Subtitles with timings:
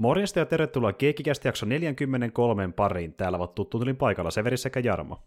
[0.00, 3.14] Morjesta ja tervetuloa Keekikästi jakso 43 pariin.
[3.14, 5.22] Täällä ovat tuttuun paikalla Severi sekä Jarmo.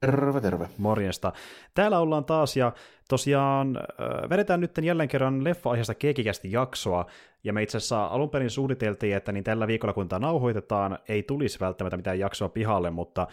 [0.00, 0.68] Terve, terve.
[0.78, 1.32] Morjesta.
[1.74, 2.72] Täällä ollaan taas ja
[3.08, 7.06] tosiaan äh, vedetään nyt jälleen kerran leffa-aiheesta Keekikästi jaksoa.
[7.44, 11.22] Ja me itse asiassa alun perin suunniteltiin, että niin tällä viikolla kun tämä nauhoitetaan, ei
[11.22, 13.26] tulisi välttämättä mitään jaksoa pihalle, mutta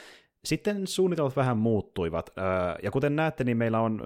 [0.46, 2.30] sitten suunnitelmat vähän muuttuivat,
[2.84, 4.02] ja kuten näette, niin meillä on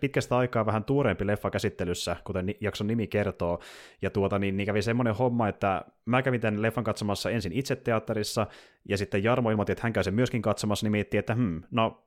[0.00, 3.58] pitkästä aikaa vähän tuoreempi leffa käsittelyssä, kuten jakson nimi kertoo,
[4.02, 7.76] ja tuota, niin, niin kävi semmoinen homma, että mä kävin tämän leffan katsomassa ensin itse
[7.76, 8.46] teatterissa,
[8.88, 12.04] ja sitten Jarmo ilmoitti, että hän käy sen myöskin katsomassa, niin miettii, että hmm, no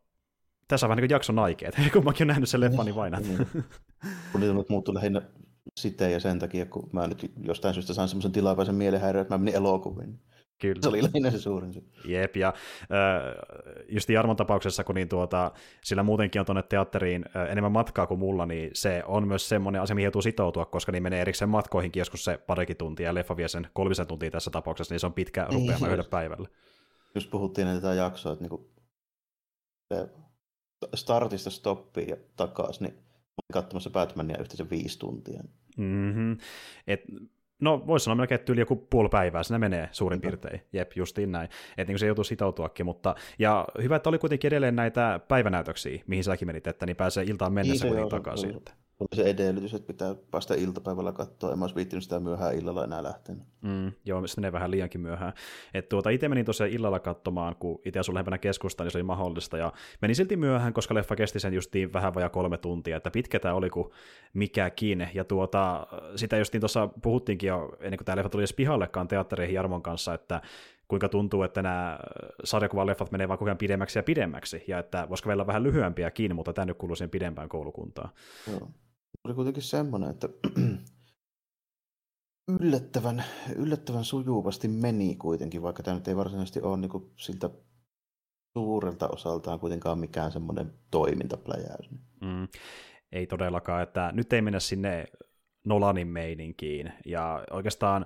[0.68, 3.13] tässä on vähän niin kuin jakson aikeet, kun mäkin olen nähnyt sen leffan, niin vain.
[3.13, 3.48] Niin.
[4.32, 5.21] Suunnitelmat muuttui lähinnä
[5.77, 9.38] siten ja sen takia, kun mä nyt jostain syystä sain semmoisen tilapäisen mielenhäiriön, että mä
[9.38, 10.20] menin elokuviin.
[10.62, 10.82] Kyllä.
[10.82, 11.84] Se oli lähinnä se suurin syy.
[12.06, 12.48] Jep, ja
[12.82, 15.52] äh, just Jarmon tapauksessa, kun niin tuota,
[15.84, 19.82] sillä muutenkin on tuonne teatteriin äh, enemmän matkaa kuin mulla, niin se on myös semmoinen
[19.82, 23.38] asia, mihin joutuu sitoutua, koska niin menee erikseen matkoihinkin joskus se parikin tuntia, ja leffa
[23.38, 26.50] vie sen kolmisen tuntia tässä tapauksessa, niin se on pitkä niin, rupeama yhdelle päivälle.
[27.16, 28.71] Just puhuttiin tätä jaksoa, että niinku,
[30.96, 35.44] startista stoppiin ja takaisin, niin olin katsomassa Batmania yhteensä viisi tuntia.
[35.77, 36.38] Mm-hmm.
[36.88, 37.02] Et
[37.62, 40.62] No, voisi sanoa melkein, että yli joku puoli päivää sinne menee suurin piirtein.
[40.74, 41.50] Jep, justiin näin.
[41.77, 46.24] Että niin se joutuu sitoutuakin, mutta ja hyvä, että oli kuitenkin edelleen näitä päivänäytöksiä, mihin
[46.24, 48.49] säkin menit, että niin pääsee iltaan mennessä niin kuitenkin takaisin.
[48.49, 48.64] Oli,
[48.99, 51.51] oli se edellytys, että pitää päästä iltapäivällä katsoa.
[51.51, 53.43] En mä olisi viittinyt sitä myöhään illalla enää lähtenyt.
[53.62, 55.34] Mm, joo, se menee vähän liiankin myöhään.
[55.73, 59.03] Et tuota, itse menin tosiaan illalla katsomaan, kun itse asun lähempänä keskustaan, niin se oli
[59.03, 59.57] mahdollista.
[59.57, 63.40] Ja meni silti myöhään, koska leffa kesti sen justiin vähän vajaa kolme tuntia, että pitkä
[63.40, 63.90] tämä oli kuin
[64.34, 65.07] mikäkin.
[65.13, 69.56] Ja tuota, sitä justiin tuossa puhuttiinkin jo, ennen kuin tämä leffa tuli edes pihallekaan teattereihin
[69.56, 70.41] Jarmon kanssa, että
[70.88, 72.00] kuinka tuntuu, että nämä
[72.44, 76.53] sarjakuvaleffat menee vaan koko ajan pidemmäksi ja pidemmäksi, ja että voisiko vielä vähän lyhyempiäkin, mutta
[76.53, 78.09] tämä nyt kuuluu siihen pidempään koulukuntaan.
[78.51, 78.69] Joo
[79.28, 80.30] oli kuitenkin semmoinen, että
[82.59, 83.24] yllättävän,
[83.56, 87.50] yllättävän sujuvasti meni kuitenkin, vaikka tämä nyt ei varsinaisesti ole niin siltä
[88.53, 91.90] suurelta osaltaan kuitenkaan mikään semmoinen toimintapläjäys.
[92.22, 92.48] Mm,
[93.12, 95.06] ei todellakaan, että nyt ei mennä sinne
[95.66, 98.06] Nolanin meininkiin, ja oikeastaan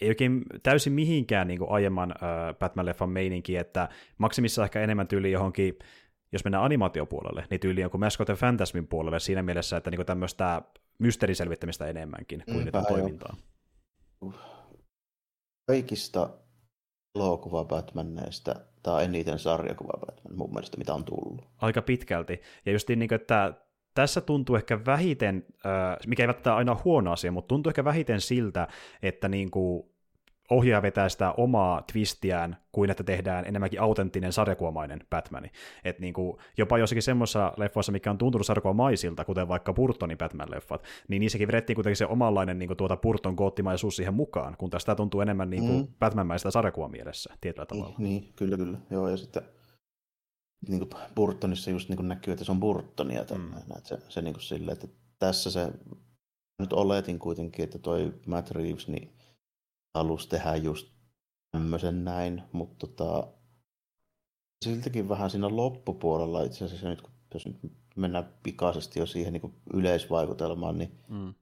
[0.00, 5.32] ei oikein täysin mihinkään niin kuin aiemman äh, Batman-leffan meininkiin, että maksimissa ehkä enemmän tyyli
[5.32, 5.78] johonkin
[6.32, 10.62] jos mennään animaatiopuolelle, niin tyyli jonkun Mascot Fantasmin puolelle siinä mielessä, että niinku tämmöistä
[10.98, 13.36] mysteeriselvittämistä enemmänkin kuin mm, toimintaa.
[14.22, 14.32] Jo.
[15.68, 16.30] Kaikista
[17.14, 21.44] elokuva Batmaneista tämä eniten sarjakuva Batman mun mielestä, mitä on tullut.
[21.58, 22.40] Aika pitkälti.
[22.66, 23.54] Ja just niin, että
[23.94, 25.46] tässä tuntuu ehkä vähiten,
[26.06, 28.68] mikä ei välttämättä aina huono asia, mutta tuntuu ehkä vähiten siltä,
[29.02, 29.89] että niin kuin
[30.50, 35.50] ohjaaja vetää sitä omaa twistiään, kuin että tehdään enemmänkin autenttinen sarjakuomainen Batman.
[35.84, 40.82] Et niin kuin, jopa jossakin semmoisessa leffoissa, mikä on tuntunut sarjakuomaisilta, kuten vaikka Burtonin Batman-leffat,
[41.08, 44.94] niin niissäkin vedettiin kuitenkin se omanlainen niin kuin tuota Burton koottimaisuus siihen mukaan, kun tästä
[44.94, 45.88] tuntuu enemmän niin kuin mm.
[45.98, 47.94] Batman-mäistä sarjakuvan mielessä tietyllä tavalla.
[47.98, 48.78] Niin, niin, kyllä, kyllä.
[48.90, 49.42] Joo, ja sitten
[50.68, 53.24] niin kuin Burtonissa just niin kuin näkyy, että se on Burtonia.
[53.34, 53.52] Mm.
[53.76, 54.88] Että se, se niin kuin sille, että
[55.18, 55.68] tässä se
[56.58, 59.12] nyt oletin kuitenkin, että toi Matt Reeves, niin
[59.94, 60.92] halusi tehdä just
[61.50, 63.26] tämmöisen näin, mutta tota,
[64.64, 67.56] siltäkin vähän siinä loppupuolella itse asiassa nyt, kun jos nyt
[67.96, 71.34] mennään pikaisesti jo siihen niin yleisvaikutelmaan, niin mm.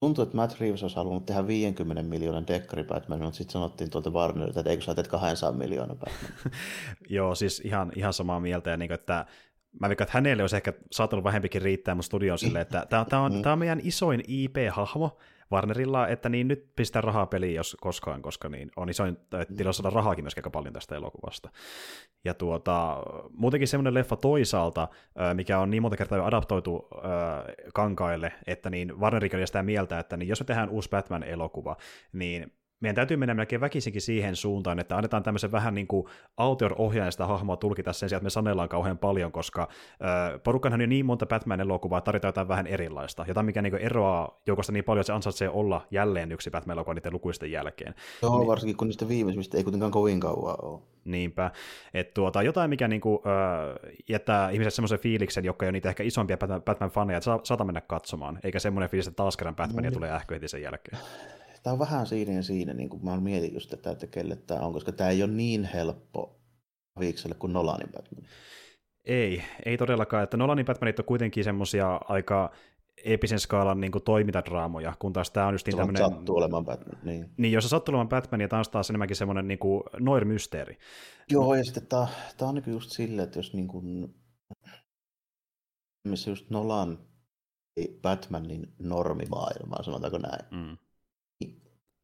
[0.00, 4.10] tuntuu, että Matt Reeves olisi halunnut tehdä 50 miljoonan dekkari Batman, mutta sitten sanottiin tuolta
[4.10, 6.32] Warnerilta, että eikö sä teet 200 miljoonaa Batman.
[7.08, 9.26] Joo, siis ihan, ihan samaa mieltä, ja niin kuin, että
[9.80, 13.32] mä veikkaan, että hänelle olisi ehkä saattanut vähempikin riittää mun studioon silleen, että tämä on,
[13.32, 13.52] mm.
[13.52, 15.18] on meidän isoin IP-hahmo,
[15.52, 19.16] Warnerilla, että niin nyt pistää rahaa peliin, jos koskaan, koska niin on isoin
[19.56, 21.50] tila saada rahaakin myös aika paljon tästä elokuvasta.
[22.24, 24.88] Ja tuota, muutenkin semmoinen leffa toisaalta,
[25.34, 27.02] mikä on niin monta kertaa jo adaptoitu äh,
[27.74, 31.76] kankaille, että niin Warnerikin oli sitä mieltä, että niin jos me tehdään uusi Batman-elokuva,
[32.12, 36.06] niin meidän täytyy mennä melkein väkisinkin siihen suuntaan, että annetaan tämmöisen vähän niin kuin
[36.36, 40.82] autor-ohjaajan sitä hahmoa tulkita sen sijaan, että me sanellaan kauhean paljon, koska äh, porukkanhan on
[40.82, 44.84] jo niin monta Batman-elokuvaa, että tarvitaan jotain vähän erilaista, jotain mikä niin eroaa joukosta niin
[44.84, 47.94] paljon, että se ansaitsee olla jälleen yksi Batman-elokuva niiden lukuisten jälkeen.
[48.22, 50.80] Joo, niin, varsinkin kun niistä viimeisistä ei kuitenkaan kovin kauan ole.
[51.04, 51.50] Niinpä,
[51.94, 55.88] että tuota, jotain, mikä niin kuin, äh, jättää ihmiset semmoisen fiiliksen, joka ei ole niitä
[55.88, 59.90] ehkä isompia Batman-faneja, että saa, saata mennä katsomaan, eikä semmoinen fiilis, että taas kerran Batmania
[59.90, 60.98] no, tulee ähkö heti sen jälkeen
[61.68, 64.60] tämä on vähän siinä ja siinä, niin kuin mä mietin just tätä, että kelle tämä
[64.60, 66.40] on, koska tämä ei ole niin helppo
[66.98, 68.24] viikselle kuin Nolanin Batman.
[69.04, 72.52] Ei, ei todellakaan, että Nolanin Batmanit on kuitenkin semmoisia aika
[73.04, 76.10] episen skaalan niin kuin toimintadraamoja, kun taas tämä on just niin tämmöinen...
[76.10, 77.30] sattuu olemaan Batman, niin.
[77.36, 80.78] Niin, jos se sattuu olemaan Batman, ja taas taas enemmänkin semmoinen niin kuin noir-mysteeri.
[81.30, 82.06] Joo, ja sitten tämä,
[82.36, 84.14] tämä on niin just silleen, että jos niin kuin,
[86.08, 86.98] missä just Nolan
[88.02, 90.76] Batmanin normimaailmaa, sanotaanko näin, mm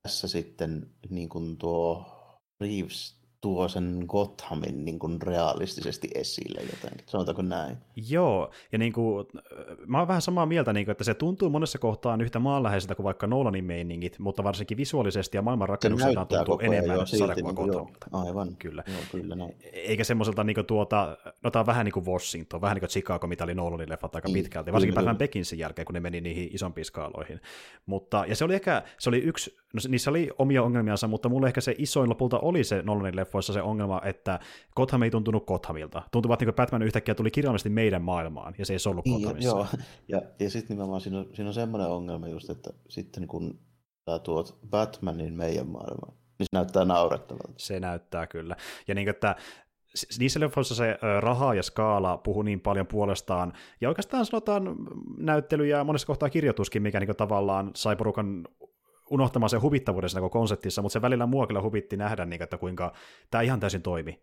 [0.04, 2.06] tässä sitten niin kuin tuo
[2.60, 7.76] Reeves tuo sen Gothamin niin kuin realistisesti esille jotenkin, sanotaanko näin?
[8.08, 9.26] Joo, ja niin kuin,
[9.86, 13.04] mä oon vähän samaa mieltä, niin kuin, että se tuntuu monessa kohtaa yhtä maanläheiseltä kuin
[13.04, 18.06] vaikka Nolanin meiningit, mutta varsinkin visuaalisesti ja maailman rakennukseltaan tuntuu enemmän joo, sarjakuva niin Gothamilta.
[18.12, 18.84] Aivan, kyllä.
[18.86, 19.54] Joo, kyllä näin.
[19.72, 22.90] Eikä semmoiselta niin kuin, tuota, no tämä on vähän niin kuin Washington, vähän niin kuin
[22.90, 26.20] Chicago, mitä oli Nolanin leffat aika niin, pitkälti, varsinkin Batman Beginsin jälkeen, kun ne meni
[26.20, 27.40] niihin isompiin skaaloihin.
[27.86, 31.46] Mutta, ja se oli ehkä, se oli yksi, no niissä oli omia ongelmiansa, mutta mulle
[31.46, 34.40] ehkä se isoin lopulta oli se Nolanin leffoissa se ongelma, että
[34.76, 36.02] Gotham ei tuntunut Gothamilta.
[36.12, 39.20] Tuntuvat niin kuin Batman yhtäkkiä tuli kirjallisesti meidän maailmaan, ja se ei se ollut niin,
[39.20, 39.48] Gothamissa.
[39.48, 39.66] Joo,
[40.08, 43.58] ja, ja sitten nimenomaan siinä on, siinä on semmoinen ongelma just, että sitten kun
[44.10, 47.54] sä tuot Batmanin meidän maailmaan, niin se näyttää naurettavalta.
[47.56, 48.56] Se näyttää kyllä.
[48.88, 49.36] Ja niin kuin, että
[50.18, 54.76] niissä leffoissa se raha ja skaala puhuu niin paljon puolestaan, ja oikeastaan sanotaan
[55.18, 58.48] näyttely ja monessa kohtaa kirjoituskin, mikä niin tavallaan sai porukan
[59.14, 62.92] unohtamaan sen huvittavuuden koko konseptissa, mutta se välillä mua kyllä huvitti nähdä, niin, että kuinka
[63.30, 64.22] tämä ihan täysin toimi.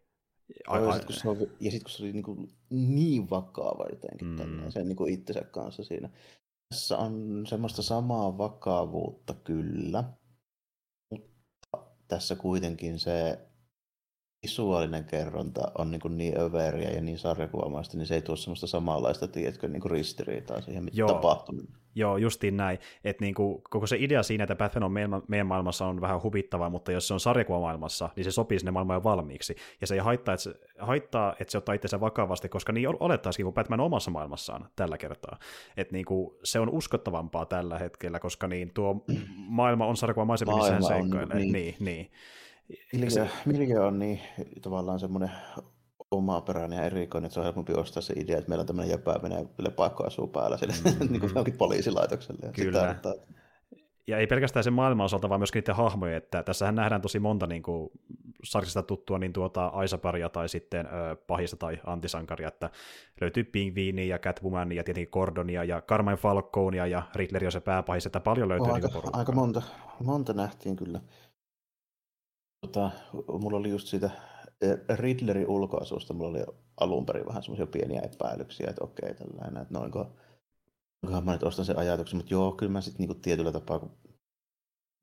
[0.69, 4.69] Ja sitten kun, sit, kun se oli niin, kuin niin vakava jotenkin mm.
[4.69, 6.09] sen niin kuin itsensä kanssa siinä.
[6.69, 10.03] Tässä on semmoista samaa vakavuutta kyllä,
[11.11, 13.39] mutta tässä kuitenkin se
[14.43, 18.67] visuaalinen kerronta on niin, kuin niin överiä ja niin sarjakuvamaista, niin se ei tuo semmoista
[18.67, 21.55] samanlaista, tiedätkö, niin kuin ristiriitaa siihen, mitä tapahtuu.
[21.95, 22.79] Joo, justiin näin.
[23.03, 26.23] Että niin kuin, koko se idea siinä, että Batman on meidän, meidän maailmassa on vähän
[26.23, 29.55] huvittavaa, mutta jos se on sarjakuvamaailmassa, niin se sopii sinne maailmaan jo valmiiksi.
[29.81, 33.43] Ja se ei haittaa, että se, haittaa, että se ottaa itsensä vakavasti, koska niin olettaisikin,
[33.43, 35.37] kun Batman omassa maailmassaan tällä kertaa.
[35.77, 39.05] Että niin kuin, se on uskottavampaa tällä hetkellä, koska niin tuo
[39.37, 41.37] maailma on sarjakuvamaisempi, missä hän seikkailee.
[41.37, 41.75] Niin, niin.
[41.79, 42.11] niin.
[42.93, 44.19] Miljöö, miljöö on niin
[44.61, 45.31] tavallaan semmoinen
[46.11, 49.19] omaperäinen ja erikoinen, että se on helpompi ostaa se idea, että meillä on tämmöinen jäpää
[49.21, 49.45] menee
[49.75, 51.07] paikka asuu päällä sille mm-hmm.
[51.11, 51.57] niin kuin mm.
[51.57, 52.45] poliisilaitokselle.
[52.45, 52.95] Ja Kyllä.
[52.95, 53.15] Sitä,
[54.07, 57.47] ja ei pelkästään sen maailman osalta, vaan myöskin niiden hahmoja, että tässähän nähdään tosi monta
[57.47, 57.89] niin kuin,
[58.43, 62.69] sarkista tuttua niin tuota Aisaparia tai sitten ö, pahista tai antisankaria, että
[63.21, 68.05] löytyy Pingviini ja Catwoman ja tietenkin Gordonia ja Carmine Falconia ja Riddleri on se pääpahis,
[68.05, 69.61] että paljon löytyy oh, aika, niin aika monta,
[70.03, 71.01] monta nähtiin kyllä.
[72.61, 72.91] Tota,
[73.39, 74.09] mulla oli just siitä
[74.95, 76.43] Riddlerin ulkoasusta, mulla oli
[76.77, 80.11] alun perin vähän semmoisia pieniä epäilyksiä, että okei, tällainen, että noinko,
[81.03, 83.91] onkohan mä nyt ostan sen ajatuksen, mutta joo, kyllä mä sitten niinku tietyllä tapaa, kun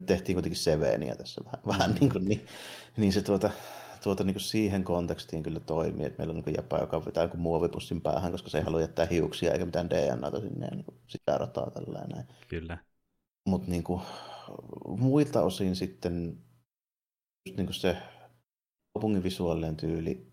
[0.06, 2.46] tehtiin kuitenkin Seveniä tässä vähän, vähän niin, kuin, niin,
[2.96, 3.50] niin se tuota,
[4.02, 7.36] tuota niin kuin siihen kontekstiin kyllä toimii, että meillä on niin jäpä, joka vetää joku
[7.36, 10.98] muovipussin päähän, koska se ei halua jättää hiuksia eikä mitään DNAta sinne ja niin kuin
[11.06, 12.24] sitä rataa tällainen.
[12.48, 12.78] Kyllä.
[13.48, 13.84] Mutta niin
[14.86, 16.38] muilta osin sitten
[17.56, 17.96] niin kuin se
[18.94, 20.32] kaupungin visuaalinen tyyli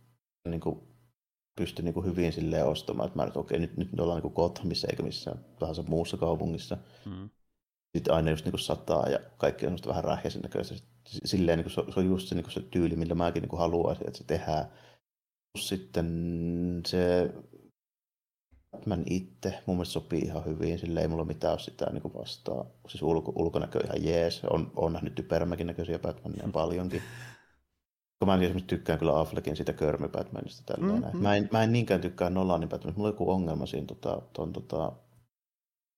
[0.50, 0.80] niin kuin
[1.56, 4.88] pystyi niin kuin hyvin silleen ostamaan, että mä nyt, okei, nyt, nyt ollaan niin Gothamissa
[4.88, 6.78] eikä missään tahansa muussa kaupungissa.
[7.06, 7.30] Mm.
[7.98, 10.76] Sitten aina just niin kuin sataa ja kaikki on semmoista vähän rähjäisen näköistä.
[11.26, 13.50] Silleen niin kuin se, se, on just se, niin kuin se tyyli, millä mäkin niin
[13.50, 14.66] kuin haluaisin, että se tehdään.
[15.60, 17.34] Sitten se
[18.75, 22.66] Batman itse mun mielestä sopii ihan hyvin, sille ei mulla mitään ole sitä niin vastaa.
[22.88, 27.01] Siis ulko, ulkonäkö ihan jees, on, on nähnyt typerämäkin näköisiä Batmania paljonkin.
[28.19, 31.01] Kun mä esimerkiksi tykkään kyllä Affleckin sitä Körmy Batmanista tälleen.
[31.01, 31.19] Mm-hmm.
[31.22, 32.98] Mä, en, mä en niinkään tykkää Nolanin Batmanista.
[32.98, 34.92] Mulla on joku ongelma siinä tota, ton, tota,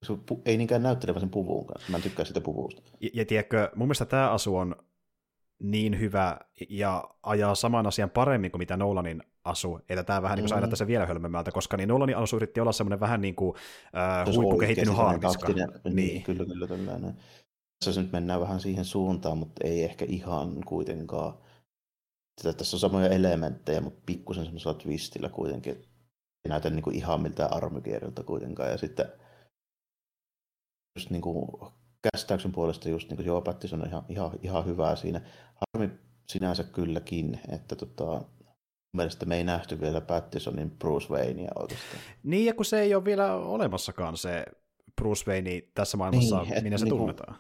[0.04, 0.14] se
[0.46, 1.92] ei niinkään näyttelevä sen puvun kanssa.
[1.92, 2.82] Mä en tykkää sitä puvusta.
[3.02, 4.76] Ja, ja tiedätkö, mun mielestä tämä asu on
[5.60, 6.40] niin hyvä
[6.70, 10.46] ja ajaa saman asian paremmin kuin mitä Nolanin asu, että tämä vähän mm.
[10.46, 13.56] niin kuin tässä vielä hölmömmältä, koska niin Nolanin asu yritti olla semmoinen vähän niin kuin
[13.98, 15.48] äh, huippukehittynyt haalviska.
[15.48, 15.96] Niin.
[15.96, 16.24] niin.
[16.24, 17.18] Kyllä, kyllä tällainen.
[17.86, 21.34] Tässä nyt mennään vähän siihen suuntaan, mutta ei ehkä ihan kuitenkaan
[22.38, 25.74] että tässä on samoja elementtejä, mutta pikkusen semmoisella twistillä kuitenkin.
[26.46, 28.72] Ei näytä niin kuin ihan miltään armykierrolta kuitenkaan.
[28.72, 29.12] Ja sitten
[30.98, 31.48] just niin kuin
[32.12, 35.22] käsittääksyn puolesta just niin kuin joo, Pattis on ihan, ihan, ihan hyvää siinä.
[35.56, 35.92] Harmi
[36.28, 38.22] sinänsä kylläkin, että tota,
[38.94, 42.02] mielestä me ei nähty vielä Pattisonin Bruce Wayneia oikeastaan.
[42.24, 44.46] Niin, ja kun se ei ole vielä olemassakaan se
[44.96, 47.36] Bruce Wayne tässä maailmassa, niin, minne se niin tunnetaan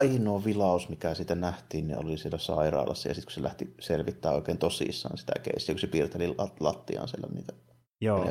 [0.00, 3.08] ainoa vilaus, mikä sitä nähtiin, niin oli siellä sairaalassa.
[3.08, 7.28] Ja sitten kun se lähti selvittämään oikein tosissaan sitä keissiä, kun se piirteli lattiaan siellä
[7.34, 7.52] niitä
[8.00, 8.26] Joo.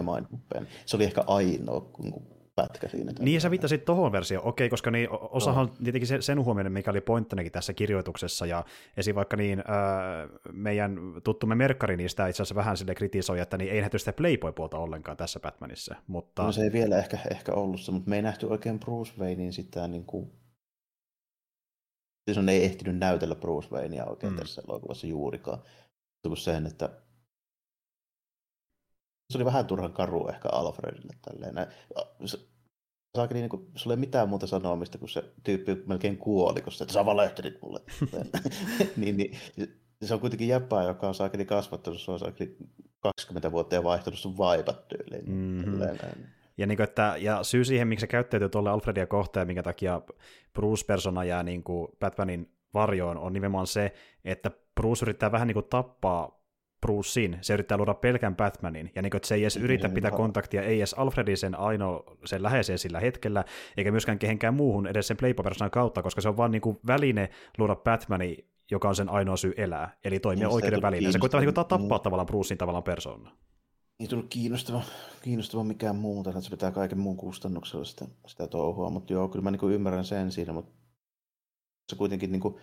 [0.85, 1.81] Se oli ehkä ainoa
[2.61, 3.11] pätkä siinä.
[3.19, 5.73] Niin, ja sä viittasit tuohon versioon, okei, koska niin, osahan no.
[5.83, 8.65] tietenkin sen huomioon, mikä oli pointtinakin tässä kirjoituksessa, ja
[8.97, 9.15] esim.
[9.15, 13.81] vaikka niin, äh, meidän tuttumme Merkkari niistä itse asiassa vähän sille kritisoi, että niin ei
[13.81, 15.95] nähty sitä Playboy-puolta ollenkaan tässä Batmanissa.
[16.07, 16.43] Mutta...
[16.43, 19.53] No se ei vielä ehkä, ehkä ollut se, mutta me ei nähty oikein Bruce Waynein
[19.53, 20.31] sitä niin kuin
[22.29, 24.39] Siis on ei ehtinyt näytellä Bruce Waynea oikein mm.
[24.39, 25.59] tässä elokuvassa juurikaan.
[26.27, 26.89] Kuin sen, että
[29.29, 31.13] se oli vähän turhan karu ehkä Alfredille.
[31.21, 31.67] Tälleen.
[33.15, 37.05] saakeli, niin kuin, sulla ei mitään muuta sanomista, kun se tyyppi melkein kuoli, koska sä
[37.05, 37.79] valehtelit mulle.
[38.97, 39.37] niin, niin,
[40.03, 42.57] se on kuitenkin jäppää, joka on saakeli kasvattanut sua saakeli
[42.99, 45.29] 20 vuotta ja vaihtanut sun vaipat tyyliin.
[45.29, 45.81] Mm-hmm.
[46.57, 50.01] Ja, niin kuin, että, ja syy siihen, miksi se käyttäytyy tuolle Alfredia kohtaan minkä takia
[50.53, 53.93] Bruce-persona jää niin kuin Batmanin varjoon, on nimenomaan se,
[54.25, 56.38] että Bruce yrittää vähän niin kuin tappaa
[56.81, 60.11] Brucein, se yrittää luoda pelkän Batmanin, ja niin kuin, että se ei edes yritä pitää
[60.11, 63.45] kontaktia, ei edes Alfredin sen ainoa sen läheiseen sillä hetkellä,
[63.77, 67.29] eikä myöskään kehenkään muuhun edes sen playboy kautta, koska se on vaan niin kuin väline
[67.57, 68.37] luoda Batmani,
[68.71, 71.11] joka on sen ainoa syy elää, eli toimia niin, oikeuden väline.
[71.11, 72.03] Se koittaa niin kuin, tappaa niin.
[72.03, 73.31] tavallaan Brucein tavallaan persoonaa.
[73.99, 74.81] Ei tullut kiinnostava,
[75.21, 79.43] kiinnostava mikään muuta, että se pitää kaiken muun kustannuksella sitä, sitä touhua, mutta joo, kyllä
[79.43, 80.71] mä niin ymmärrän sen siinä, mutta
[81.89, 82.55] se kuitenkin niin kuin,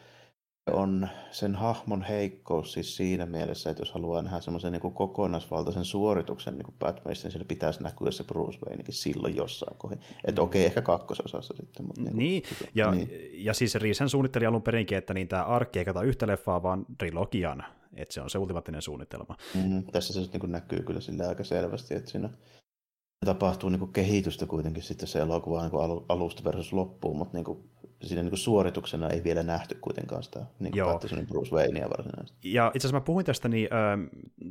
[0.73, 6.55] on sen hahmon heikkous siis siinä mielessä, että jos haluaa nähdä semmoisen niin kokonaisvaltaisen suorituksen
[6.55, 10.01] niin Batmanista, niin sillä pitäisi näkyä se Bruce Waynekin silloin jossain kohdin.
[10.25, 11.87] Että okei, okay, ehkä kakkososassa sitten.
[11.87, 13.31] Mutta niin, niin, kuin, ja, niin.
[13.33, 16.87] ja siis Riisen suunnitteli alun perinkin, että niin tämä arkki ei kata yhtä leffaa, vaan
[16.99, 17.65] trilogian.
[17.95, 19.37] Että se on se ultimaattinen suunnitelma.
[19.55, 22.31] Mm, tässä se niin näkyy kyllä sillä aika selvästi, että siinä
[23.25, 27.71] tapahtuu niin kehitystä kuitenkin sitten se elokuva niin alusta versus loppuun, mutta niin kuin
[28.03, 32.53] siinä niin suorituksena ei vielä nähty kuitenkaan sitä niin kuin Bruce Waynea varsinaisesti.
[32.53, 33.69] Ja itse asiassa mä puhuin tästä niin,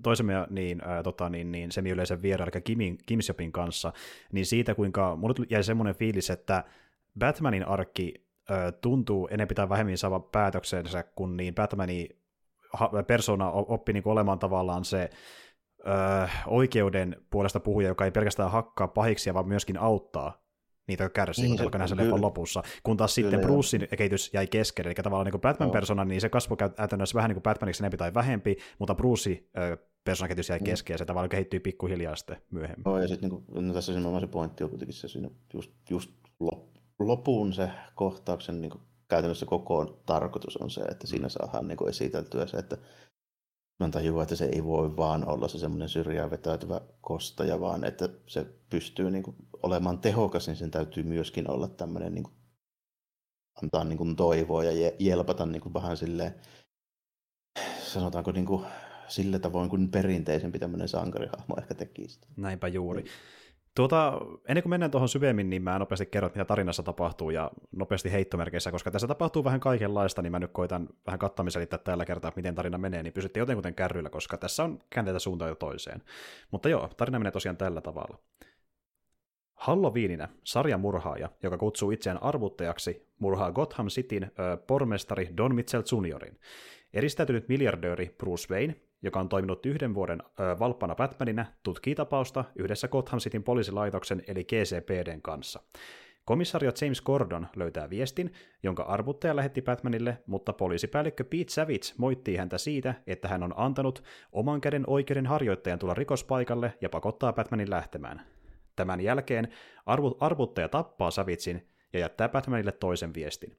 [0.03, 3.93] toisemme niin, tota, niin, niin semi-yleisen vieraan, eli Kim, Kimsjopin kanssa,
[4.31, 6.63] niin siitä kuinka mulle jäi semmoinen fiilis, että
[7.19, 8.25] Batmanin arkki
[8.81, 12.09] tuntuu enemmän tai vähemmän saavan päätöksensä, kun niin Batmanin
[13.07, 15.09] persona oppi niin olemaan tavallaan se
[15.79, 20.44] ö, oikeuden puolesta puhuja, joka ei pelkästään hakkaa pahiksi, vaan myöskin auttaa
[20.87, 22.63] niitä, kärsii, niin, kun nähdään leffan lopussa.
[22.83, 26.57] Kun taas sitten kyllä, Brucein kehitys jäi kesken, eli tavallaan niin Batman-persona, niin se kasvoi
[26.57, 29.43] käytännössä vähän niin kuin Batmaniksi enempi tai vähempi, mutta Bruce
[30.27, 30.65] kehitys jäi mm.
[30.65, 32.83] kesken, ja se tavallaan kehittyy pikkuhiljaa sitten myöhemmin.
[32.85, 36.11] Joo, ja sitten niin no tässä nimenomaan se pointti on kuitenkin se siinä just, just
[36.99, 41.89] lopun se kohtauksen niin kuin, käytännössä koko tarkoitus on se, että siinä saadaan niin kuin
[41.89, 42.77] esiteltyä se, että
[43.79, 48.09] mä tajuaa, että se ei voi vaan olla se semmoinen syrjään vetäytyvä kostaja, vaan että
[48.27, 52.33] se pystyy niin kuin olemaan tehokas, niin sen täytyy myöskin olla tämmöinen niin kuin,
[53.63, 56.35] antaa niin kuin toivoa ja jelpata niin kuin vähän silleen,
[57.79, 58.65] sanotaanko niin kuin,
[59.07, 62.19] sillä tavoin kuin perinteisempi tämmöinen sankarihahmo ehkä tekisi.
[62.37, 63.05] Näinpä juuri.
[63.75, 68.11] Tuota, ennen kuin mennään tuohon syvemmin, niin mä nopeasti kerron, mitä tarinassa tapahtuu, ja nopeasti
[68.11, 72.55] heittomerkeissä, koska tässä tapahtuu vähän kaikenlaista, niin mä nyt koitan vähän kattamiselittää tällä kertaa, miten
[72.55, 76.03] tarina menee, niin pysytte jotenkin kärryillä, koska tässä on käänteitä suuntaan jo toiseen.
[76.51, 78.19] Mutta joo, tarina menee tosiaan tällä tavalla.
[79.65, 86.39] Halloweeninä sarjamurhaaja, joka kutsuu itseään arvuttajaksi, murhaa Gotham Cityn ö, pormestari Don Mitchell Juniorin.
[86.93, 92.87] Eristäytynyt miljardööri Bruce Wayne joka on toiminut yhden vuoden ö, valppana Batmanina, tutkii tapausta yhdessä
[92.87, 95.59] Gotham Cityn poliisilaitoksen eli GCPDn kanssa.
[96.25, 102.57] Komissario James Gordon löytää viestin, jonka arvuttaja lähetti Batmanille, mutta poliisipäällikkö Pete Savage moittii häntä
[102.57, 108.34] siitä, että hän on antanut oman käden oikeuden harjoittajan tulla rikospaikalle ja pakottaa Batmanin lähtemään.
[108.75, 109.47] Tämän jälkeen
[109.85, 113.57] arvu- arvuttaja tappaa Savitsin ja jättää Batmanille toisen viestin.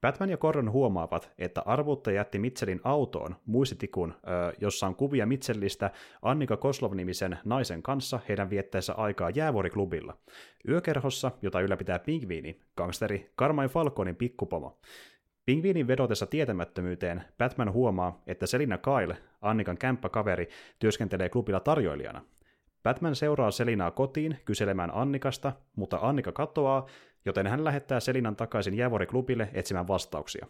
[0.00, 4.14] Batman ja Gordon huomaavat, että arvuuttaja jätti Mitchellin autoon muistitikun,
[4.60, 5.90] jossa on kuvia Mitchellistä
[6.22, 10.16] Annika Koslov-nimisen naisen kanssa heidän viettäessä aikaa jäävuoriklubilla.
[10.68, 14.78] Yökerhossa, jota ylläpitää pingviini, gangsteri Carmine Falconin pikkupomo.
[15.46, 20.48] Pingviinin vedotessa tietämättömyyteen Batman huomaa, että Selina Kyle, Annikan kämppäkaveri,
[20.78, 22.22] työskentelee klubilla tarjoilijana.
[22.88, 26.86] Batman seuraa Selinaa kotiin kyselemään Annikasta, mutta Annika katoaa,
[27.24, 30.46] joten hän lähettää Selinan takaisin Jäävuori-klubille etsimään vastauksia.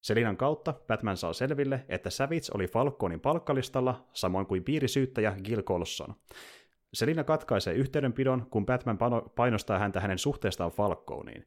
[0.00, 6.14] Selinan kautta Batman saa selville, että Savage oli Falconin palkkalistalla, samoin kuin piirisyyttäjä Gil Colson.
[6.94, 8.98] Selina katkaisee yhteydenpidon, kun Batman
[9.36, 11.46] painostaa häntä hänen suhteestaan Falconiin.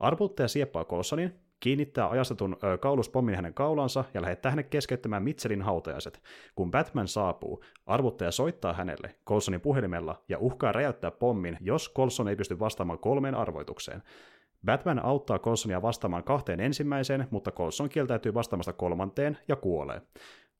[0.00, 6.22] Arputtaja sieppaa Colsonin, kiinnittää ajastetun kauluspommin hänen kaulansa ja lähettää hänet keskeyttämään Mitchellin hautajaiset.
[6.54, 12.36] Kun Batman saapuu, arvuttaja soittaa hänelle Colsonin puhelimella ja uhkaa räjäyttää pommin, jos Colson ei
[12.36, 14.02] pysty vastaamaan kolmeen arvoitukseen.
[14.66, 20.02] Batman auttaa Colsonia vastaamaan kahteen ensimmäiseen, mutta Colson kieltäytyy vastaamasta kolmanteen ja kuolee.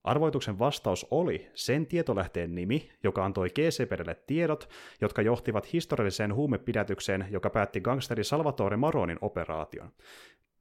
[0.05, 4.69] Arvoituksen vastaus oli sen tietolähteen nimi, joka antoi GCPDlle tiedot,
[5.01, 9.91] jotka johtivat historialliseen huumepidätykseen, joka päätti gangsteri Salvatore Maronin operaation.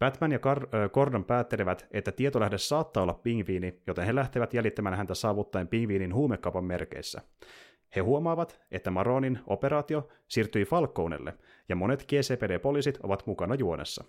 [0.02, 0.40] Batman ja
[0.94, 6.64] Gordon päättelevät, että tietolähde saattaa olla pingviini, joten he lähtevät jäljittämään häntä saavuttaen pingviinin huumekaupan
[6.66, 7.22] merkeissä.
[7.96, 11.34] He huomaavat, että Maronin operaatio siirtyi Falconelle,
[11.70, 14.04] ja monet GCPD-poliisit ovat mukana juonessa.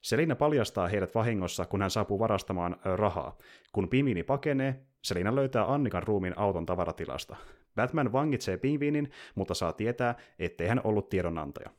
[0.00, 3.38] Selina paljastaa heidät vahingossa, kun hän saapuu varastamaan rahaa.
[3.72, 7.36] Kun pingviini pakenee, Selina löytää Annikan ruumiin auton tavaratilasta.
[7.74, 11.70] Batman vangitsee pingviinin, mutta saa tietää, ettei hän ollut tiedonantaja.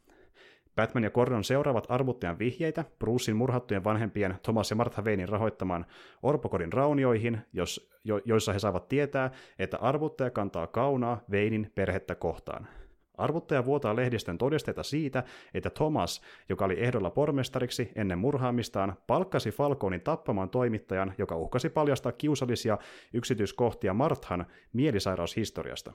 [0.76, 5.86] Batman ja Gordon seuraavat arvuttajan vihjeitä Brucein murhattujen vanhempien Thomas ja Martha Waynein rahoittamaan
[6.24, 12.68] orpokodin raunioihin, jos, jo, joissa he saavat tietää, että arvuttaja kantaa kaunaa Waynein perhettä kohtaan.
[13.18, 20.02] Arvuttaja vuotaa lehdistön todisteita siitä, että Thomas, joka oli ehdolla pormestariksi ennen murhaamistaan, palkkasi Falconin
[20.02, 22.78] tappamaan toimittajan, joka uhkasi paljastaa kiusallisia
[23.14, 25.94] yksityiskohtia Marthan mielisairaushistoriasta.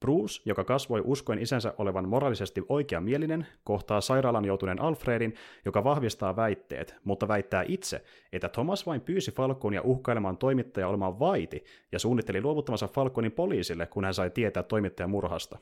[0.00, 5.34] Bruce, joka kasvoi uskoen isänsä olevan moraalisesti oikeamielinen, kohtaa sairaalan joutuneen Alfredin,
[5.64, 11.64] joka vahvistaa väitteet, mutta väittää itse, että Thomas vain pyysi Falconia uhkailemaan toimittaja olemaan vaiti
[11.92, 15.58] ja suunnitteli luovuttamansa Falconin poliisille, kun hän sai tietää toimittajan murhasta.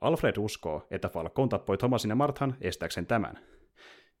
[0.00, 3.38] Alfred uskoo, että Falcon tappoi Thomasin ja Marthan estääkseen tämän.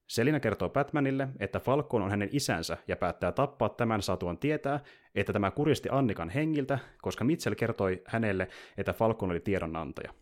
[0.06, 4.80] Selina kertoo Batmanille, että Falcon on hänen isänsä ja päättää tappaa tämän saatuan tietää,
[5.14, 10.12] että tämä kuristi Annikan hengiltä, koska Mitchell kertoi hänelle, että Falcon oli tiedonantaja.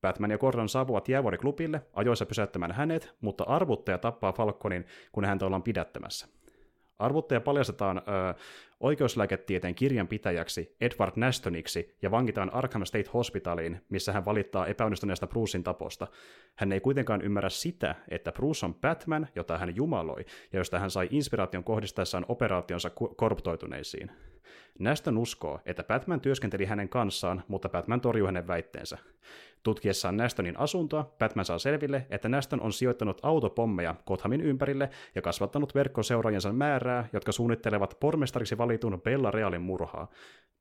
[0.00, 5.62] Batman ja Gordon saapuvat jäävuoriklubille ajoissa pysäyttämään hänet, mutta arvuttaja tappaa Falconin, kun häntä ollaan
[5.62, 6.28] pidättämässä.
[6.98, 8.00] Arvuttaja paljastetaan ö,
[8.80, 16.06] oikeuslääketieteen kirjanpitäjäksi Edward Nastoniksi ja vangitaan Arkham State Hospitaliin, missä hän valittaa epäonnistuneesta Brucein taposta.
[16.54, 20.90] Hän ei kuitenkaan ymmärrä sitä, että Bruce on Batman, jota hän jumaloi, ja josta hän
[20.90, 24.10] sai inspiraation kohdistaessaan operaationsa korruptoituneisiin.
[24.78, 28.98] Naston uskoo, että Batman työskenteli hänen kanssaan, mutta Batman torjuu hänen väitteensä.
[29.66, 35.74] Tutkiessaan Nastonin asuntoa, Batman saa selville, että Naston on sijoittanut autopommeja Gothamin ympärille ja kasvattanut
[35.74, 40.10] verkkoseuraajansa määrää, jotka suunnittelevat pormestariksi valitun Bella Realin murhaa.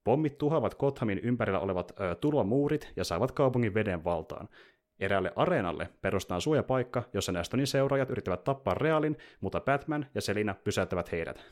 [0.04, 4.50] Pommit tuhoavat Gothamin ympärillä olevat ö, turvamuurit ja saavat kaupungin veden valtaan.
[5.00, 11.12] Eräälle areenalle perustetaan suojapaikka, jossa Nastonin seuraajat yrittävät tappaa Realin, mutta Batman ja Selina pysäyttävät
[11.12, 11.46] heidät.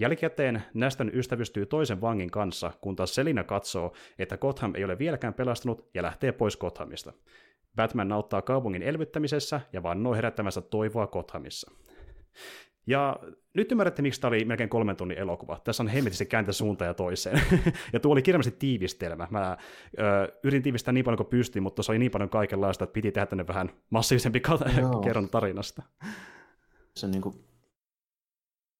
[0.00, 5.34] Jälkikäteen Naston ystävystyy toisen vangin kanssa, kun taas Selina katsoo, että Gotham ei ole vieläkään
[5.34, 7.12] pelastunut ja lähtee pois Gothamista.
[7.76, 11.70] Batman nauttaa kaupungin elvyttämisessä ja vannoo herättämässä toivoa Gothamissa.
[12.86, 13.16] Ja
[13.54, 15.60] nyt ymmärrätte, miksi tämä oli melkein kolmen tunnin elokuva.
[15.64, 17.40] Tässä on hemmetisti kääntä suuntaan ja toiseen.
[17.92, 19.28] ja tuo oli kirjallisesti tiivistelmä.
[19.30, 19.56] Mä
[19.98, 23.12] ö, yritin tiivistää niin paljon kuin pystyin, mutta se oli niin paljon kaikenlaista, että piti
[23.12, 24.40] tehdä tänne vähän massiivisempi
[25.04, 25.82] kerron tarinasta.
[26.94, 27.49] Se on niin kuin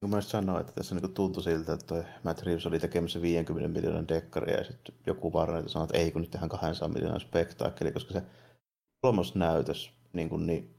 [0.08, 4.08] mä sanoin, että tässä niin tuntui siltä, että toi Matt Reeves oli tekemässä 50 miljoonan
[4.08, 8.12] dekkaria ja sitten joku varna sanoi, että ei kun nyt tehdään 200 miljoonan spektaakkeli, koska
[8.12, 8.22] se
[9.00, 10.74] kolmosnäytös niin kuin, niin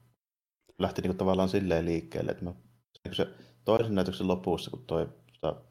[0.80, 2.54] lähti niin kuin, tavallaan silleen liikkeelle, että mä,
[3.12, 3.28] se
[3.66, 5.10] toisen näytöksen lopussa, kun toi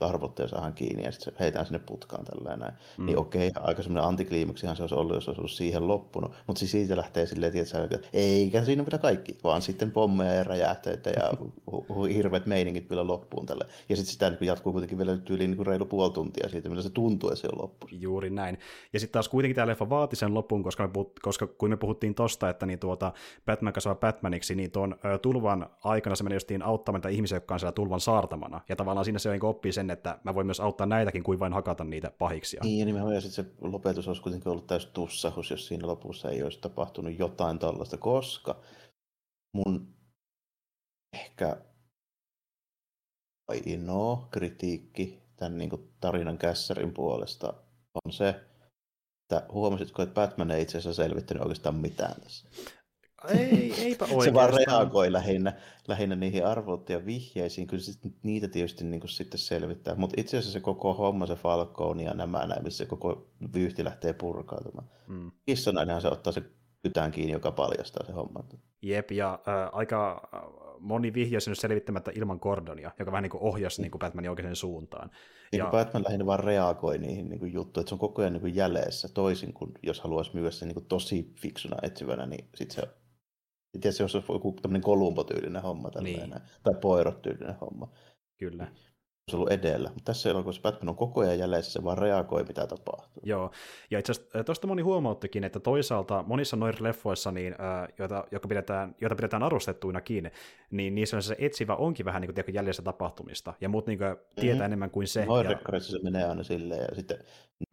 [0.01, 2.73] arvottaja saadaan kiinni ja sitten heitään sinne putkaan tällä näin.
[2.99, 3.07] Mm.
[3.07, 6.33] Niin okei, aika semmoinen antikliimaksihan se olisi ollut, jos olisi ollut siihen loppunut.
[6.47, 10.45] Mutta siis siitä lähtee silleen, tietysti, että eikä siinä mitä kaikki, vaan sitten pommeja ja
[10.45, 11.33] räjähteitä ja
[12.17, 13.65] hirveät meiningit vielä loppuun tälle.
[13.89, 16.91] Ja sitten sitä niin jatkuu kuitenkin vielä tyyliin niin reilu puoli tuntia siitä, millä se
[16.91, 17.87] tuntuu, että se on loppu.
[17.91, 18.59] Juuri näin.
[18.93, 21.77] Ja sitten taas kuitenkin tämä leffa vaati sen loppuun, koska, me puhut, koska kun me
[21.77, 23.13] puhuttiin tosta, että niin tuota,
[23.47, 27.73] Batman kasvaa Batmaniksi, niin tuon tulvan aikana se meni justiin auttamaan ihmisiä, jotka on siellä
[27.73, 28.61] tulvan saartamana.
[28.69, 31.53] Ja tavallaan siinä se niin oppii sen, että mä voin myös auttaa näitäkin kuin vain
[31.53, 32.61] hakata niitä pahiksia.
[32.65, 36.31] Niin, ja nimenomaan, ja sitten se lopetus olisi kuitenkin ollut täys tussahus, jos siinä lopussa
[36.31, 38.61] ei olisi tapahtunut jotain tällaista, koska
[39.57, 39.95] mun
[41.13, 41.57] ehkä
[43.49, 47.55] ainoa kritiikki tämän niin kuin tarinan kässärin puolesta
[48.05, 52.49] on se, että huomasitko, että Batman ei itse asiassa selvittänyt oikeastaan mitään tässä.
[53.29, 54.25] Ei, eipä oikeastaan.
[54.25, 55.53] se vaan reagoi lähinnä,
[55.89, 56.43] lähinnä niihin
[56.89, 57.67] ja vihjeisiin.
[57.67, 59.95] Kyllä sit niitä tietysti niin kuin sitten selvittää.
[59.95, 64.13] Mutta itse asiassa se koko homma, se Falcone ja nämä näin, missä koko vyyhti lähtee
[64.13, 64.89] purkautumaan.
[65.07, 65.31] Mm.
[65.47, 66.43] Kissonainenhan se ottaa se
[66.83, 68.45] kytään kiinni, joka paljastaa se homma.
[68.83, 70.29] Jep, ja äh, aika
[70.79, 74.57] moni vihje on selvittämättä ilman Gordonia, joka vähän niin kuin ohjasi niin kuin Batmanin oikeaan
[74.57, 75.11] suuntaan.
[75.53, 75.67] Niin ja...
[75.67, 78.55] Batman lähinnä vaan reagoi niihin niin kuin juttuihin, että se on koko ajan niin kuin
[78.55, 83.00] jäljessä, toisin kuin jos haluaisi myydä sen niin kuin tosi fiksuna etsivänä, niin sitten se
[83.73, 86.31] Tiedätkö, jos olisi joku tämmöinen Kolumbo-tyylinen homma niin.
[86.63, 87.93] tai Poirot-tyylinen homma.
[88.37, 88.67] Kyllä
[89.31, 89.89] olisi ollut edellä.
[89.89, 93.23] Mutta tässä elokuvassa Batman on koko ajan jäljessä, se vaan reagoi, mitä tapahtuu.
[93.27, 93.51] Joo,
[93.91, 97.55] ja itse asiassa tuosta moni huomauttikin, että toisaalta monissa noissa leffoissa, niin,
[97.99, 100.31] joita, joita, pidetään, joita pidetään arvostettuinakin,
[100.71, 104.55] niin niissä se etsivä onkin vähän niin kuin jäljessä tapahtumista, ja muut niin kuin, tietää
[104.55, 104.65] mm-hmm.
[104.65, 105.27] enemmän kuin se.
[105.27, 105.99] Noidekkarissa ja...
[105.99, 107.19] se menee aina silleen, ja sitten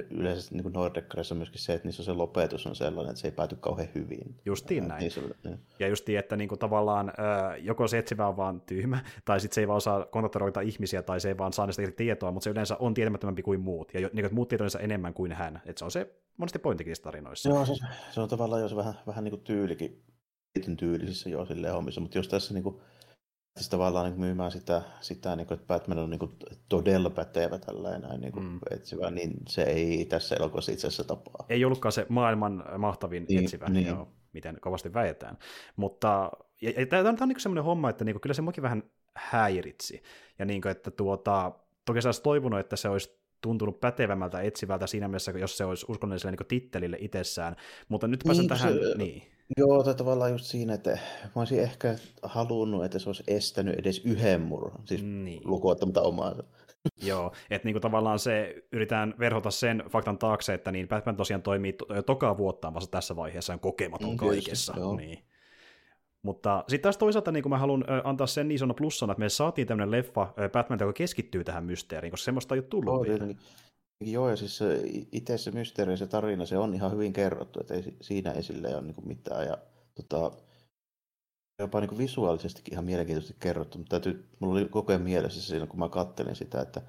[0.10, 3.32] yleisesti niin Nordekkarissa on myöskin se, että niissä se lopetus on sellainen, että se ei
[3.32, 4.36] pääty kauhean hyvin.
[4.46, 5.00] Justiin näin.
[5.00, 5.60] Niissä, niin.
[5.80, 7.14] Ja justiin, että niin kuin, tavallaan
[7.60, 11.20] joko se etsivä on vaan tyhmä, tai sitten se ei vaan osaa kontaktoida ihmisiä, tai
[11.20, 14.26] se ei vaan saa niistä tietoa, mutta se yleensä on tietämättömämpi kuin muut, ja niin
[14.26, 15.62] kuin, muut tietonsa enemmän kuin hän.
[15.66, 17.50] Että se on se monesti pointtikin tarinoissa.
[17.50, 17.74] Joo, se,
[18.12, 20.04] se on tavallaan jos vähän, vähän niin kuin tyylikin,
[20.78, 22.82] tyylisissä jo silleen hommissa, mutta jos tässä niin kuin,
[23.58, 26.32] siis tavallaan niin myymään sitä, sitä niin kuin, että Batman on niin kuin,
[26.70, 28.60] todella pätevä tällainen niin kuin, mm.
[28.72, 31.46] etsivä, niin se ei tässä elokuvassa itse asiassa tapaa.
[31.50, 33.70] Ei ollutkaan se maailman mahtavin niin, etsivä.
[33.70, 33.88] Niin.
[33.88, 34.08] Joo.
[34.34, 35.38] miten kovasti väetään.
[35.76, 36.32] Mutta
[36.62, 38.84] ja, ja tämä on, on niin semmoinen homma, että niin kyllä se mukin vähän
[39.18, 40.04] häiritsi.
[40.40, 41.52] Ja niin kuin, että tuota,
[41.86, 45.86] toki sä olisi toivonut, että se olisi tuntunut pätevämmältä etsivältä siinä mielessä, jos se olisi
[45.90, 47.56] uskonnolliselle niin tittelille itsessään.
[47.90, 48.74] Mutta nyt pääsen niin, tähän...
[48.74, 49.24] Se, niin.
[49.58, 50.90] Joo, tai tavallaan just siinä, että
[51.24, 55.42] mä olisin ehkä halunnut, että se olisi estänyt edes yhden murhan, siis niin.
[55.46, 56.36] lukuottamatta omaa.
[57.02, 61.74] Joo, että niinku tavallaan se, yritetään verhota sen faktan taakse, että niin Batman tosiaan toimii
[61.74, 64.74] to- tokaa vuottaan vasta tässä vaiheessa, on kokematon mm, kaikessa.
[64.98, 65.27] Niin.
[66.22, 69.92] Mutta sitten taas toisaalta niin mä haluan antaa sen niin plussana, että me saatiin tämmöinen
[69.92, 73.28] leffa Batman, joka keskittyy tähän mysteeriin, koska semmoista ei ole tullut oh, vielä.
[74.02, 74.60] Joo, ja siis
[75.12, 78.82] itse se mysteeri se tarina, se on ihan hyvin kerrottu, että ei, siinä esille ole
[78.82, 79.46] niin mitään.
[79.46, 79.58] Ja,
[80.10, 80.32] tota,
[81.60, 85.80] jopa niin visuaalisestikin ihan mielenkiintoisesti kerrottu, mutta täytyy, mulla oli koko ajan mielessä siinä, kun
[85.80, 86.82] mä kattelin sitä, että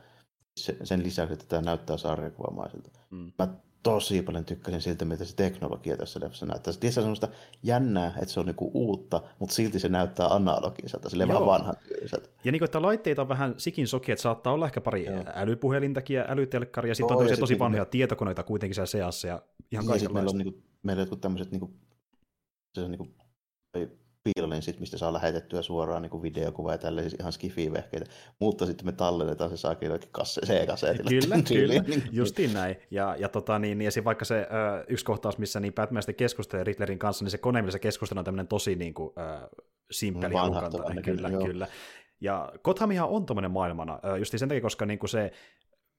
[0.85, 2.91] sen lisäksi, että tämä näyttää sarjakuvamaiselta.
[3.11, 3.33] Mm.
[3.39, 3.49] Mä
[3.83, 6.73] tosi paljon tykkäsin siltä, mitä se teknologia tässä leffassa näyttää.
[6.73, 7.29] Se on semmoista
[7.63, 12.29] jännää, että se on niinku uutta, mutta silti se näyttää analogiselta, sille vähän vanhan tyyliseltä.
[12.45, 15.25] Ja niin kuin, että laitteita on vähän sikin soki, että saattaa olla ehkä pari Joo.
[15.35, 19.29] älypuhelintakin ja älytelkkaria, ja sitten on tosi, tosi niinku- vanhoja niin, tietokoneita kuitenkin siellä seassa
[19.29, 20.15] ja ihan niin, kaikenlaista.
[20.15, 21.71] Meillä on, niinku, meillä on jotkut tämmöiset niinku,
[22.75, 23.09] se on niinku,
[24.61, 28.07] sit, mistä saa lähetettyä suoraan niin videokuva ja tällaisia ihan skifi-vehkeitä,
[28.39, 30.11] mutta sitten me tallennetaan se saakin jollakin
[30.47, 31.11] C-kasetilla.
[31.11, 31.75] Kyllä, kyllä,
[32.13, 32.77] justiin näin.
[32.91, 36.65] Ja, ja, tota, niin, ja vaikka se ö, yksi kohtaus, missä niin Batman sitten keskustelee
[36.65, 39.49] Riddlerin kanssa, niin se kone, millä se on tämmöinen tosi niin kuin, ö,
[39.91, 40.35] simppeli
[41.03, 41.47] kyllä, kyllä.
[41.47, 41.67] kyllä.
[42.21, 45.33] Ja Gothamihan on tuommoinen maailmana, just sen takia, koska niin kuin se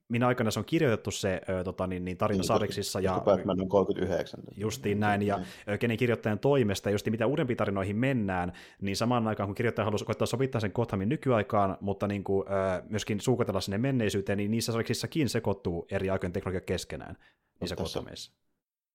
[0.10, 3.00] minä aikana se on kirjoitettu se ö, tota, niin, niin tarina niin, sarjiksissa.
[3.00, 4.40] Ja, Batman on 39.
[4.58, 5.44] Justiin näin, ja mm.
[5.80, 10.26] kenen kirjoittajan toimesta, just mitä uudempiin tarinoihin mennään, niin samaan aikaan kun kirjoittaja haluaa koittaa
[10.26, 15.30] sovittaa sen Gothamin nykyaikaan, mutta niin kuin, ö, myöskin suukotella sinne menneisyyteen, niin niissä sarjiksissakin
[15.30, 17.16] sekoittuu eri aikojen teknologia keskenään
[17.62, 18.04] niissä no, tässä,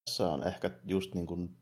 [0.05, 1.57] Tässä on ehkä just niin kuin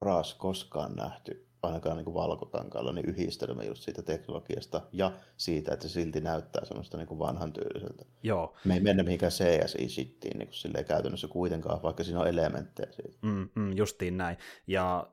[0.00, 5.92] paras koskaan nähty ainakaan niin valkokankaalla, niin yhdistelmä just siitä teknologiasta ja siitä, että se
[5.92, 8.04] silti näyttää semmoista niin vanhan tyyliseltä.
[8.22, 8.54] Joo.
[8.64, 13.18] Me ei mennä mihinkään CSI-shittiin niin silleen käytännössä kuitenkaan, vaikka siinä on elementtejä siitä.
[13.22, 14.36] Mm, mm, justiin näin.
[14.66, 15.06] Ja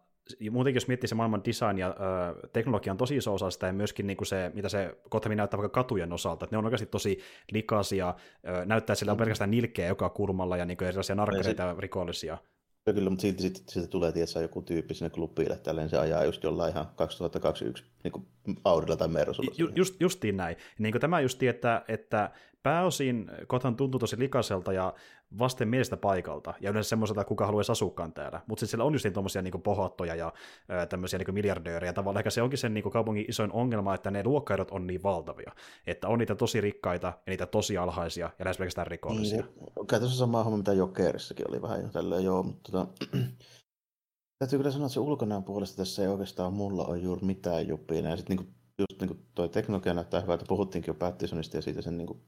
[0.51, 3.73] muutenkin jos miettii se maailman design ja ö, teknologia on tosi iso osa sitä ja
[3.73, 6.85] myöskin niin kuin se, mitä se Gotham näyttää vaikka katujen osalta, että ne on oikeasti
[6.85, 7.19] tosi
[7.51, 8.15] likaisia,
[8.47, 9.19] ö, näyttää, sillä on mm.
[9.19, 12.37] pelkästään nilkeä joka kulmalla ja niin kuin erilaisia narkkareita ja rikollisia.
[12.85, 16.25] Ja kyllä, mutta silti sitten siitä tulee tietysti joku tyyppi sinne klubille, tälleen se ajaa
[16.25, 18.27] just jollain ihan 2021 niin kuin
[18.63, 19.51] Audilla tai Mersulla.
[19.57, 20.55] Ju, just, justiin näin.
[20.79, 22.31] Niin kuin tämä just että, että
[22.63, 24.93] pääosin kotan tuntuu tosi likaiselta ja
[25.39, 28.41] vasten mielestä paikalta, ja yleensä semmoiselta, kuka haluaisi asuukaan täällä.
[28.47, 30.33] Mutta sitten siellä on just niin tuommoisia niin pohottoja ja
[30.69, 31.93] ää, tämmöisiä niin miljardöörejä.
[31.93, 35.51] Tavallaan ehkä se onkin sen niin kaupungin isoin ongelma, että ne luokkaidot on niin valtavia.
[35.87, 39.41] Että on niitä tosi rikkaita ja niitä tosi alhaisia ja lähes pelkästään rikollisia.
[39.41, 42.87] Niin, käytännössä sama homma, mitä Jokerissakin oli vähän jo tälleen, joo, mutta tota,
[44.39, 48.09] täytyy kyllä sanoa, että se ulkonäön puolesta tässä ei oikeastaan mulla ole juuri mitään juppia.
[48.09, 51.81] Ja sitten niin just niin kuin toi teknologia näyttää hyvältä, puhuttiinkin jo Pattisonista ja siitä
[51.81, 52.21] sen niin kuin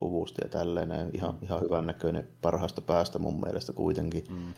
[0.00, 4.24] puvusta ja tälleen, ihan, ihan hyvän näköinen parhaasta päästä mun mielestä kuitenkin.
[4.30, 4.54] Mm.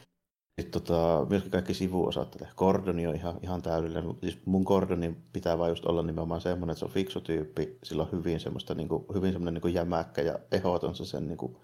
[0.60, 2.48] Sitten tota, myöskin kaikki sivuosat tätä.
[2.56, 4.14] Gordoni on ihan, ihan täydellinen.
[4.20, 8.02] Siis mun Gordoni pitää vain just olla nimenomaan semmoinen, että se on fiksu tyyppi, sillä
[8.02, 11.38] on hyvin semmoista, niin kuin, hyvin semmoinen niin kuin jämäkkä ja ehdoton se sen niin
[11.38, 11.56] kuin,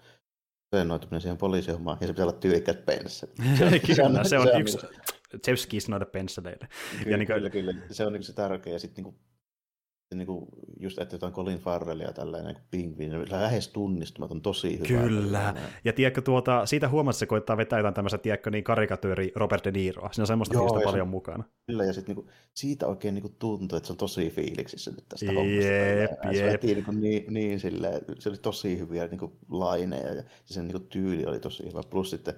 [0.73, 3.35] asennoituminen siihen poliisihommaan, ja se pitää olla tyylikkäät pensselit.
[3.57, 4.77] Se on, kyllä, se on, se on, yksi,
[5.47, 6.67] Jeff Skis noita pensseleitä.
[6.91, 7.35] Kyllä, ja niin kuin...
[7.35, 9.15] kyllä, kyllä, se on niin se tärkeä, ja sitten niin
[10.15, 10.45] niin kuin
[10.79, 15.01] just että jotain Colin Farrellia ja tällainen niin pingviini, niin lähes tunnistumaton, tosi hyvä.
[15.01, 19.31] Kyllä, ja tiedätkö, tuota, siitä huomasi, että se koittaa vetää jotain tämmöistä, tiedätkö, niin karikatyöri
[19.35, 20.09] Robert De Niroa.
[20.11, 21.43] Siinä on semmoista Joo, paljon se, mukana.
[21.67, 25.25] Kyllä, ja sitten niin siitä oikein niin tuntuu, että se on tosi fiiliksissä nyt tästä
[25.25, 26.33] jep, hommasta.
[26.33, 30.23] Se veti niin, kuin, niin, niin silleen, se oli tosi hyviä niin kuin laineja, ja
[30.45, 31.81] sen niin kuin tyyli oli tosi hyvä.
[31.89, 32.33] Plus sitten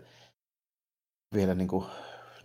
[1.33, 1.85] vielä niin kuin,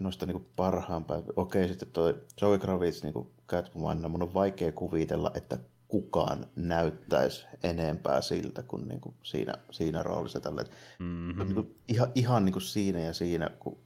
[0.00, 1.32] noista niin parhaan päivän.
[1.36, 8.20] Okei, sitten toi Zoe Kravitz niin Catwoman, mun on vaikea kuvitella, että kukaan näyttäisi enempää
[8.20, 10.40] siltä kuin, niin kuin siinä, siinä roolissa.
[10.40, 10.64] Tälle.
[10.98, 11.44] Mm-hmm.
[11.44, 13.78] Niin kuin, ihan, ihan niin kuin siinä ja siinä, kun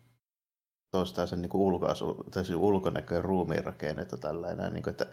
[0.91, 5.07] toistaa sen niin ulkoasu, tai siis ulkonäkö ja ruumiin rakennetta tällainen, niin kuin, että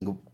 [0.00, 0.33] niin kuin,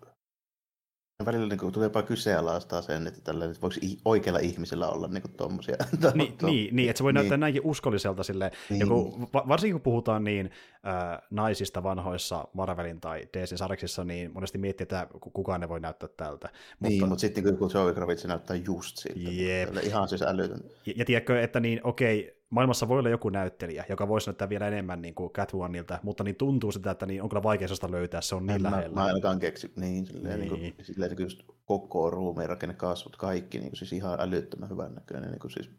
[1.27, 5.23] välillä niin kuin, tulee jopa kyseenalaistaa sen, että, tällainen, että voiko oikealla ihmisellä olla niin
[5.23, 5.77] kuin, tuommoisia.
[6.15, 7.41] Niin, niin, niin, että se voi näyttää niin.
[7.41, 8.23] näinkin uskolliselta.
[8.23, 8.81] Sille, niin.
[8.81, 10.51] joku, varsinkin kun puhutaan niin
[10.87, 16.09] äh, naisista vanhoissa Marvelin tai DC sarjaksissa, niin monesti miettii, että kukaan ne voi näyttää
[16.17, 16.49] tältä.
[16.49, 19.31] Mutta, niin, mutta sitten kun Zoe Kravitz näyttää just siltä.
[19.31, 19.85] Yep.
[19.85, 20.61] Ihan siis älytön.
[20.87, 24.69] Ja, ja tiedätkö, että niin, okei, maailmassa voi olla joku näyttelijä, joka voisi näyttää vielä
[24.69, 28.21] enemmän niin kuin Catwomanilta, mutta niin tuntuu sitä, että niin on kyllä vaikea sitä löytää,
[28.21, 28.89] se on niin en lähellä.
[28.89, 30.53] Mä, mä ainakaan keksi, niin, silleen, niin.
[30.53, 34.21] Niin kuin, silleen, niin kuin just koko ruumiin rakenne, kasvot, kaikki, niin kuin, siis ihan
[34.21, 35.31] älyttömän hyvän näköinen.
[35.31, 35.71] Niin kuin, siis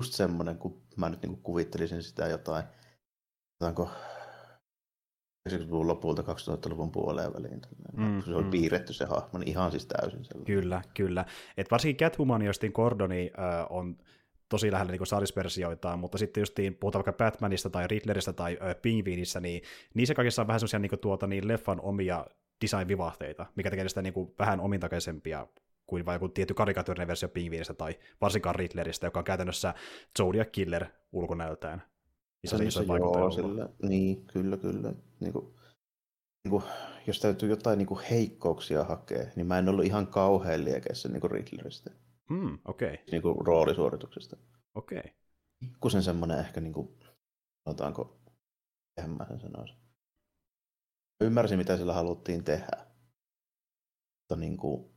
[0.00, 2.64] just semmoinen, kun mä nyt niin kuvittelisin sitä jotain,
[3.58, 3.90] sanotaanko
[5.48, 7.60] 90-luvun lopulta 2000-luvun puoleen väliin.
[7.96, 8.50] Mm, se oli mm.
[8.50, 10.46] piirretty se hahmo, niin ihan siis täysin sellainen.
[10.46, 11.24] Kyllä, kyllä.
[11.56, 13.96] Et varsinkin Catwoman ja Gordoni äh, on
[14.48, 19.40] tosi lähellä niin sarisversioitaan, mutta sitten justiin puhutaan vaikka Batmanista tai Riddleristä tai äh, Pingviinissä,
[19.40, 19.62] niin
[19.94, 22.26] niissä kaikissa on vähän semmoisia niin tuota, niin leffan omia
[22.64, 25.46] design-vivahteita, mikä tekee sitä niin kuin vähän omintakaisempia
[25.86, 29.74] kuin vain joku tietty karikatyyrinen versio Pingviinistä tai varsinkaan Riddleristä, joka on käytännössä
[30.18, 31.82] Zodiac Killer ulkonäöltään.
[32.44, 34.92] Iso, se iso joo, sillä, niin, kyllä, kyllä.
[35.20, 35.46] Niin kuin,
[36.44, 36.62] niin kuin,
[37.06, 41.20] jos täytyy jotain niin kuin heikkouksia hakea, niin mä en ollut ihan kauhean liekeissä niin
[41.20, 41.90] kuin Riddleristä.
[42.28, 42.92] Mm, okei.
[42.92, 43.04] Okay.
[43.10, 44.36] Niin kuin roolisuorituksesta.
[44.74, 44.98] Okei.
[44.98, 45.10] Okay.
[45.60, 46.98] Pikkusen semmoinen ehkä, niin kuin,
[47.64, 48.20] sanotaanko,
[48.96, 49.76] eihän mä sen sanoisin.
[51.20, 52.86] Ymmärsin, mitä sillä haluttiin tehdä.
[54.20, 54.90] Mutta niin kuin,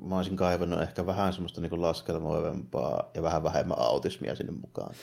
[0.00, 4.94] mä olisin kaivannut ehkä vähän semmoista niin laskelmoivempaa ja vähän vähemmän autismia sinne mukaan.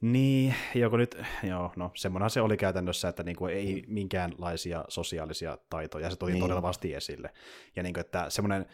[0.00, 6.10] Niin, joku nyt, joo, no semmoinen se oli käytännössä, että niinku ei minkäänlaisia sosiaalisia taitoja,
[6.10, 6.42] se tuli niin.
[6.42, 7.32] todella vasti esille.
[7.76, 8.66] Ja niinku, että semmoinen,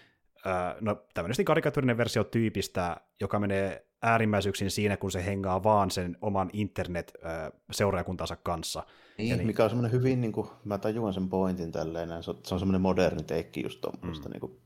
[0.81, 6.51] no tämmöinen karikatyyrinen versio tyypistä, joka menee äärimmäisyyksiin siinä, kun se hengaa vaan sen oman
[6.53, 8.83] internet-seuraajakuntansa kanssa.
[9.19, 12.31] Niin, ja niin, mikä on semmoinen hyvin, niin kuin, mä tajuan sen pointin tälleen, se
[12.31, 14.33] on, se on semmoinen moderni teikki just tuommoista mm.
[14.33, 14.61] niin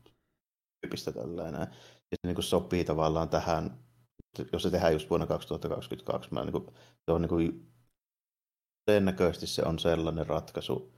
[0.81, 1.53] tyypistä tälleen.
[1.53, 1.67] Ja
[2.11, 3.77] se niin kuin sopii tavallaan tähän
[4.53, 6.65] jos se tehdään just vuonna 2022, mä niin kuin,
[7.05, 7.71] se on niin kuin,
[8.85, 10.93] todennäköisesti se on sellainen ratkaisu,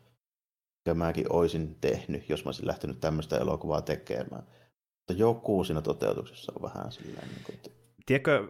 [0.80, 4.48] mikä mäkin olisin tehnyt, jos mä olisin lähtenyt tämmöistä elokuvaa tekemään.
[5.04, 7.70] Mutta joku siinä toteutuksessa on vähän silleen, niin kuin, että
[8.06, 8.48] Tiedätkö,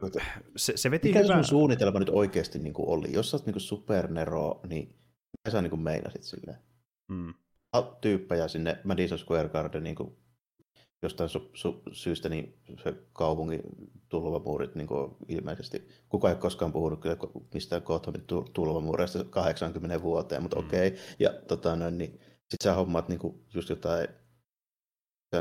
[0.55, 1.33] se, se veti Mikä hyvä...
[1.33, 3.13] sun suunnitelma nyt oikeasti niin kuin oli?
[3.13, 4.87] Jos sä oot niin kuin supernero, niin
[5.37, 6.57] mitä sä niin kuin meinasit silleen?
[7.09, 7.33] Mm.
[8.01, 10.17] Tyyppejä sinne Madison Square Garden niin kuin
[11.01, 13.61] jostain su- su- syystä niin se kaupungin
[14.09, 14.87] tulvamuurit niin
[15.27, 17.17] ilmeisesti, kukaan ei koskaan puhunut kyllä
[17.53, 20.67] mistään Gothamin tulvamuureista 80 vuoteen, mutta mm.
[20.67, 20.87] okei.
[20.87, 20.99] Okay.
[21.19, 24.07] Ja tota, noin, niin, sit sä hommaat niin kuin, just jotain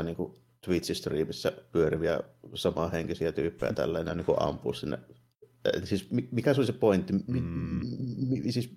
[0.03, 2.19] niin kuin Twitch-striimissä pyöriviä
[2.53, 4.99] samanhenkisiä tyyppejä tällainen niin kuin ampuu sinne
[5.83, 7.13] siis mikä se oli se pointti?
[7.13, 7.81] Mm.
[8.49, 8.75] Siis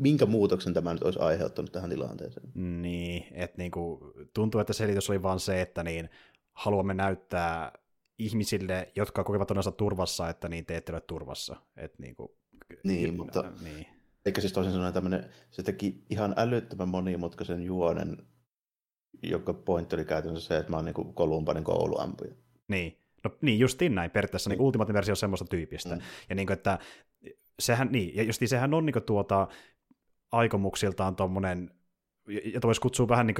[0.00, 2.50] minkä muutoksen tämä nyt olisi aiheuttanut tähän tilanteeseen?
[2.82, 6.10] Niin, että niinku, tuntuu, että selitys oli vain se, että niin,
[6.52, 7.72] haluamme näyttää
[8.18, 11.56] ihmisille, jotka kokevat onensa turvassa, että niin te ette ole turvassa.
[11.76, 12.36] Et niinku,
[12.84, 13.86] niin, ja, mutta niin.
[14.26, 18.16] eikä siis toisin sanoen tämmöinen, se teki ihan älyttömän monimutkaisen juonen,
[19.22, 22.34] joka pointti oli käytännössä se, että mä oon niin Kolumbanin kouluampuja.
[22.68, 25.94] Niin, No niin, justiin näin, periaatteessa niin ultimaattinen versio on semmoista tyypistä.
[25.94, 26.00] Mm.
[26.28, 26.78] Ja niin kuin, että
[27.58, 29.48] sehän, niin, ja justiin sehän on niin kuin, tuota,
[30.32, 31.70] aikomuksiltaan tuommoinen
[32.28, 33.36] ja voisi kutsua vähän niin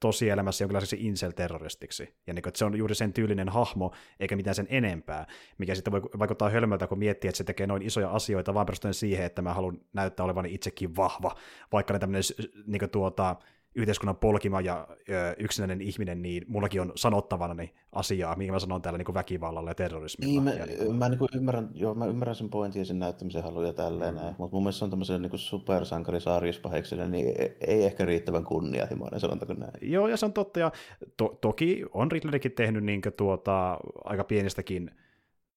[0.00, 2.14] tosielämässä jonkinlaiseksi incel-terroristiksi.
[2.26, 5.26] Ja niin kuin, että se on juuri sen tyylinen hahmo, eikä mitään sen enempää,
[5.58, 8.94] mikä sitten voi vaikuttaa hölmöltä, kun miettii, että se tekee noin isoja asioita vaan perustuen
[8.94, 11.36] siihen, että mä haluan näyttää olevani itsekin vahva,
[11.72, 12.22] vaikka ne tämmöinen
[12.66, 13.36] niin kuin, tuota,
[13.74, 18.82] yhteiskunnan polkima ja ö, yksinäinen ihminen, niin mullakin on sanottavana niin asiaa, minkä mä sanon
[18.82, 20.32] täällä niin väkivallalla ja terrorismilla.
[20.32, 23.42] Niin, mä, ja niin mä niin ymmärrän, joo, mä ymmärrän sen pointin ja sen näyttämisen
[23.42, 24.20] haluja ja tälleen mm.
[24.38, 29.54] mutta mun mielestä se on tämmöisen niin supersankarisarjispaheksille, niin ei, ei ehkä riittävän kunnianhimoinen, sanotaanko
[29.54, 29.72] näin.
[29.82, 30.72] Joo, ja se on totta, ja
[31.16, 34.90] to, toki on Riddlerikin tehnyt niin tuota, aika pienistäkin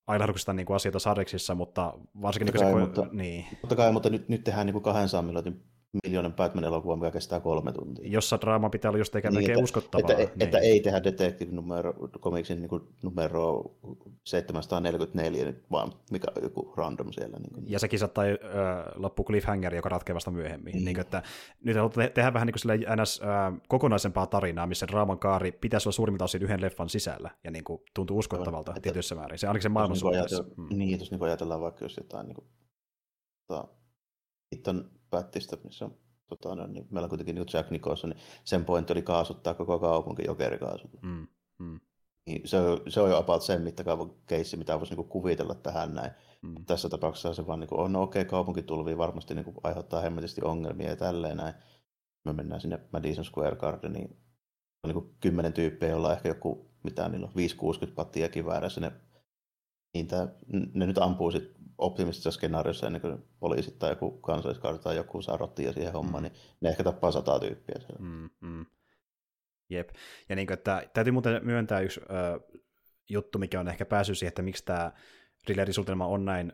[0.07, 2.53] ailahduksesta niin asioita sarjiksissa, mutta varsinkin...
[2.53, 3.45] Totta niin kai, se, mutta, niin.
[3.61, 5.63] totta kai, mutta nyt, nyt tehdään niin 200 minuutin
[6.03, 8.05] miljoonan Batman-elokuva, mikä kestää kolme tuntia.
[8.07, 10.11] Jossa draama pitää olla just tekemään niin, että, uskottavaa.
[10.11, 10.43] Että, niin.
[10.43, 13.75] että ei tehdä Detective numero, komiksin niin numero
[14.23, 17.37] 744, nyt vaan mikä joku random siellä.
[17.37, 17.71] Niin kuin.
[17.71, 18.31] Ja sekin saattaa äh,
[18.95, 20.73] loppu cliffhanger, joka ratkeaa vasta myöhemmin.
[20.73, 20.85] Niin.
[20.85, 21.23] Niin, että
[21.63, 25.95] nyt halutaan tehdä vähän niin kuin ns, äh, kokonaisempaa tarinaa, missä draaman kaari pitäisi olla
[25.95, 29.39] suurimmilta osin yhden leffan sisällä, ja niin kuin tuntuu uskottavalta no, tietyissä määrin.
[29.39, 30.77] Se ainakin se maailman niin mm.
[30.77, 32.47] Niin, jos niin ajatellaan vaikka jos jotain niin kuin,
[33.47, 33.67] tota,
[34.67, 35.97] on Battista, missä on
[36.29, 39.79] tota, no, niin meillä on kuitenkin niin Jack Nicholson, niin sen pointti oli kaasuttaa koko
[39.79, 40.99] kaupunki jokerikaasulla.
[41.01, 41.27] Mm,
[41.59, 41.79] mm.
[42.25, 45.93] Niin se, on, se on jo about sen mittakaavan keissi, mitä voisi niin kuvitella tähän
[45.93, 46.11] näin.
[46.41, 46.65] Mm.
[46.65, 50.01] Tässä tapauksessa se vaan niin kuin, on no, okei, okay, kaupunkitulvi varmasti niin kuin, aiheuttaa
[50.01, 51.53] hemmetisti ongelmia ja tälleen näin.
[52.25, 54.17] Me mennään sinne Madison Square Gardeniin.
[54.83, 57.33] On niin kuin kymmenen tyyppiä, joilla on ehkä joku, mitä niillä on,
[57.89, 58.81] 5-60 pattia kiväärässä.
[58.81, 58.91] Ne,
[59.93, 60.27] niin tää,
[60.73, 65.37] ne nyt ampuu sit optimistisessa skenaariossa ennen kuin poliisit tai joku kansalliskarta tai joku saa
[65.37, 66.29] rottia siihen hommaan, mm.
[66.29, 67.75] niin ne ehkä tappaa sata tyyppiä.
[67.99, 68.65] Mm, mm.
[69.69, 69.89] Jep.
[70.29, 72.39] Ja niin kuin, että, täytyy muuten myöntää yksi ö,
[73.09, 74.91] juttu, mikä on ehkä päässyt siihen, että miksi tämä
[75.45, 75.69] thriller
[76.01, 76.53] on näin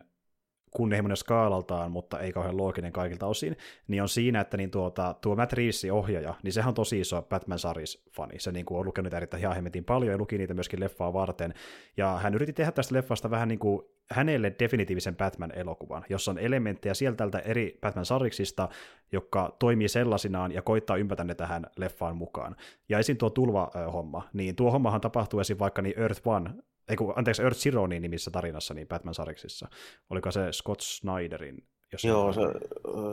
[0.70, 3.56] kunnianhimoinen skaalaltaan, mutta ei kauhean looginen kaikilta osin,
[3.88, 7.22] niin on siinä, että niin tuota, tuo Matt Reeves ohjaaja, niin sehän on tosi iso
[7.22, 8.38] Batman Saris-fani.
[8.38, 11.54] Se niin kuin, on lukenut erittäin ihan hemmetin paljon ja luki niitä myöskin leffaa varten.
[11.96, 16.94] Ja hän yritti tehdä tästä leffasta vähän niin kuin hänelle definitiivisen Batman-elokuvan, jossa on elementtejä
[16.94, 18.68] sieltä eri Batman-sariksista,
[19.12, 22.56] jotka toimii sellaisinaan ja koittaa ympätä ne tähän leffaan mukaan.
[22.88, 23.16] Ja esim.
[23.16, 25.58] tuo tulva-homma, niin tuo hommahan tapahtuu esim.
[25.58, 26.50] vaikka niin Earth One
[26.88, 29.68] ei kun, anteeksi, Earth Zero niin nimissä tarinassa, niin Batman-sariksissa.
[30.10, 31.66] Oliko se Scott Snyderin?
[31.92, 32.40] Jos Joo, se,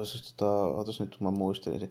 [0.03, 1.89] se tota, nyt mä muistelin.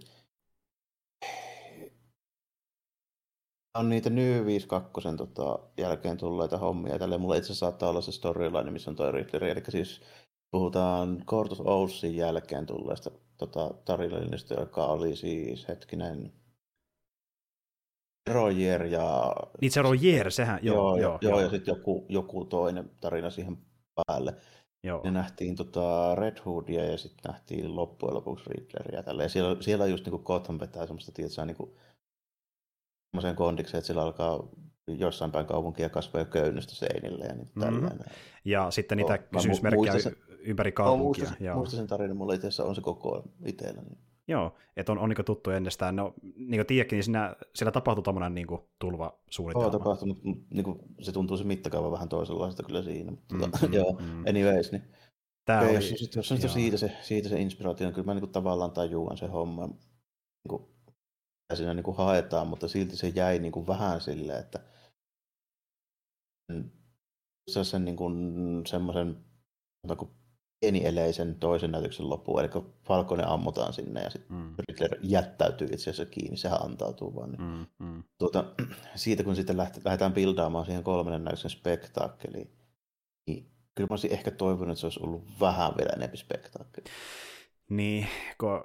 [3.78, 6.98] On niitä New 52 tota, jälkeen tulleita hommia.
[6.98, 9.44] Tälle mulla itse saattaa olla se storyline, missä on toi Riddler.
[9.44, 10.00] Eli siis
[10.50, 16.32] puhutaan Court of Owlsin jälkeen tulleesta tota, tarinallista, joka oli siis hetkinen
[18.30, 19.32] Roger ja...
[19.60, 20.76] Niin se Roger, sehän, joo.
[20.76, 21.40] Joo, joo, joo, joo.
[21.40, 23.58] ja sitten joku, joku toinen tarina siihen
[23.94, 24.34] päälle.
[24.84, 25.00] Joo.
[25.04, 29.02] Ne nähtiin tota Red Hoodia ja sitten nähtiin loppujen lopuksi Riddleria.
[29.02, 29.30] Tälleen.
[29.30, 31.70] Siellä, siellä just niin Gotham vetää semmoista, tietysti, niin kuin,
[33.10, 34.48] semmoiseen kondikseen, että sillä alkaa
[34.86, 37.98] jossain päin kaupunkia kasvaa jo köynnöstä seinille ja niin mm-hmm.
[38.44, 39.94] Ja sitten niitä kysymysmerkkejä
[40.38, 41.24] ympäri kaupunkia.
[41.24, 43.82] Muistan, muistan sen tarinan, mulla itse asiassa on se koko itsellä.
[43.82, 43.98] Niin.
[44.28, 45.96] Joo, että on, on niin tuttu ennestään.
[45.96, 48.46] No, niin kuin tiedäkin, niin siinä, siellä tapahtuu tämmöinen niin
[48.78, 49.66] tulvasuunnitelma.
[49.66, 50.18] On tapahtunut,
[50.50, 53.10] niin kuin, se tuntuu se mittakaava vähän toisenlaista kyllä siinä.
[53.10, 54.24] Mutta, mm, mm, joo, mm.
[54.26, 54.82] anyways, niin
[55.46, 58.22] Tämä okay, oli, jos, jos on siitä se, siitä se inspiraatio, niin kyllä mä niin
[58.22, 60.62] kuin, tavallaan tajuan se homma, niin kuin,
[61.54, 64.60] siinä niin kuin haetaan, mutta silti se jäi niin kuin, vähän silleen, että
[67.62, 68.14] sen niin kuin,
[68.66, 69.24] semmoisen
[70.60, 72.48] pienieleisen toisen näytöksen loppuun, eli
[72.84, 74.54] Falcone ammutaan sinne ja sitten mm.
[74.58, 77.30] Riddler jättäytyy itse asiassa kiinni, sehän antautuu vaan.
[77.30, 77.42] Niin.
[77.42, 78.02] Mm, mm.
[78.18, 78.44] Tuota,
[78.94, 82.50] siitä kun sitten lähdetään bildaamaan siihen kolmannen näytöksen spektaakkeliin,
[83.26, 86.86] niin kyllä mä olisin ehkä toivonut, että se olisi ollut vähän vielä enemmän spektaakkeli.
[87.70, 88.06] Niin,
[88.40, 88.62] kun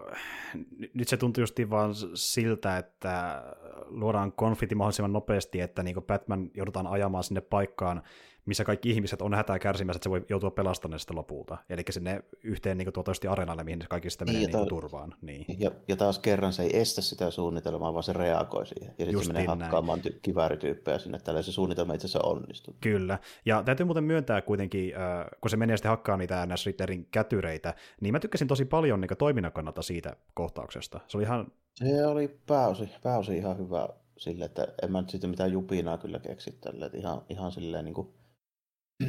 [0.94, 3.44] nyt se tuntuu justiin vaan siltä, että
[3.86, 8.04] luodaan konflikti mahdollisimman nopeasti, että niin Batman joudutaan ajamaan sinne paikkaan,
[8.46, 11.58] missä kaikki ihmiset on hätää kärsimässä, että se voi joutua pelastamaan sitä lopulta.
[11.70, 15.16] Eli sinne yhteen niin tuotoisesti areenalle, mihin kaikki sitten menee niin, niin turvaan.
[15.22, 15.46] Niin.
[15.60, 18.96] Ja, ja, taas kerran se ei estä sitä suunnitelmaa, vaan se reagoi siihen.
[18.98, 21.20] Ja sitten se menee hakkaamaan ty- kiväärityyppejä sinne.
[21.20, 22.76] Tällä se suunnitelma itse asiassa onnistuu.
[22.82, 23.20] Kyllä.
[23.46, 27.74] Ja täytyy muuten myöntää kuitenkin, äh, kun se menee sitten hakkaa niitä NS Ritterin kätyreitä,
[28.02, 31.00] niin mä tykkäsin tosi paljon niin toiminnan kannalta siitä kohtauksesta.
[31.08, 31.52] Se oli ihan...
[31.76, 36.20] Se oli pääosi, pääosi ihan hyvä sille, että en mä nyt sitten mitään jupinaa kyllä
[36.20, 38.14] keksi tälle, että ihan, ihan silleen niin kuin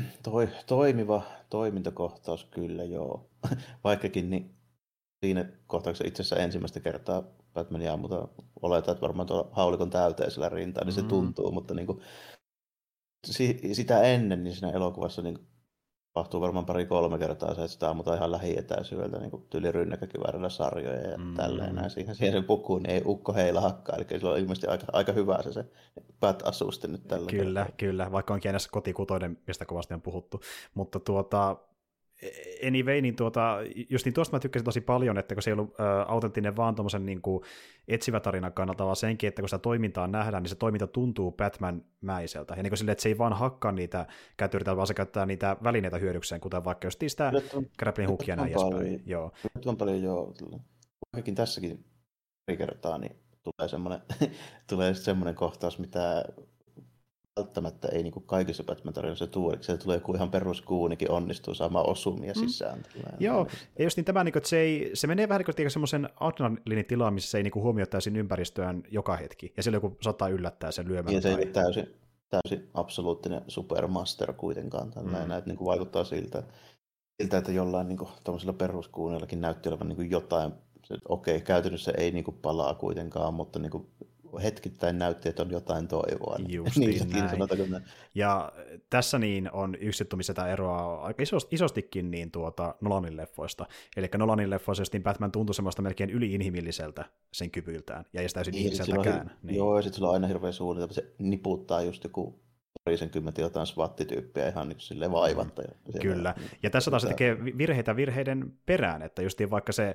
[0.23, 3.31] Toi, toimiva toimintakohtaus kyllä joo.
[3.85, 4.55] Vaikkakin niin
[5.25, 7.23] siinä kohtauksessa itse asiassa ensimmäistä kertaa
[7.55, 8.29] Batmania mutta
[8.63, 11.09] oletan, että varmaan tuolla haulikon täyteisellä rintaa, niin se mm.
[11.09, 12.01] tuntuu, mutta niin kuin,
[13.27, 15.39] si- sitä ennen niin siinä elokuvassa niin
[16.14, 21.18] tapahtuu varmaan pari-kolme kertaa se, että sitä ammutaan ihan lähietäisyydeltä niin tyyli rynnäkökyvärillä sarjoja ja
[21.18, 21.35] mm.
[21.35, 21.90] tälleen näin.
[21.90, 25.42] Siihen, siihen pukuun niin ei ukko heillä hakkaa, eli se on ilmeisesti aika, aika hyvä
[25.42, 25.64] se, se
[26.20, 27.77] päät asuste nyt tällä Kyllä, kertaa.
[27.77, 30.40] kyllä, vaikka onkin enää kotikutoinen, mistä kovasti on puhuttu.
[30.75, 31.57] Mutta tuota,
[32.67, 33.59] anyway, niin tuota,
[33.91, 36.75] just niin tuosta mä tykkäsin tosi paljon, että kun se ei ollut ä, autenttinen vaan
[36.75, 37.45] tuommoisen niin kuin
[37.89, 42.55] etsivä tarinan kannalta, vaan senkin, että kun sitä toimintaa nähdään, niin se toiminta tuntuu Batman-mäiseltä.
[42.57, 44.07] Ja niin kuin sille, että se ei vaan hakkaa niitä
[44.37, 47.33] kätyritä, vaan se käyttää niitä välineitä hyödykseen, kuten vaikka just sitä
[47.79, 49.03] grappling hookia näin edespäin.
[49.07, 49.33] Joo.
[49.55, 50.35] Nyt on paljon, joo.
[51.13, 51.85] Vaikkakin tässäkin
[52.47, 54.01] pari kertaa, niin tulee semmoinen,
[54.71, 56.25] tulee semmoinen kohtaus, mitä
[57.40, 62.33] välttämättä ei niin kuin kaikissa Batman-tarinoissa tule, se tulee joku ihan peruskuunikin onnistuu saamaan osumia
[62.37, 62.40] mm.
[62.40, 62.79] sisään.
[62.79, 63.03] Mm.
[63.21, 63.47] Joo,
[63.79, 66.09] ja just niin tämä, niin kuin, että se, ei, se menee vähän niin kuin semmoisen
[66.21, 70.29] adrenaliinitilaan, missä se ei niin kuin huomioi täysin ympäristöään joka hetki, ja sillä joku saattaa
[70.29, 71.14] yllättää sen lyömään.
[71.14, 71.95] Ja se ei täysin,
[72.29, 75.33] täysin absoluuttinen supermaster kuitenkaan, tällainen, mm.
[75.33, 76.42] että niin kuin vaikuttaa siltä,
[77.23, 78.11] siltä, että jollain niin kuin,
[78.59, 80.53] peruskuunillakin näytti olevan niin jotain,
[81.09, 83.87] okei, okay, käytännössä ei niin kuin palaa kuitenkaan, mutta niin kuin
[84.42, 86.37] hetkittäin näytti, että on jotain toivoa.
[86.49, 87.83] Justiin niin, näin.
[88.14, 88.53] Ja
[88.90, 93.66] tässä niin on yksi juttu, missä tämä eroaa aika isostikin niin tuota Nolanin leffoista.
[93.97, 98.53] Eli Nolanin leffoissa niin Batman tuntui semmoista melkein yliinhimilliseltä sen kyvyltään, ja ei sitä täysin
[98.53, 99.31] niin, ihmiseltäkään.
[99.42, 99.57] Niin.
[99.57, 102.42] Joo, ja sitten sillä on aina hirveä suunnitelma, se niputtaa just joku
[102.85, 105.62] parisenkymmentä jotain swattityyppiä ihan niin sille vaivatta.
[105.62, 106.01] Mm.
[106.01, 109.94] Kyllä, ja tässä taas tekee virheitä virheiden perään, että justiin vaikka se äh,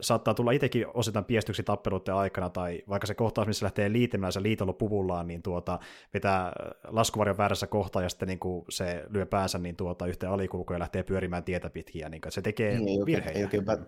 [0.00, 4.42] saattaa tulla itsekin osittain piestyksi tappeluiden aikana, tai vaikka se kohtaus, missä lähtee liitemään se
[4.42, 5.78] liitolla puvullaan, niin tuota,
[6.14, 6.52] vetää
[6.88, 10.80] laskuvarjon väärässä kohtaa, ja sitten niin kuin se lyö päänsä niin tuota, yhteen alikulkuun ja
[10.80, 13.38] lähtee pyörimään tietä pitkin, ja niin kuin, se tekee niin, ei virheitä.
[13.38, 13.86] Oikein, ei oikein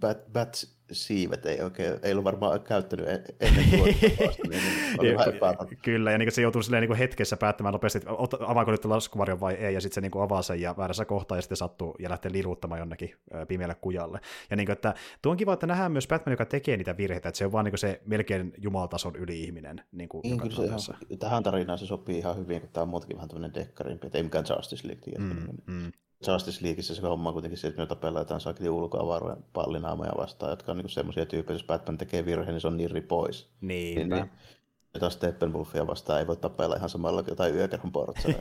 [0.00, 3.06] bat, bat siivet ei oikein, ei ollut varmaan käyttänyt
[3.40, 4.62] ennen tuota niin
[4.98, 8.10] oli vähän Kyllä, ja niin se joutuu silleen niin hetkessä päättämään nopeasti, että
[8.46, 11.42] avaako nyt laskuvarjon vai ei, ja sitten se niin avaa sen ja väärässä kohtaa, ja
[11.42, 13.14] sitten sattuu ja lähtee liruuttamaan jonnekin
[13.48, 14.20] pimeälle kujalle.
[14.50, 17.28] Ja niin kuin, että tuo on kiva, että nähdään myös Batman, joka tekee niitä virheitä,
[17.28, 19.82] että se on vaan niin se melkein jumaltason yli-ihminen.
[19.92, 20.80] Niin kuin niin, kyllä se ihan,
[21.18, 24.24] tähän tarinaan se sopii ihan hyvin, kun tämä on muutenkin vähän tämmöinen dekkarimpi, että ei
[24.24, 25.12] mikään Justice League.
[25.18, 25.92] Mm, mm.
[26.26, 30.50] Justice Leagueissa se homma on kuitenkin se, että me tapellaan jotain sakeli ulkoavaroja pallinaamoja vastaan,
[30.50, 33.50] jotka on niin semmoisia tyyppejä, jos Batman tekee virheen, niin se on nirri pois.
[33.60, 34.30] Niin, niin, niin
[34.94, 38.28] ja taas Steppenwolfia vastaan ei voi tapella ihan samalla kuin jotain yökerhon portsa.
[38.32, 38.34] ja,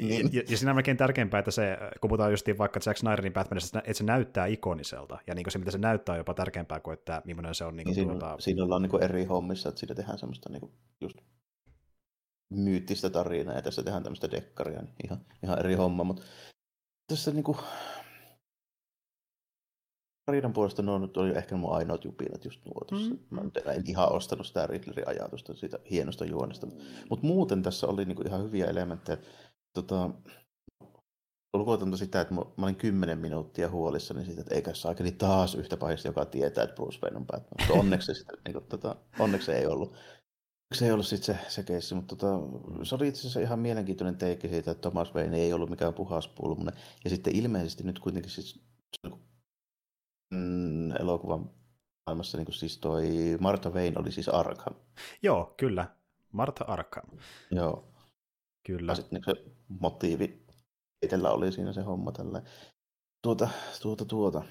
[0.00, 0.30] niin.
[0.32, 3.78] ja, ja, siinä on melkein tärkeämpää, että se, kun puhutaan just vaikka Jack Snyderin Batmanista,
[3.78, 7.22] että se näyttää ikoniselta, ja niin se, mitä se näyttää, on jopa tärkeämpää kuin, että
[7.24, 7.76] millainen se on.
[7.76, 8.36] Niin niin siinä, tuota...
[8.38, 11.18] siinä ollaan niin eri hommissa, että siinä tehdään semmoista niin kuin just
[12.50, 16.22] myyttistä tarinaa, ja tässä tehdään tämmöistä dekkaria, niin ihan, ihan eri homma, mutta
[17.12, 17.56] tässä niinku...
[20.30, 23.10] Riidan puolesta nuo nyt oli ehkä mun ainoat jupinat just nuo tuossa.
[23.10, 23.18] Mm.
[23.30, 26.66] Mä en ihan ostanut sitä Riddlerin ajatusta siitä hienosta juonesta.
[27.10, 29.18] Mutta muuten tässä oli niinku ihan hyviä elementtejä.
[29.72, 30.10] Tota,
[31.56, 36.08] ulkoitanto sitä, että mä olin kymmenen minuuttia huolissani siitä, että eikä saakeli taas yhtä pahista,
[36.08, 37.52] joka tietää, että Bruce Wayne on Batman.
[37.58, 39.96] Mutta onneksi, se, sitten, niin kuin, tota, onneksi ei ollut
[40.74, 42.38] se ei ollut sitten se, se keissi, mutta tota,
[42.82, 46.28] se oli itse asiassa ihan mielenkiintoinen teikki siitä, että Thomas Wayne ei ollut mikään puhas
[46.28, 46.74] pulmunen.
[47.04, 48.60] Ja sitten ilmeisesti nyt kuitenkin siis
[50.34, 51.50] mm, elokuvan
[52.06, 53.06] maailmassa niin siis toi
[53.40, 54.74] Martha Wayne oli siis Arkham.
[55.22, 55.96] Joo, kyllä.
[56.32, 57.04] Martha Arkham.
[57.50, 57.88] Joo.
[58.66, 58.92] Kyllä.
[58.92, 60.46] Ja sitten niin se motiivi
[61.02, 62.42] itsellä oli siinä se homma tällä.
[63.22, 63.48] Tuota,
[63.82, 64.42] tuota, tuota.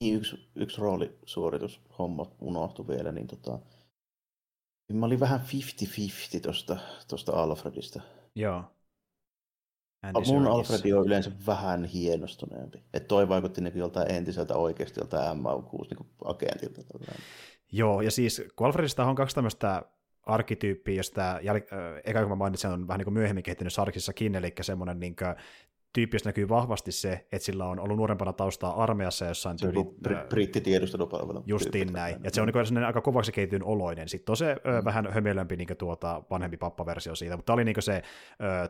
[0.00, 3.58] Niin yksi, yksi roolisuoritus homma unohtui vielä, niin tota,
[4.92, 5.40] Mä olin vähän
[6.38, 6.76] 50-50 tuosta
[7.08, 8.00] tosta Alfredista.
[8.34, 8.64] Joo.
[10.02, 12.78] Andy Mun Alfredi on yleensä vähän hienostuneempi.
[12.94, 16.82] Että toi vaikutti niin joltain entiseltä oikeasti joltain MA6 niin agentilta.
[17.72, 19.82] Joo, ja siis kun Alfredista on kaksi tämmöistä
[20.22, 24.54] arkkityyppiä, josta jäl- eka kun mä mainitsin, on vähän niin kuin myöhemmin kehittynyt Sarkissakin, eli
[24.60, 25.16] semmoinen niin
[25.98, 29.82] tyyppiössä näkyy vahvasti se, että sillä on ollut nuorempana taustaa armeijassa jossain tyyli...
[30.08, 31.42] Br- brittitiedustelupalvelu.
[31.46, 32.16] Justiin näin.
[32.24, 34.08] Ja se on niin aika kovaksi kehittynyt oloinen.
[34.08, 34.84] Sitten on se mm.
[34.84, 38.02] vähän hömelömpi niin tuota, vanhempi pappaversio siitä, mutta tämä oli niin se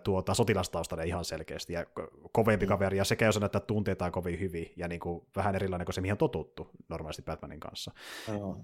[0.05, 1.87] tuota, sotilastaustainen ihan selkeästi ja
[2.33, 2.69] kovempi mm.
[2.69, 6.01] kaveri, ja sekä jos näyttää tunteitaan kovin hyvin, ja niin kuin vähän erilainen kuin se,
[6.01, 7.93] mihin on totuttu normaalisti Batmanin kanssa.
[8.29, 8.57] Joo,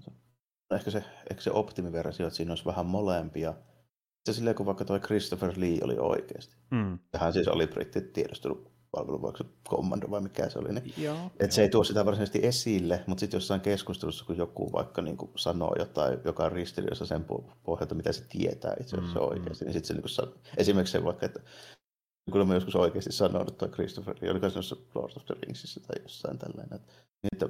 [0.75, 3.53] ehkä se, ehkä se optimiversio, että siinä olisi vähän molempia,
[4.25, 6.55] se silleen, kun vaikka toi Christopher Lee oli oikeasti.
[6.71, 6.99] Mm.
[7.15, 10.73] Hän siis oli britti tiedustelupalvelu, vaikka se kommando vai mikä se oli.
[10.73, 11.31] Niin, Joo.
[11.39, 15.17] Et se ei tuo sitä varsinaisesti esille, mutta sitten jossain keskustelussa, kun joku vaikka niin
[15.17, 17.25] kuin sanoo jotain, joka on ristiriidassa sen
[17.63, 19.67] pohjalta, mitä se tietää itse asiassa mm, oikeasti, mm.
[19.67, 20.33] niin sitten se niin kuin, san...
[20.57, 21.39] esimerkiksi se vaikka, että
[22.31, 26.03] kyllä mä joskus oikeasti sanonut, että Christopher Lee, oliko se Lord of the Ringsissa tai
[26.03, 26.93] jossain tällainen, että,
[27.33, 27.49] että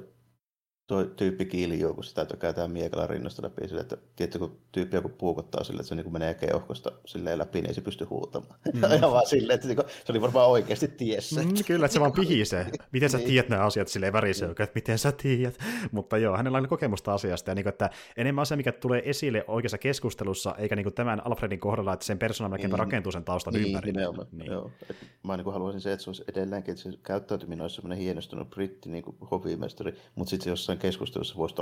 [0.86, 5.08] tuo tyyppi kiilijuu, kun sitä tökätään miekalla rinnasta läpi sille, että tietty, kun tyyppi joku
[5.08, 8.60] puukottaa sille, että se niin menee keuhkosta silleen läpi, niin ei se pysty huutamaan.
[8.74, 8.84] Mm.
[8.96, 11.42] Ihan vaan silleen, että niin kuin, se oli varmaan oikeasti tiessä.
[11.42, 12.66] Mm, kyllä, että se vaan pihisee.
[12.92, 13.28] Miten sä niin.
[13.28, 15.58] tiedät nämä asiat silleen värisee, että miten sä tiedät.
[15.92, 19.44] Mutta joo, hänellä on kokemusta asiasta, ja niin kuin, että enemmän asia, mikä tulee esille
[19.48, 22.78] oikeassa keskustelussa, eikä niin kuin tämän Alfredin kohdalla, että sen persoonan melkein mm.
[22.78, 23.92] rakentuu sen taustan niin, ympäri.
[23.92, 24.52] Nimenomaan, niin.
[24.52, 24.70] Joo.
[24.90, 27.98] Et mä niin kuin haluaisin se, että se olisi edelleenkin, että se käyttäytyminen olisi sellainen
[27.98, 31.54] hienostunut britti niin kuin hovimestari, mutta sitten jossain jossain keskustelussa voisi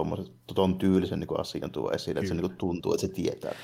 [0.55, 3.55] tuon tyylisen niin asian tuo esille, että se niin tuntuu, että se tietää.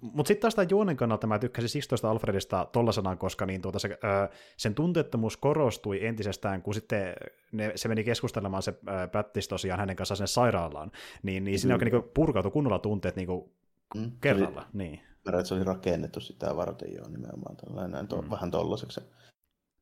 [0.00, 3.78] Mutta sitten taas tämän juonen kannalta mä tykkäsin siis tuosta Alfredista tollasenaan, koska niin tuota
[3.78, 7.14] se, ö, sen tunteettomuus korostui entisestään, kun sitten
[7.52, 10.90] ne, se meni keskustelemaan se ö, Pättis tosiaan hänen kanssaan sinne sairaalaan,
[11.22, 11.82] niin, niin siinä mm.
[11.82, 13.50] oikein niin purkautui kunnolla tunteet niin kuin
[13.96, 14.12] mm.
[14.20, 14.60] kerralla.
[14.60, 15.00] Oli, niin.
[15.26, 18.30] että se oli rakennettu sitä varten jo nimenomaan tällainen, to, mm.
[18.30, 19.00] vähän tollaiseksi.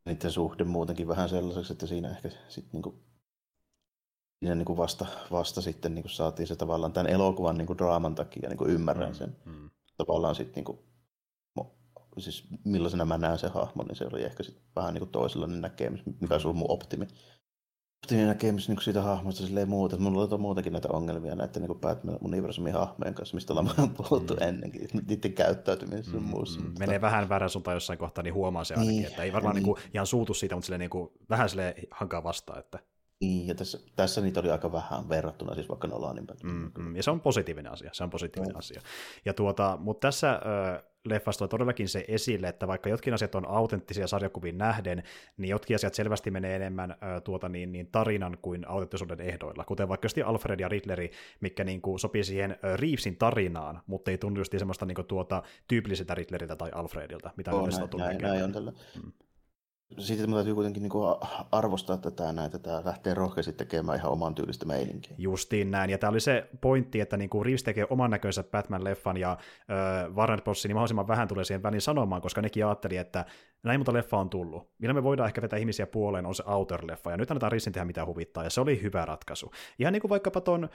[0.05, 3.06] Niiden suhde muutenkin vähän sellaiseksi, että siinä ehkä sitten niinku
[4.39, 7.79] siinä niin kuin vasta, vasta sitten niin kuin saatiin se tavallaan tämän elokuvan niin kuin
[7.79, 9.37] draaman takia niin kuin ymmärrän mm, sen.
[9.45, 9.71] Mm.
[9.97, 10.79] Tavallaan sitten niin kuin,
[12.19, 15.61] siis millaisena mä näen se hahmo, niin se oli ehkä sitten vähän niin kuin toisenlainen
[15.61, 17.07] näkemys, mikä on mun optimi.
[18.05, 19.97] Optimi näkemys niin kuin siitä hahmosta silleen muuta.
[19.97, 24.43] Mulla on muutenkin näitä ongelmia näiden niin Batman universumin hahmojen kanssa, mistä ollaan puhuttu mm.
[24.43, 26.61] ennenkin, niiden käyttäytymisessä mm, muussa.
[26.61, 29.55] Mm, menee vähän väärän suuntaan jossain kohtaa, niin huomaa se ainakin, niin, että ei varmaan
[29.55, 29.65] niin.
[29.65, 32.79] Niin kuin, ihan suutu siitä, mutta silleen, niin kuin, vähän silleen hankaa vastaan, että
[33.21, 37.03] niin, ja tässä, tässä niitä oli aika vähän verrattuna siis vaikka Nolanin mm, mm, Ja
[37.03, 38.59] se on positiivinen asia, se on positiivinen no.
[38.59, 38.81] asia.
[39.25, 43.49] Ja tuota, mutta tässä äh, leffassa tulee todellakin se esille, että vaikka jotkin asiat on
[43.49, 45.03] autenttisia sarjakuviin nähden,
[45.37, 49.89] niin jotkin asiat selvästi menee enemmän äh, tuota, niin, niin tarinan kuin autenttisuuden ehdoilla, kuten
[49.89, 51.11] vaikka just Alfred ja Riddleri,
[51.41, 55.07] mikä niin kuin, sopii siihen äh, Reevesin tarinaan, mutta ei tunnu just semmoista niin kuin,
[55.07, 58.73] tuota, tyypilliseltä Riddleriltä tai Alfredilta, mitä on näin, näin, näin on tällä.
[59.03, 59.13] Mm.
[59.99, 60.93] Siitä täytyy kuitenkin niin
[61.53, 65.15] arvostaa tätä näin, että tämä lähtee rohkeasti tekemään ihan oman tyylistä meininkiä.
[65.19, 69.17] Justiin näin, ja tämä oli se pointti, että niin kuin Reeves tekee oman näköisen Batman-leffan,
[69.17, 70.65] ja äh, Warner Bros.
[70.65, 73.25] niin mahdollisimman vähän tulee siihen väliin sanomaan, koska nekin ajatteli, että
[73.67, 74.69] näin monta leffa on tullut.
[74.79, 77.85] Millä me voidaan ehkä vetää ihmisiä puoleen, on se Outer-leffa, ja nyt annetaan Reevesin tehdä
[77.85, 79.51] mitä huvittaa, ja se oli hyvä ratkaisu.
[79.79, 80.71] Ihan niin kuin vaikkapa ton äh,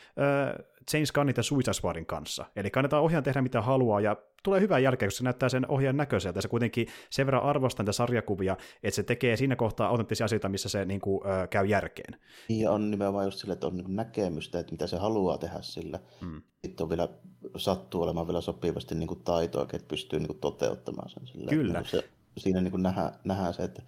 [0.94, 2.46] James Gunnit ja Suicide Squadin kanssa.
[2.56, 5.98] Eli kannetaan ohjaan tehdä mitä haluaa, ja tulee hyvää jälkeä, koska se näyttää sen ohjaan
[5.98, 10.26] näköiseltä, ja se kuitenkin sen verran arvostaa niitä sarjakuvia, että se tekee siinä kohtaa autenttisia
[10.26, 12.20] asioita, missä se niin kuin, äh, käy järkeen.
[12.50, 16.00] Ja on nimenomaan just sille, että on niin näkemystä, että mitä se haluaa tehdä sillä.
[16.22, 16.42] Hmm.
[16.62, 17.10] Sitten on vielä,
[17.58, 21.28] sattuu olemaan vielä sopivasti niin kuin taitoa, että pystyy niin kuin toteuttamaan sen.
[21.28, 21.80] Sillä, Kyllä.
[21.80, 23.82] Niin se, siinä niin kuin nähdään, nähdään se, että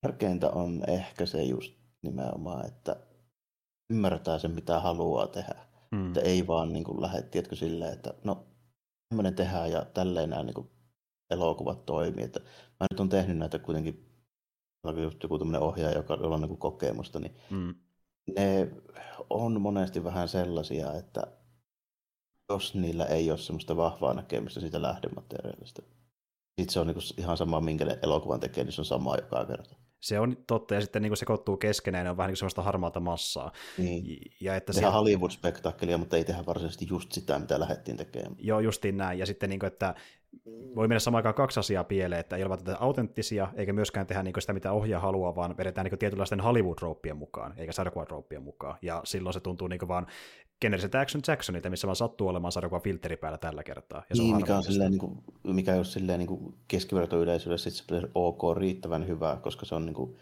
[0.00, 2.96] tärkeintä on ehkä se just nimenomaan, että
[3.90, 5.54] ymmärtää sen, mitä haluaa tehdä.
[5.96, 6.06] Hmm.
[6.06, 8.46] Että ei vaan niin kuin lähde, tiedätkö, silleen, että no
[9.08, 10.70] tämmöinen tehdään ja tälleen nämä niin kuin
[11.30, 12.24] elokuvat toimii.
[12.24, 12.40] Että
[12.80, 14.08] mä nyt on tehnyt näitä kuitenkin
[15.02, 17.74] just joku tämmöinen ohjaaja, joka, jolla on niin kokemusta, niin mm.
[18.36, 18.70] ne
[19.30, 21.26] on monesti vähän sellaisia, että
[22.52, 25.82] jos niillä ei ole semmoista vahvaa näkemystä siitä lähdemateriaalista,
[26.58, 29.76] sitten se on niin ihan sama, minkä elokuvan tekee, niin se on sama joka kerta.
[30.00, 33.00] Se on totta, ja sitten niin kuin sekoittuu keskenään, ne on vähän niin semmoista harmaata
[33.00, 33.52] massaa.
[33.78, 34.32] Niin.
[34.40, 34.96] Ja että Tehdään se...
[34.96, 38.36] Hollywood-spektaakkelia, mutta ei tehdä varsinaisesti just sitä, mitä lähdettiin tekemään.
[38.38, 39.18] Joo, justiin näin.
[39.18, 39.94] Ja sitten, niin kuin, että
[40.76, 44.22] voi mennä samaan aikaan kaksi asiaa pieleen, että ei ole tätä autenttisia, eikä myöskään tehdä
[44.22, 48.06] niin sitä, mitä ohjaa haluaa, vaan vedetään niin tietynlaisten Hollywood-rouppien mukaan, eikä sarjakuvan
[48.40, 48.78] mukaan.
[48.82, 50.06] Ja silloin se tuntuu niin vaan
[50.60, 54.02] generiset Action Jacksonilta, missä vaan sattuu olemaan sarjakuvan filteri päällä tällä kertaa.
[54.10, 57.72] Ja se niin, on mikä, on silleen, niin kuin, mikä jos silleen niin keskivertoyleisölle sit
[57.74, 60.16] se ok riittävän hyvä, koska se on niin kuin,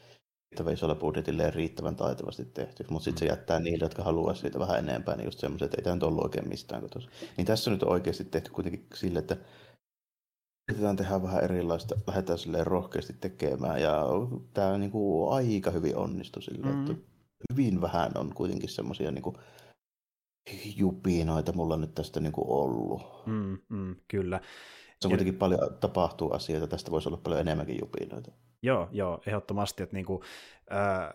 [0.50, 3.28] riittävän isolla budjetille riittävän taitavasti tehty, mutta sitten se mm.
[3.28, 6.24] jättää niille, jotka haluaa siitä vähän enempää, niin just semmoiset, että ei tämä nyt ollut
[6.24, 6.82] oikein mistään.
[7.36, 9.36] Niin tässä on nyt oikeasti tehty kuitenkin sille, että
[10.68, 14.04] yritetään tehdä vähän erilaista, lähdetään silleen rohkeasti tekemään ja
[14.54, 16.80] tämä niin kuin aika hyvin onnistui sille, mm.
[16.80, 17.02] että
[17.52, 19.24] hyvin vähän on kuitenkin semmoisia niin
[20.76, 23.02] jupinoita mulla nyt tästä niin kuin ollut.
[23.26, 24.40] Mm, mm, kyllä.
[25.00, 25.38] Se on kuitenkin ja...
[25.38, 28.32] paljon tapahtuu asioita, tästä voisi olla paljon enemmänkin jupinoita.
[28.62, 29.82] Joo, joo, ehdottomasti.
[29.82, 30.22] Että niin kuin,
[30.72, 31.10] äh,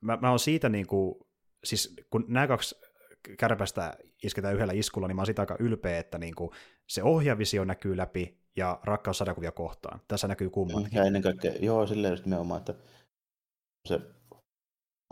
[0.00, 1.14] mä, mä oon siitä, niin kuin,
[1.64, 2.76] siis kun nämä kaksi
[3.38, 6.50] kärpästä isketään yhdellä iskulla, niin mä oon siitä aika ylpeä, että niin kuin,
[6.88, 10.00] se ohjavisio näkyy läpi, ja rakkaus sadakuvia kohtaan.
[10.08, 10.96] Tässä näkyy kummatkin.
[10.96, 12.74] Ja ennen kaikkea, joo, silleen just nimenomaan, että
[13.88, 14.00] se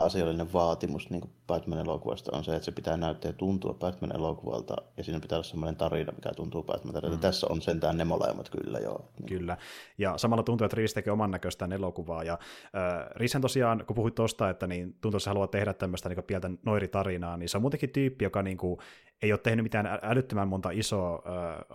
[0.01, 5.19] asiallinen vaatimus niin Batman-elokuvasta on se, että se pitää näyttää ja tuntua Batman-elokuvalta, ja siinä
[5.19, 7.11] pitää olla sellainen tarina, mikä tuntuu Batman.
[7.11, 7.19] Mm.
[7.19, 9.11] Tässä on sentään ne molemmat kyllä, joo.
[9.19, 9.25] Niin.
[9.25, 9.57] Kyllä,
[9.97, 14.15] ja samalla tuntuu, että Riis tekee oman näköistään elokuvaa, ja äh, Riishän tosiaan, kun puhuit
[14.15, 17.61] tuosta, että niin tuntuu, että se haluaa tehdä tämmöistä niin pientä noiritarinaa, niin se on
[17.61, 18.77] muutenkin tyyppi, joka niin kuin,
[19.21, 21.23] ei ole tehnyt mitään älyttömän monta isoa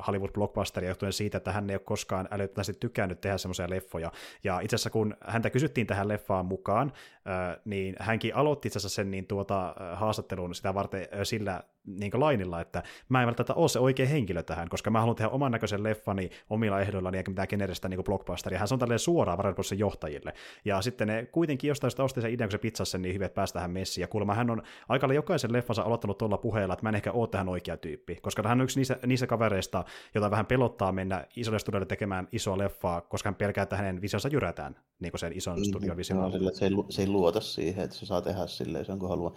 [0.07, 4.13] Hollywood-blockbusteria johtuen siitä, että hän ei ole koskaan älyttömästi tykännyt tehdä semmoisia leffoja.
[4.45, 6.93] Ja itse asiassa kun häntä kysyttiin tähän leffaan mukaan,
[7.65, 12.82] niin hänkin aloitti itse asiassa sen niin tuota, haastattelun sitä varten sillä niin lainilla, että
[13.09, 16.30] mä en välttämättä ole se oikea henkilö tähän, koska mä haluan tehdä oman näköisen leffani
[16.51, 18.59] omilla ehdoillani eikä mitään generistä niin blockbusteria.
[18.59, 20.32] Hän on tälleen suoraan Warner johtajille.
[20.64, 23.26] Ja sitten ne kuitenkin jostain sitä osti sen idean, kun se pizzasi sen niin hyvin,
[23.26, 24.03] että päästä tähän messiin.
[24.03, 27.28] Ja kuulemma hän on aikalla jokaisen leffansa aloittanut tuolla puheella, että mä en ehkä ole
[27.28, 29.84] tähän oikea tyyppi, koska hän on yksi niistä, niistä kavereista,
[30.14, 34.28] jota vähän pelottaa mennä isolle studiolle tekemään isoa leffaa, koska hän pelkää, että hänen visionsa
[34.28, 36.20] jyrätään niin kuin sen ison niin, studion vision.
[36.20, 38.99] No, sillä, se, ei, se ei luota siihen, että se saa tehdä silleen, se on
[38.99, 39.34] kun haluaa.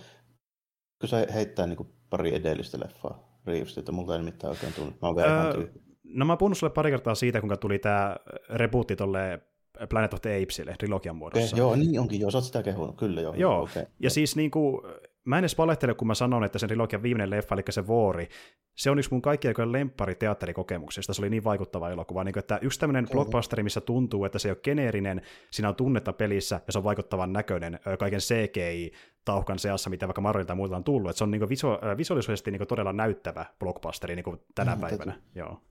[1.00, 5.02] Kun se heittää niin kuin pari edellistä leffaa Reevesilta, että multa ei mitään oikein tullut.
[5.02, 5.68] Mä oon öö,
[6.04, 8.16] No mä oon puhunut sulle pari kertaa siitä, kuinka tuli tämä
[8.50, 9.42] rebootti tolle
[9.90, 11.56] Planet of the Apesille trilogian muodossa.
[11.56, 13.34] Okay, joo, niin onkin, joo, sä oot sitä kehunut, kyllä joo.
[13.34, 14.82] Joo, okay, ja siis niin kuin,
[15.30, 18.30] mä en edes valehtele, kun mä sanon, että sen trilogian viimeinen leffa, eli se Vuori,
[18.76, 22.42] se on yksi mun kaikkien aikojen lemppari teatterikokemuksista, se oli niin vaikuttava elokuva, niin kuin,
[22.42, 23.10] että yksi tämmöinen mm.
[23.12, 25.22] blockbusteri, missä tuntuu, että se ei ole geneerinen,
[25.52, 28.92] siinä on tunnetta pelissä, ja se on vaikuttavan näköinen kaiken CGI,
[29.26, 32.52] tauhkan seassa, mitä vaikka Marvelilta ja muilta on tullut, että se on niin visu- visuaalisuudesti
[32.52, 35.12] niin todella näyttävä blockbusteri niin tänä mm, päivänä.
[35.12, 35.62] Täytyy, Joo.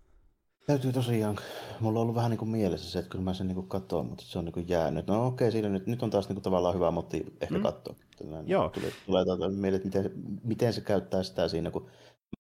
[0.69, 1.37] Täytyy tosiaan,
[1.81, 4.25] mulla on ollut vähän niin kuin mielessä se, että kyllä mä sen niin katsoin, mutta
[4.27, 5.07] se on niin kuin jäänyt.
[5.07, 7.63] No okei, siinä nyt, nyt on taas niin kuin tavallaan hyvä motti ehkä mm.
[7.63, 7.95] katsoa.
[8.19, 8.69] Tällainen, Joo.
[8.69, 10.13] Tulee, tulee tuota mieleen, että miten,
[10.45, 11.91] miten se käyttää sitä siinä, kun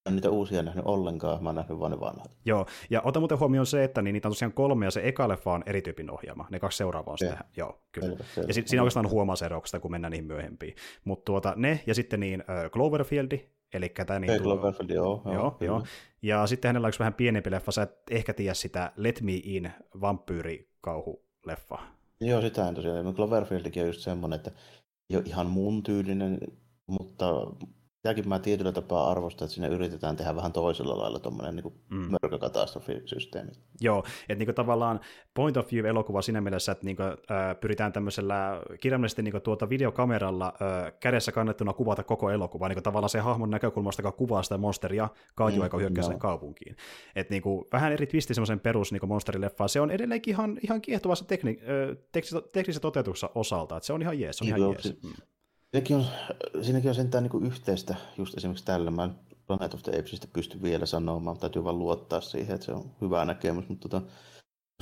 [0.06, 2.30] en niitä uusia nähnyt ollenkaan, mä oon nähnyt vaan ne vanhat.
[2.44, 5.28] Joo, ja ota muuten huomioon se, että niin niitä on tosiaan kolme, ja se eka
[5.28, 6.46] leffa on eri tyypin ohjaama.
[6.50, 7.44] Ne kaksi seuraavaa on sitä.
[7.56, 8.08] Joo, kyllä.
[8.08, 8.48] Selvä, selvä.
[8.48, 10.74] Ja si- siinä oikeastaan huomaa se eroksesta, kun mennään niihin myöhempiin.
[11.04, 13.38] Mutta tuota, ne, ja sitten niin uh, Cloverfield,
[13.72, 14.42] eli tämä niin...
[14.42, 15.22] Cloverfield, joo.
[15.24, 15.82] Joo, joo, joo.
[16.22, 19.32] Ja sitten hänellä on yksi vähän pienempi leffa, sä et ehkä tiedä sitä Let Me
[19.32, 21.78] In vampyyrikauhuleffa.
[22.20, 23.14] Joo, sitä en tosiaan.
[23.14, 24.50] Cloverfieldikin on just semmoinen, että
[25.10, 26.38] ei ole ihan mun tyylinen,
[26.86, 27.26] mutta
[28.02, 32.08] Tämäkin mä tietyllä tapaa arvostan, että siinä yritetään tehdä vähän toisella lailla tuommoinen niin mm.
[32.10, 33.50] mörkökatastrofisysteemi.
[33.80, 35.00] Joo, että niin tavallaan
[35.34, 40.46] point of view-elokuva siinä mielessä, että niin kuin, äh, pyritään tämmöisellä kirjaimellisesti niin tuota videokameralla
[40.46, 45.08] äh, kädessä kannettuna kuvata koko elokuva, niin tavallaan se hahmon näkökulmasta, joka kuvaa sitä monsteria
[45.34, 46.18] kaiju, mm, joka hyökkää no.
[46.18, 46.76] kaupunkiin.
[47.16, 50.80] Et niin kuin, vähän eri twisti semmoisen perus niin monsterileffaan, se on edelleenkin ihan, ihan
[50.80, 51.96] kiehtovassa tekni, äh,
[52.52, 55.02] teknisessä toteutuksessa osalta, että se on ihan jees, se on ihan jees.
[55.02, 55.10] Mm.
[55.70, 56.04] Siinäkin on,
[56.62, 58.90] siinäkin on sentään niin yhteistä, just esimerkiksi tällä.
[58.90, 59.10] Mä
[59.46, 63.68] Planet of the pysty vielä sanomaan, täytyy vaan luottaa siihen, että se on hyvä näkemys,
[63.68, 64.06] mutta tota,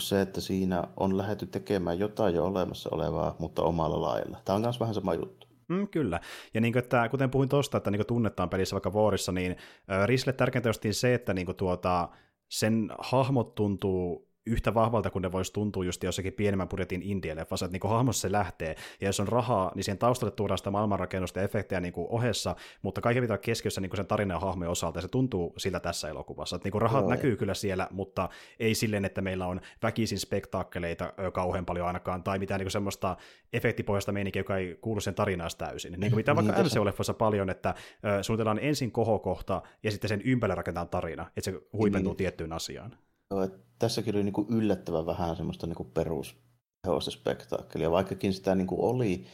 [0.01, 4.41] se, että siinä on lähdetty tekemään jotain jo olemassa olevaa, mutta omalla lailla.
[4.45, 5.47] Tämä on myös vähän sama juttu.
[5.69, 6.21] Mm, kyllä.
[6.55, 9.57] Ja niin kuin, että, kuten puhuin tuosta, että niin kuin tunnetaan pelissä vaikka Vuorissa, niin
[10.07, 12.09] Risle tärkeintä se, että niin kuin, tuota,
[12.49, 17.79] sen hahmot tuntuu yhtä vahvalta kuin ne voisi tuntua just jossakin pienemmän budjetin indie-leffassa, että
[17.79, 21.45] niin hahmossa se lähtee, ja jos on rahaa, niin siihen taustalle tuodaan sitä maailmanrakennusta ja
[21.45, 24.99] efektejä niin kuin ohessa, mutta kaiken pitää keskiössä niin kuin sen tarinan ja hahmojen osalta,
[24.99, 26.57] ja se tuntuu siltä tässä elokuvassa.
[26.57, 28.29] Että niin kuin rahat no, näkyy kyllä siellä, mutta
[28.59, 33.17] ei silleen, että meillä on väkisin spektaakkeleita kauhean paljon ainakaan, tai mitään niin kuin semmoista
[33.53, 35.93] efektipohjasta meininkiä, joka ei kuulu sen tarinaan täysin.
[35.93, 37.75] Niin kuin mitä vaikka niin, MCU-leffassa paljon, että
[38.23, 42.17] suunnitellaan ensin kohokohta, ja sitten sen ympärille rakennetaan tarina, että se huipentuu niin.
[42.17, 42.99] tiettyyn asiaan.
[43.45, 46.37] Että tässäkin oli niin kuin yllättävän vähän semmoista niin kuin perus
[47.01, 49.27] spektaakkelia, vaikkakin sitä niin kuin oli,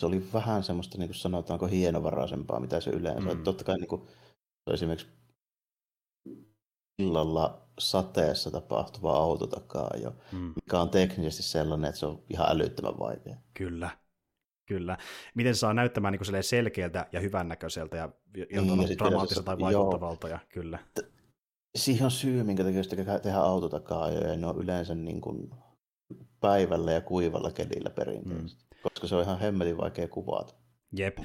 [0.00, 3.34] se oli vähän semmoista, niin kuin sanotaanko, hienovaraisempaa, mitä se yleensä.
[3.34, 3.42] Mm.
[3.42, 4.02] Totta kai niin kuin,
[4.72, 5.12] esimerkiksi
[6.98, 10.52] illalla sateessa tapahtuva autotakaa jo, mm.
[10.54, 13.36] mikä on teknisesti sellainen, että se on ihan älyttömän vaikea.
[13.54, 13.90] Kyllä,
[14.66, 14.98] Kyllä.
[15.34, 18.46] Miten se saa näyttämään niin selkeältä ja hyvännäköiseltä ja niin,
[18.90, 20.28] ja dramaattiselta tai vaikuttavalta.
[20.28, 20.78] Ja, kyllä.
[21.76, 25.50] Siihen on syy, minkä takia sitä tehdään autotakaa ja ne on yleensä niin kuin
[26.40, 28.80] päivällä ja kuivalla kelillä perinteisesti, mm.
[28.82, 30.54] koska se on ihan hemmetin vaikea kuvata.
[30.92, 31.18] Jep.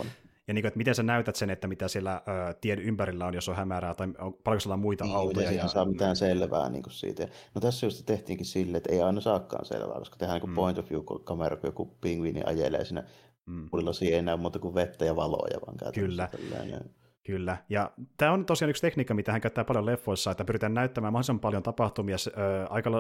[0.48, 3.34] Ja niin kuin, että miten sä näytät sen, että mitä siellä ö, tien ympärillä on,
[3.34, 5.50] jos on hämärää, tai on, paljonko siellä on muita niin, autoja.
[5.50, 7.28] Ei saa mitään selvää niin kuin siitä.
[7.56, 10.56] No tässä just tehtiinkin sille, että ei aina saakaan selvää, koska tehdään niin kuin mm.
[10.56, 13.04] point of view-kamera, kun joku pingviini ajelee siinä
[13.46, 13.70] mm.
[14.02, 16.30] ei enää muuta kuin vettä ja valoja, vaan Kyllä.
[16.32, 16.90] Tällainen.
[17.32, 21.14] Kyllä, ja tämä on tosiaan yksi tekniikka, mitä hän käyttää paljon leffoissa, että pyritään näyttämään
[21.14, 22.92] mahdollisimman paljon tapahtumia äh, aika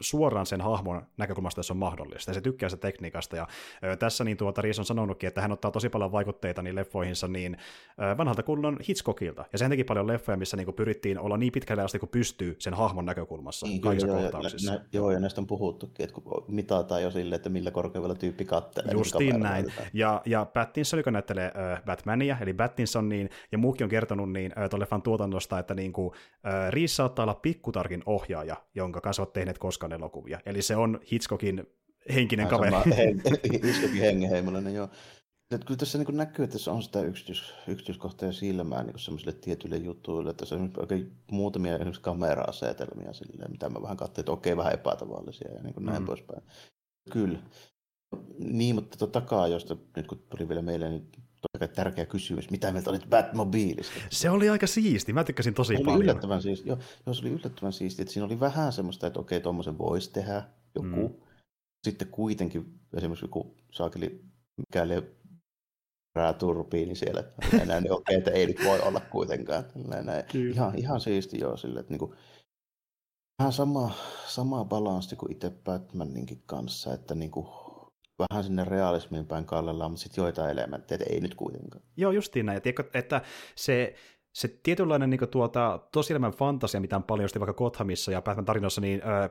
[0.00, 3.46] suoraan sen hahmon näkökulmasta, jos on mahdollista, ja se tykkää sitä tekniikasta, ja
[3.84, 7.28] ö, tässä niin tuota Riis on sanonutkin, että hän ottaa tosi paljon vaikutteita niin leffoihinsa
[7.28, 7.56] niin
[8.12, 11.52] ö, vanhalta kunnon Hitchcockilta, ja sehän teki paljon leffoja, missä niin kuin pyrittiin olla niin
[11.52, 14.72] pitkälle asti kuin pystyy sen hahmon näkökulmassa niin, kaikissa joo, kohtauksissa.
[14.72, 18.14] Ja, nä, joo, ja näistä on puhuttukin, että kun mitataan jo silleen, että millä korkeudella
[18.14, 18.88] tyyppi kattelee.
[18.88, 23.84] Niin Justiin näin, ja, ja Pattinson, joka näyttelee ö, Batmania, eli Pattinson, niin, ja muukin
[23.84, 26.14] on kertonut niin tuon leffan tuotannosta, että niin kuin,
[26.46, 30.40] ö, Riis saattaa olla pikkutarkin ohjaaja, jonka kanssa olet tehneet koskaan Hitchcock elokuvia.
[30.46, 31.66] Eli se on Hitchcockin
[32.14, 32.72] henkinen kaveri.
[33.64, 34.88] Hitchcockin hengenheimollinen, joo.
[35.50, 39.76] Et kyllä tässä niin näkyy, että tässä on sitä yksityis, yksityiskohtaa silmää niin semmoisille tietyille
[39.76, 44.56] jutuille, että se on oikein muutamia esimerkiksi kamera-asetelmia silleen, mitä mä vähän katsoin, että okei,
[44.56, 46.06] vähän epätavallisia ja niin kuin näin mm.
[46.06, 46.42] poispäin.
[47.12, 47.38] Kyllä.
[48.38, 51.08] Niin, mutta tuota takaa, josta nyt kun tuli vielä meille, niin
[51.58, 54.00] kai tärkeä kysymys, mitä mieltä olit Batmobiilista?
[54.10, 55.96] Se oli aika siisti, mä tykkäsin tosi se paljon.
[55.96, 59.20] Oli yllättävän siisti, joo, joo, se oli yllättävän siisti, että siinä oli vähän semmoista, että
[59.20, 60.42] okei, tuommoisen voisi tehdä
[60.74, 61.08] joku.
[61.08, 61.14] Mm.
[61.86, 64.24] Sitten kuitenkin esimerkiksi joku saakeli,
[64.56, 65.16] mikäli
[66.38, 67.24] turbiini siellä,
[67.62, 69.64] enää niin okei, että ei nyt voi olla kuitenkaan.
[69.74, 70.08] Näin.
[70.50, 72.14] Ihan, ihan siisti joo, sille, että niinku,
[73.38, 73.90] vähän sama,
[74.26, 77.65] sama balanssi kuin itse Batmaninkin kanssa, että niinku,
[78.18, 81.84] vähän sinne realismiin päin kallellaan, mutta sitten joitain elementtejä, ei nyt kuitenkaan.
[81.96, 82.62] Joo, justiin näin.
[82.62, 83.20] Tiedätkö, että
[83.54, 83.94] se,
[84.32, 89.02] se tietynlainen niin tuota, tosielämän fantasia, mitä on paljon vaikka Gothamissa ja Batman tarinoissa, niin
[89.06, 89.28] öö,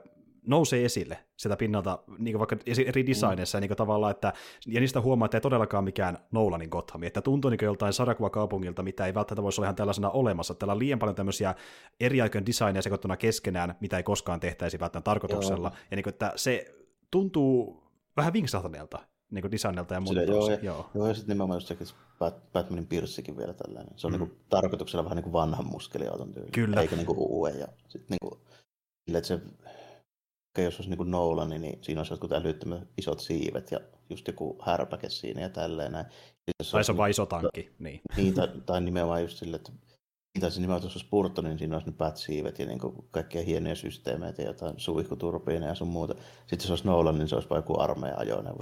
[0.47, 3.61] nousee esille sieltä pinnalta, niin vaikka eri designeissa, mm.
[3.61, 4.33] niin tavallaan, että,
[4.67, 7.93] ja niistä huomaa, että ei todellakaan mikään Nolanin Gotham, että tuntuu niin joltain
[8.31, 10.55] kaupungilta, mitä ei välttämättä voisi olla ihan tällaisena olemassa.
[10.55, 11.55] Täällä on liian paljon tämmöisiä
[11.99, 15.77] eri aikojen designeja sekoittuna keskenään, mitä ei koskaan tehtäisi välttämättä tarkoituksella, Joo.
[15.91, 16.75] ja niin kuin, että se
[17.11, 17.84] tuntuu
[18.17, 18.99] vähän vinksahtaneelta
[19.31, 20.21] niin kuin designilta ja muuta.
[20.21, 20.89] Joo, ja, joo.
[20.93, 21.77] joo, ja sitten nimenomaan just se,
[22.53, 23.93] Batmanin pirssikin vielä tällainen.
[23.99, 24.19] Se on mm.
[24.19, 26.51] niin kuin, tarkoituksella vähän niin kuin vanhan muskeliauton tyyli.
[26.51, 26.81] Kyllä.
[26.81, 27.59] Eikä niin kuin uuden.
[27.59, 28.41] Ja sitten niin kuin,
[29.17, 29.41] että se,
[30.57, 34.57] jos olisi niin kuin Nolan, niin siinä olisi jotkut älyttömät isot siivet ja just joku
[34.61, 36.05] härpäke siinä ja tälleen näin.
[36.71, 37.71] Tai se on vain iso tankki.
[37.79, 38.01] Niin.
[38.17, 39.71] niin tai, tai nimenomaan just silleen, että
[40.39, 42.79] tai se nimenomaan tuossa Spurto, niin siinä olisi ne pätsiivet ja niin
[43.11, 46.15] kaikkia hienoja systeemeitä ja jotain suihkuturbiineja ja sun muuta.
[46.39, 48.59] Sitten jos olisi Nolan, niin se olisi joku armeija ajoneuvo.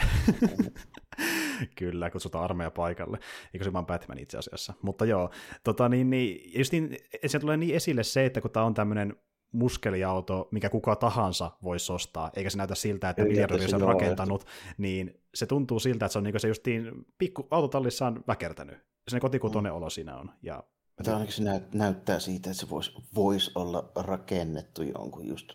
[1.78, 3.20] Kyllä, kutsutaan armeija paikalle.
[3.54, 4.74] Eikö se vaan Batman itse asiassa.
[4.82, 5.30] Mutta joo,
[5.64, 9.16] tota, niin, niin, just niin, se tulee niin esille se, että kun tämä on tämmöinen
[9.52, 14.46] muskeliauto, mikä kuka tahansa voisi ostaa, eikä se näytä siltä, että miljardi on rakentanut,
[14.78, 19.20] niin se tuntuu siltä, että se on niin se justiin pikku autotallissa on väkertänyt se
[19.20, 20.32] kotikutoinen olo siinä on.
[20.42, 20.64] Ja
[21.04, 25.54] Tämä ainakin se näyttää siitä, että se voisi vois olla rakennettu jonkun just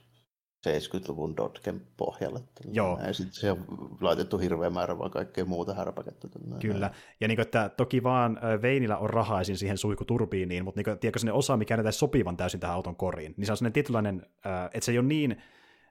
[0.69, 2.41] 70-luvun Dotken pohjalle.
[2.73, 3.01] Joo.
[3.07, 3.65] Ja sitten se on
[4.01, 6.29] laitettu hirveä määrä vaan kaikkea muuta härpäkettä.
[6.61, 6.91] Kyllä.
[7.21, 9.57] Ja niin kuin, että toki vaan Veinillä on rahaa esim.
[9.57, 13.35] siihen suihkuturbiiniin, mutta niin kuin, tiedätkö, sellainen osa, mikä näyttää sopivan täysin tähän auton koriin,
[13.37, 14.27] niin se on sellainen tietynlainen,
[14.73, 15.43] että se ei ole niin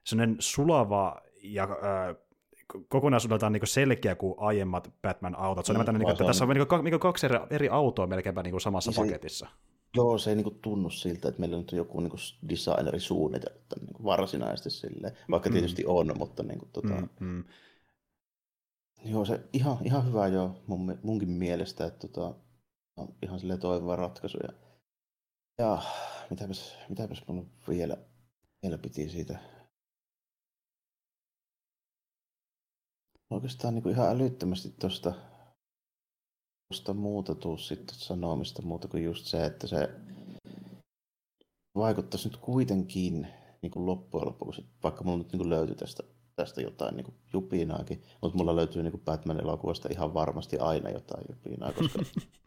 [0.03, 1.67] sellainen sulava ja
[2.89, 5.65] kokonaisuudeltaan niin selkeä kuin aiemmat Batman-autot.
[5.65, 7.69] Se on mm, enemmän niin, että tässä on niin kuin, niin kuin kaksi eri, eri
[7.69, 9.47] autoa melkeinpä niin kuin samassa se, paketissa.
[9.95, 12.11] Joo, se ei niin tunnu siltä, että meillä nyt on joku niin
[12.49, 15.53] designeri suunniteltu niin varsinaisesti silleen, vaikka mm.
[15.53, 17.43] tietysti on, mutta niin kuin, tota, mm, mm.
[19.05, 22.35] Joo, se ihan, ihan hyvä jo mun, munkin mielestä, että tota,
[22.97, 24.37] on ihan silleen toivova ratkaisu.
[24.43, 24.53] Ja,
[25.57, 25.81] ja
[26.29, 27.97] mitäpäs, mitäpäs mun vielä,
[28.63, 29.39] vielä piti siitä
[33.29, 35.13] oikeastaan niin kuin ihan älyttömästi tuosta
[36.67, 39.89] tuosta muuta tuu sitten sanomista muuta kuin just se, että se
[41.75, 43.27] vaikuttaisi nyt kuitenkin
[43.61, 46.03] niin kuin loppujen lopuksi, vaikka mulla nyt niin kuin löytyi tästä,
[46.35, 51.25] tästä jotain niin kuin jupinaakin, mutta mulla löytyy niin kuin Batman-elokuvasta ihan varmasti aina jotain
[51.29, 51.99] jupinaa, koska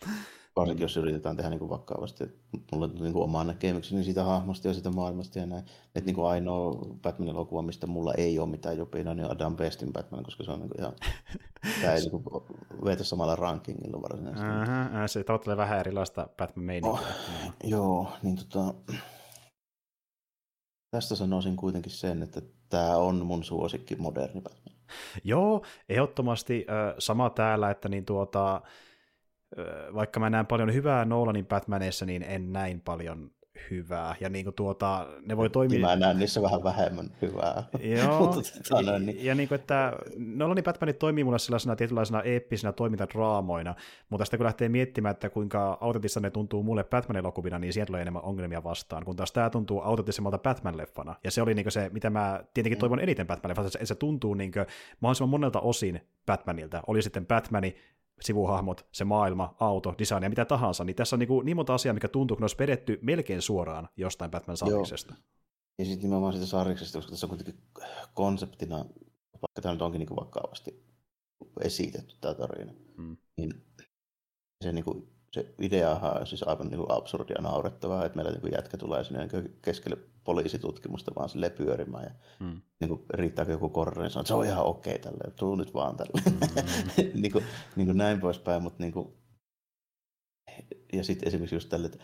[0.56, 2.24] varsinkin jos yritetään tehdä niin kuin vakavasti.
[2.72, 5.64] Mulla on niin kuin oma näkemykseni siitä hahmosta ja siitä maailmasta ja näin.
[5.94, 10.24] Että niin kuin ainoa Batman-elokuva, mistä mulla ei ole mitään jopina, niin Adam Bestin Batman,
[10.24, 10.92] koska se on niin kuin ihan,
[11.80, 12.44] tämä ei niin kuin
[12.84, 14.48] vetä samalla rankingilla varsinaisesti.
[14.48, 16.90] Aha, se tottelee vähän erilaista Batman-meininkiä.
[16.90, 17.06] Oh,
[17.64, 18.74] joo, niin tota,
[20.90, 24.76] tästä sanoisin kuitenkin sen, että tämä on mun suosikki moderni Batman.
[25.24, 26.66] Joo, ehdottomasti
[26.98, 28.62] sama täällä, että niin tuota,
[29.94, 33.30] vaikka mä näen paljon hyvää Nolanin Batmaneissa, niin en näin paljon
[33.70, 34.14] hyvää.
[34.20, 35.80] Ja niin kuin tuota, ne voi toimia...
[35.80, 37.64] Mä näen niissä vähän vähemmän hyvää.
[37.80, 39.24] Joo, Mutta, ja, niin...
[39.24, 43.74] ja niin kuin, että Nolanin Batmanit toimii mulle sellaisena tietynlaisena eeppisinä toimintadraamoina,
[44.10, 48.02] mutta sitten kun lähtee miettimään, että kuinka autentissa ne tuntuu mulle Batman-elokuvina, niin sieltä tulee
[48.02, 51.14] enemmän ongelmia vastaan, kun taas tämä tuntuu autenttisemmalta Batman-leffana.
[51.24, 52.80] Ja se oli niin se, mitä mä tietenkin mm.
[52.80, 54.66] toivon eniten Batman-leffana, että se tuntuu niin kuin,
[55.00, 56.82] mahdollisimman monelta osin Batmanilta.
[56.86, 57.76] Oli sitten Batmani,
[58.22, 61.94] sivuhahmot, se maailma, auto, design ja mitä tahansa, niin tässä on niin, niin monta asiaa,
[61.94, 65.14] mikä tuntuu, kun ne olisi vedetty melkein suoraan jostain Batman-sarjiksesta.
[65.78, 67.62] Ja sitten nimenomaan siitä sarjiksesta, koska tässä on kuitenkin
[68.14, 68.76] konseptina,
[69.32, 70.84] vaikka tämä nyt onkin niin vakavasti
[71.60, 73.16] esitetty tämä tarina, hmm.
[73.36, 73.66] niin
[74.64, 78.76] se niin kuin se ideahan on siis aivan niin absurdia naurettavaa, että meillä niin jätkä
[78.76, 82.10] tulee sinne niin keskelle poliisitutkimusta vaan sille pyörimään ja
[82.40, 82.60] mm.
[82.80, 85.54] niin kuin, riittääkö joku korre, niin sanoo, että se on ihan okei okay tälle, tuu
[85.54, 86.22] nyt vaan tälle.
[86.24, 87.20] Mm.
[87.22, 87.44] niin, kuin,
[87.76, 89.14] niin kuin näin poispäin, mutta niin kuin...
[90.92, 91.98] ja sitten esimerkiksi just tälle, että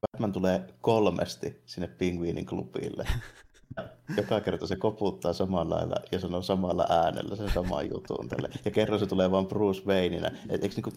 [0.00, 3.04] Batman tulee kolmesti sinne pingviinin klubille.
[4.16, 8.48] Joka kerta se koputtaa samalla lailla ja sanoo samalla äänellä sen saman jutun tälle.
[8.64, 10.30] Ja kerran se tulee vaan Bruce Wayneina.
[10.48, 10.92] Et eikö niinku,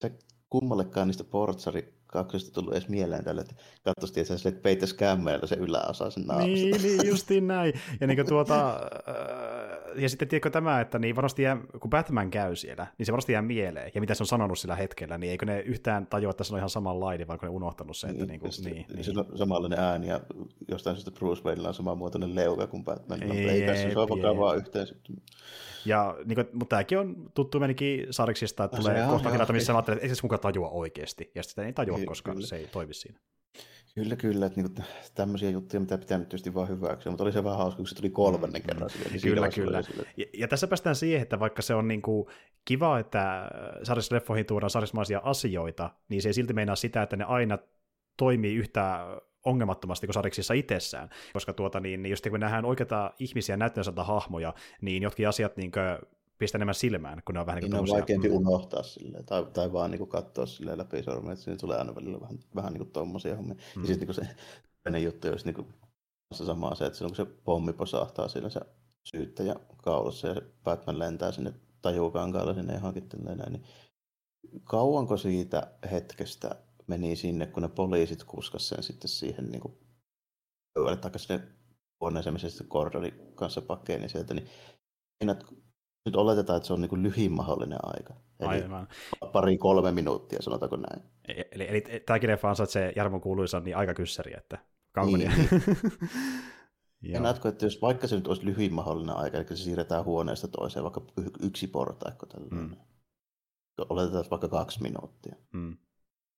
[0.00, 0.18] se
[0.50, 3.54] kummallekaan niistä portsari kaksista tullut edes mieleen tälle, että
[3.84, 6.52] katsoisi, että se peittäisi kämmeellä se yläosa sen naamasta.
[6.52, 7.72] Niin, niin, justiin näin.
[8.00, 12.56] Ja, niin tuota, äh, ja sitten tiedätkö tämä, että niin varmasti jää, kun Batman käy
[12.56, 13.90] siellä, niin se varmasti jää mieleen.
[13.94, 16.58] Ja mitä se on sanonut sillä hetkellä, niin eikö ne yhtään tajua, että se on
[16.58, 19.04] ihan samanlainen, vaan ne unohtanut se, että niin, niin kuin, niin, niin.
[19.04, 20.20] Se on samanlainen ääni ja
[20.68, 23.22] jostain syystä Bruce Wayneilla on samanmuotoinen leuka kuin Batman.
[23.22, 23.98] Ei, ei se
[24.28, 25.16] on vaan yhteen sitten.
[25.86, 29.72] Ja, niin kuin, mutta tämäkin on tuttu menikin sarjiksista, että no, tulee kohta kirjoita, missä
[29.72, 31.30] mä ajattelen, että ei se mukaan tajua oikeasti.
[31.34, 32.46] Ja sitten ei tajua, kyllä, koska kyllä.
[32.46, 33.18] se ei toimi siinä.
[33.94, 34.46] Kyllä, kyllä.
[34.46, 34.74] Että niin
[35.14, 37.94] tämmöisiä juttuja, mitä pitää nyt tietysti vaan hyväksyä, mutta oli se vähän hauska, kun se
[37.94, 38.66] tuli kolmannen mm.
[38.66, 38.90] kerran.
[38.90, 39.82] Sille, niin kyllä, kyllä.
[40.16, 42.26] Ja, ja, tässä päästään siihen, että vaikka se on niin kuin
[42.64, 43.50] kiva, että
[43.82, 47.58] sarjasleffoihin tuodaan sarjasmaisia asioita, niin se ei silti meinaa sitä, että ne aina
[48.16, 49.06] toimii yhtä
[49.44, 54.54] ongelmattomasti kuin sariksissa itsessään, koska tuota, niin, niin kun me nähdään oikeita ihmisiä näyttäjänsätä hahmoja,
[54.80, 57.92] niin jotkin asiat niin kuin, pistää enemmän silmään, kun ne on vähän niin kuin niin
[57.92, 61.58] on vaikeampi unohtaa silleen, tai, tai vaan niin kuin katsoa silleen läpi sormen, että siinä
[61.58, 63.54] tulee aina välillä vähän, vähän niin kuin tommosia hommia.
[63.54, 63.82] Mm.
[63.82, 64.36] Ja sitten niin se
[64.84, 65.66] toinen juttu olisi niin kuin
[66.34, 68.60] se sama se, että silloin kun se pommi posahtaa siinä se
[69.04, 73.64] syyttäjä kaulassa ja se Batman lentää sinne tajukankaalle sinne johonkin näin, niin
[74.64, 76.56] kauanko siitä hetkestä
[76.86, 79.74] meni sinne, kun ne poliisit kuskas sen sitten siihen niin kuin,
[81.00, 81.48] tai sinne
[82.00, 84.48] huoneeseen, missä sitten Gordoni kanssa pakeni niin sieltä, niin
[86.06, 88.14] nyt oletetaan, että se on niin kuin lyhin mahdollinen aika.
[88.40, 88.88] Eli Aivan.
[89.32, 91.02] pari kolme minuuttia, sanotaanko näin.
[91.28, 94.58] Eli, eli, eli tämäkin leffa se Jarmo kuuluisa niin aika kyssäri, että
[94.92, 95.18] kauan.
[95.18, 95.62] Niin, niin.
[97.14, 100.48] ja näetkö, että jos vaikka se nyt olisi lyhin mahdollinen aika, eli se siirretään huoneesta
[100.48, 101.04] toiseen, vaikka
[101.42, 102.68] yksi portaikko tällainen.
[102.70, 102.76] Mm.
[103.88, 105.36] Oletetaan vaikka kaksi minuuttia.
[105.52, 105.76] Mm.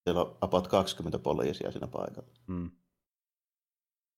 [0.05, 2.31] Siellä on about 20 poliisia siinä paikalla.
[2.47, 2.71] Mm.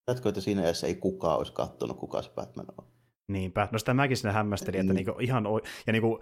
[0.06, 2.89] Näetkö, että siinä edes ei kukaan olisi katsonut, kuka se Batman on?
[3.32, 3.68] Niinpä.
[3.72, 4.96] No sitä mäkin sinne hämmästelin, että Mm.
[4.96, 6.20] niinku ihan, o- ja niinku,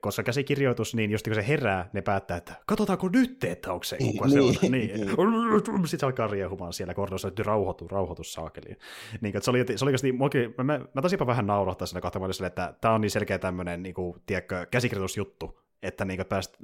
[0.00, 3.96] koska käsikirjoitus, niin just kun se herää, ne päättää, että katsotaanko nyt, että onko se,
[3.98, 4.46] kuka se on.
[4.62, 5.00] Niin, Niin.
[5.00, 5.08] niin.
[5.86, 8.76] Sitten se alkaa riehumaan siellä kordossa, että rauhoitu, rauhoitu saakeli.
[9.20, 12.00] Niin, että se oli, se oli oikeasti, muakin- mä, mä, mä tasinpa vähän naurahtaa siinä
[12.00, 16.56] kahta sille, että tämä on niin selkeä tämmöinen, niinku, tiedätkö, käsikirjoitusjuttu, että niinku pääst,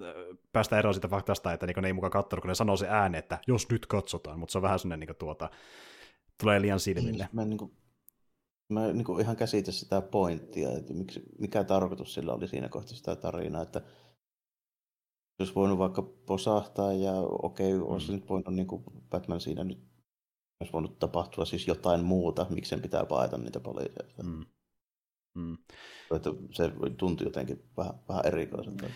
[0.52, 3.18] päästä eroon siitä faktasta, että niinku ne ei mukaan katsonut, kun ne sanoo se ääne,
[3.18, 5.50] että jos nyt katsotaan, mutta se on vähän sellainen niinku, tuota,
[6.40, 7.28] tulee liian silmille.
[7.32, 7.72] Mä en niin kuin,
[8.68, 12.96] mä en niin ihan käsitä sitä pointtia, että miksi, mikä tarkoitus sillä oli siinä kohtaa
[12.96, 13.82] sitä tarinaa, että
[15.40, 17.12] jos voinut vaikka posahtaa ja
[17.42, 19.78] okei, okay, olisi nyt voinut niin kuin Batman siinä nyt
[20.60, 24.08] olisi voinut tapahtua siis jotain muuta, miksi sen pitää paeta niitä poliiseja.
[24.22, 24.44] Mm.
[25.34, 25.58] Mm.
[26.16, 28.86] Että se tuntui jotenkin vähän, vähän erikoiselta,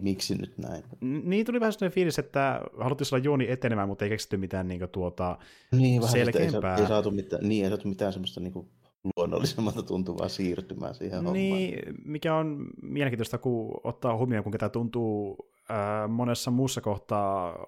[0.00, 0.84] miksi nyt näin.
[1.00, 4.80] Niin tuli vähän sellainen fiilis, että haluttiin saada juoni etenemään, mutta ei keksitty mitään niin
[4.80, 5.38] kuin, tuota,
[5.72, 6.76] Niin, vähän ei, selkeämpää.
[6.76, 8.68] sa- ei, saatu mitään, niin, ei saatu mitään semmoista niin kuin
[9.16, 11.34] luonnollisemmalta tuntuvaa siirtymää siihen hommaan.
[11.34, 15.36] Niin, mikä on mielenkiintoista, kun ottaa huomioon, kuinka tämä tuntuu
[15.68, 17.66] ää, monessa muussa kohtaa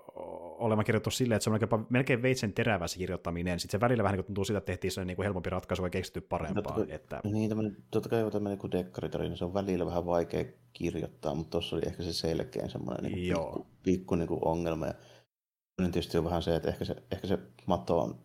[0.58, 3.60] olevan kirjoitettu silleen, että se on melkein, melkein veitsen terävä se kirjoittaminen.
[3.60, 5.84] Sitten se välillä vähän niin kuin tuntuu sitä, että tehtiin sellainen niin kuin helpompi ratkaisu
[5.84, 6.62] ja keksitty parempaa.
[6.62, 10.44] Totta kai- Että, Niin, tämmönen, totta kai tämmöinen kuin dekkaritarina, se on välillä vähän vaikea
[10.72, 13.44] kirjoittaa, mutta tuossa oli ehkä se selkein semmoinen niin Joo.
[13.52, 14.86] pikku, pikku niin kuin ongelma.
[14.86, 14.94] Ja
[15.78, 18.18] tietysti on vähän se, että ehkä se, ehkä se mato on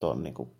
[0.00, 0.50] tuon niin kuin,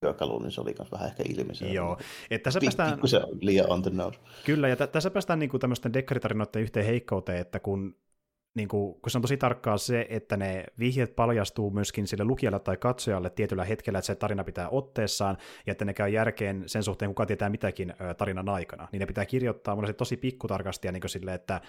[0.00, 1.72] työkalu, niin se oli myös vähän ehkä ilmiselvä.
[1.72, 1.98] joo,
[2.30, 2.92] että tässä Pik- päästään...
[2.92, 4.18] Pikkusen liian on the nose.
[4.44, 7.96] Kyllä, ja t- tässä päästään niin kuin tämmöisten dekkaritarinoiden yhteen heikkouteen, että kun,
[8.54, 12.60] niin kuin, kun se on tosi tarkkaa se, että ne vihjeet paljastuu myöskin sille lukijalle
[12.60, 15.36] tai katsojalle tietyllä hetkellä, että se tarina pitää otteessaan,
[15.66, 19.26] ja että ne käy järkeen sen suhteen, kuka tietää mitäkin tarinan aikana, niin ne pitää
[19.26, 21.60] kirjoittaa monesti tosi pikkutarkasti ja niin kuin sille, että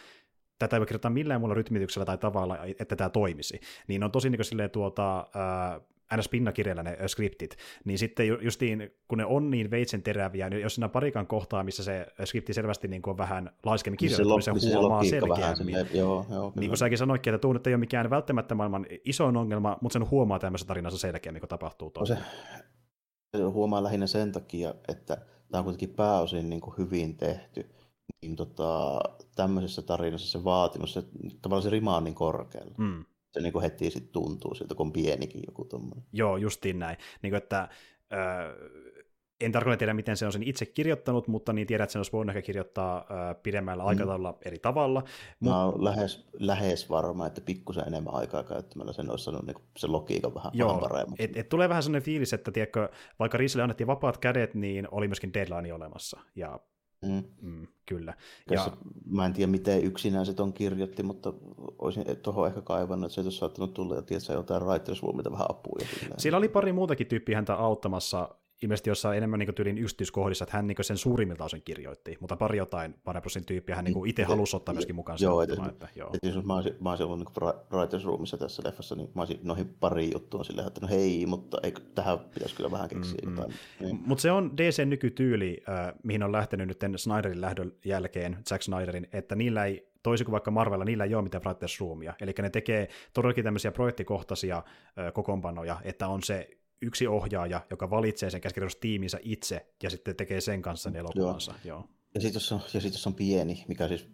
[0.59, 3.59] tätä ei voi kirjoittaa millään muulla rytmityksellä tai tavalla, että tämä toimisi.
[3.88, 5.82] Niin on tosi niin kuin silleen tuota, ää,
[6.18, 6.30] ns.
[6.30, 10.76] pinnakirjalla ne skriptit, niin sitten ju- justiin, kun ne on niin veitsen teräviä, niin jos
[10.76, 14.51] siinä parikan kohtaa, missä se skripti selvästi niin kuin on vähän laiskemmin kirjoitettu, niin se,
[14.51, 15.56] lop- se huomaa vähän selkeämmin.
[15.58, 18.86] silleen, joo, joo, Niin kuin säkin sanoitkin, että tuo nyt ei ole mikään välttämättä maailman
[19.06, 22.06] isoin ongelma, mutta sen huomaa tämmöisessä tarinassa selkeämmin, kun tapahtuu tuo.
[22.06, 22.18] se,
[23.38, 25.18] se huomaa lähinnä sen takia, että
[25.51, 27.70] tämä on kuitenkin pääosin niin kuin hyvin tehty.
[28.22, 28.99] Niin tota,
[29.36, 31.03] tämmöisessä tarinassa se vaatimus, se,
[31.41, 32.76] tavallaan se rima on niin korkealla.
[32.78, 33.06] Mm.
[33.36, 36.06] Se niin kuin heti sit tuntuu siltä, kun on pienikin joku tuommoinen.
[36.14, 36.98] Joo, justiin näin.
[37.22, 37.70] Niin kuin, että,
[38.14, 38.16] ö,
[39.42, 42.12] en tarkoita tiedä, miten se on sen itse kirjoittanut, mutta niin tiedät, että sen olisi
[42.12, 42.98] voinut ehkä kirjoittaa
[43.32, 43.88] ö, pidemmällä Mm.
[43.90, 45.04] aikataululla eri tavalla.
[45.40, 49.66] Mut, Mä oon lähes, lähes varma, että pikkusen enemmän aikaa käyttämällä sen olisi sanonut niin
[49.78, 51.24] se logiikka vähän, vähän Joo, paremmaksi.
[51.24, 55.08] et, et tulee vähän sellainen fiilis, että tiedätkö, vaikka Riisille annettiin vapaat kädet, niin oli
[55.08, 56.20] myöskin deadline olemassa.
[56.36, 56.60] Ja
[57.06, 57.24] Mm.
[57.41, 58.14] mm, kyllä.
[58.47, 61.34] Tässä, Ja, mä en tiedä, miten yksinään se ton kirjoitti, mutta
[61.80, 65.80] olisin tuohon ehkä kaivannut, että se olisi saattanut tulla ja tiedätkö, jotain Writers vähän apua.
[66.18, 68.30] Siellä oli pari muutakin tyyppiä häntä auttamassa,
[68.66, 72.57] ilmeisesti jossain enemmän niin tyylin yksityiskohdissa, että hän niin sen suurimmilta osin kirjoitti, mutta pari
[72.57, 75.18] jotain Paraprosin tyyppiä hän niin itse halusi ottaa myöskin mukaan.
[75.22, 76.09] joo, et- että, joo.
[76.13, 79.39] Et jos mä olisin, mä olisin ollut niin Writers Roomissa tässä leffassa, niin mä olisin
[79.43, 83.30] noihin pari juttua silleen, että no hei, mutta eikö, tähän pitäisi kyllä vähän keksiä Mm,
[83.30, 83.36] mm.
[83.36, 83.53] jotain.
[83.80, 83.99] Niin.
[84.05, 89.07] Mutta se on DC nykytyyli, äh, mihin on lähtenyt nyt Snyderin lähdön jälkeen, Zack Snyderin,
[89.13, 92.13] että niillä ei, toisin kuin vaikka Marvella, niillä ei ole mitään Writers Roomia.
[92.22, 96.49] Eli ne tekee todellakin tämmöisiä projektikohtaisia äh, kokoonpanoja, että on se
[96.82, 101.53] yksi ohjaaja, joka valitsee sen käsikirjoitustiiminsä itse ja sitten tekee sen kanssa ne elokuvansa.
[101.63, 101.89] Joo.
[102.15, 104.07] Ja sitten jos, on, ja sit, jos on pieni, mikä siis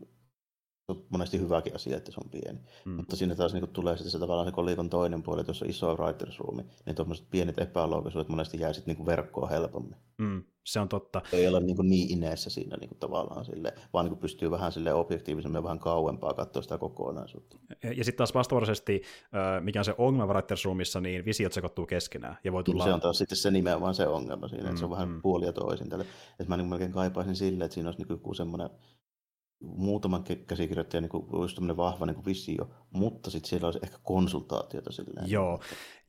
[0.91, 2.59] on monesti hyväkin asia, että se on pieni.
[2.85, 2.91] Mm.
[2.91, 5.69] Mutta siinä taas niin tulee sitten se tavallaan se kolikon toinen puoli, että jos on
[5.69, 9.95] iso writers room, niin tuommoiset pienet epäloogisuudet monesti jää sitten niin verkkoon helpommin.
[10.17, 11.21] Mm, se on totta.
[11.33, 15.57] Ei olla niin, niin ineessä siinä niin tavallaan sille, vaan niin pystyy vähän sille objektiivisemmin
[15.57, 17.57] ja vähän kauempaa katsoa sitä kokonaisuutta.
[17.83, 19.01] Ja, ja sitten taas vastavuoroisesti,
[19.61, 22.37] mikä on se ongelma Writers Roomissa, niin visiot sekoittuu keskenään.
[22.43, 22.83] Ja voi tulla...
[22.83, 25.21] Se on taas sitten se nimenomaan se ongelma siinä, että se on Mm, vähän mm.
[25.21, 25.89] puoli ja toisin.
[25.89, 26.05] Tälle.
[26.39, 28.69] Että mä niin melkein kaipaisin sille, että siinä olisi niin joku semmoinen
[29.61, 34.91] muutaman kä- käsikirjoittajan niin olisi tämmöinen vahva niin visio, mutta sitten siellä olisi ehkä konsultaatiota
[34.91, 35.29] silleen.
[35.29, 35.59] Joo.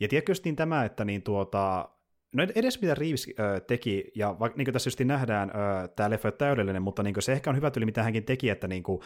[0.01, 1.89] Ja tiedätkö just niin tämä, että niin tuota,
[2.35, 5.53] no edes mitä Reeves ö, teki, ja vaikka niin kuin tässä just nähdään,
[5.97, 8.51] tämä leffa ole täydellinen, mutta niin kuin se ehkä on hyvä tyyli, mitä hänkin teki,
[8.51, 9.01] että niin kuin,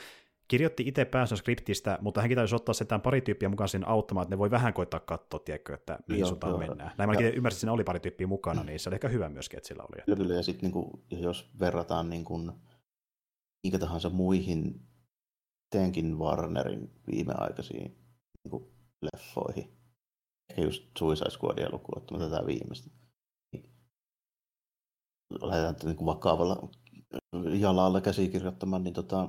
[0.49, 4.35] kirjoitti itse päänsä skriptistä, mutta hänkin taisi ottaa setään pari tyyppiä mukaan siinä auttamaan, että
[4.35, 6.59] ne voi vähän koittaa katsoa, tiedätkö, että mihin Joo, suuntaan joo.
[6.59, 6.93] mennään.
[6.99, 9.57] Näin mä ymmärsin, että siinä oli pari tyyppiä mukana, niin se oli ehkä hyvä myöskin,
[9.57, 10.03] että sillä oli.
[10.03, 10.35] Kyllä, kyllä.
[10.35, 10.73] Ja sitten
[11.11, 12.53] niin jos verrataan niin kuin,
[13.67, 14.87] minkä tahansa muihin
[15.71, 17.99] teenkin Warnerin viimeaikaisiin
[18.45, 18.65] niin kuin
[19.03, 19.77] leffoihin,
[20.51, 22.91] ehkä just Suicide Squadia lukuun ottamatta tätä viimeistä,
[23.53, 23.71] niin
[25.43, 26.69] lähdetään niin kuin vakavalla
[27.61, 29.29] jalalla käsikirjoittamaan, niin tota,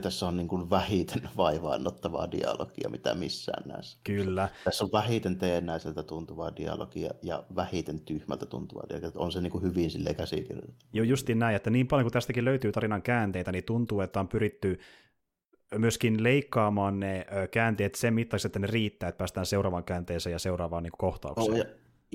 [0.00, 3.98] tässä on niin kuin vähiten vaivaannuttavaa dialogia, mitä missään näissä.
[4.04, 4.48] Kyllä.
[4.64, 9.10] Tässä on vähiten teennäiseltä tuntuvaa dialogia ja vähiten tyhmältä tuntuvaa dialogia.
[9.14, 10.84] On se niin kuin hyvin sille käsikirjoitettu.
[10.92, 14.28] Joo, justiin näin, että niin paljon kuin tästäkin löytyy tarinan käänteitä, niin tuntuu, että on
[14.28, 14.78] pyritty
[15.74, 20.82] myöskin leikkaamaan ne käänteet sen mittaisesti, että ne riittää, että päästään seuraavaan käänteeseen ja seuraavaan
[20.82, 21.52] niin kohtaukseen.
[21.52, 21.64] Oh, ja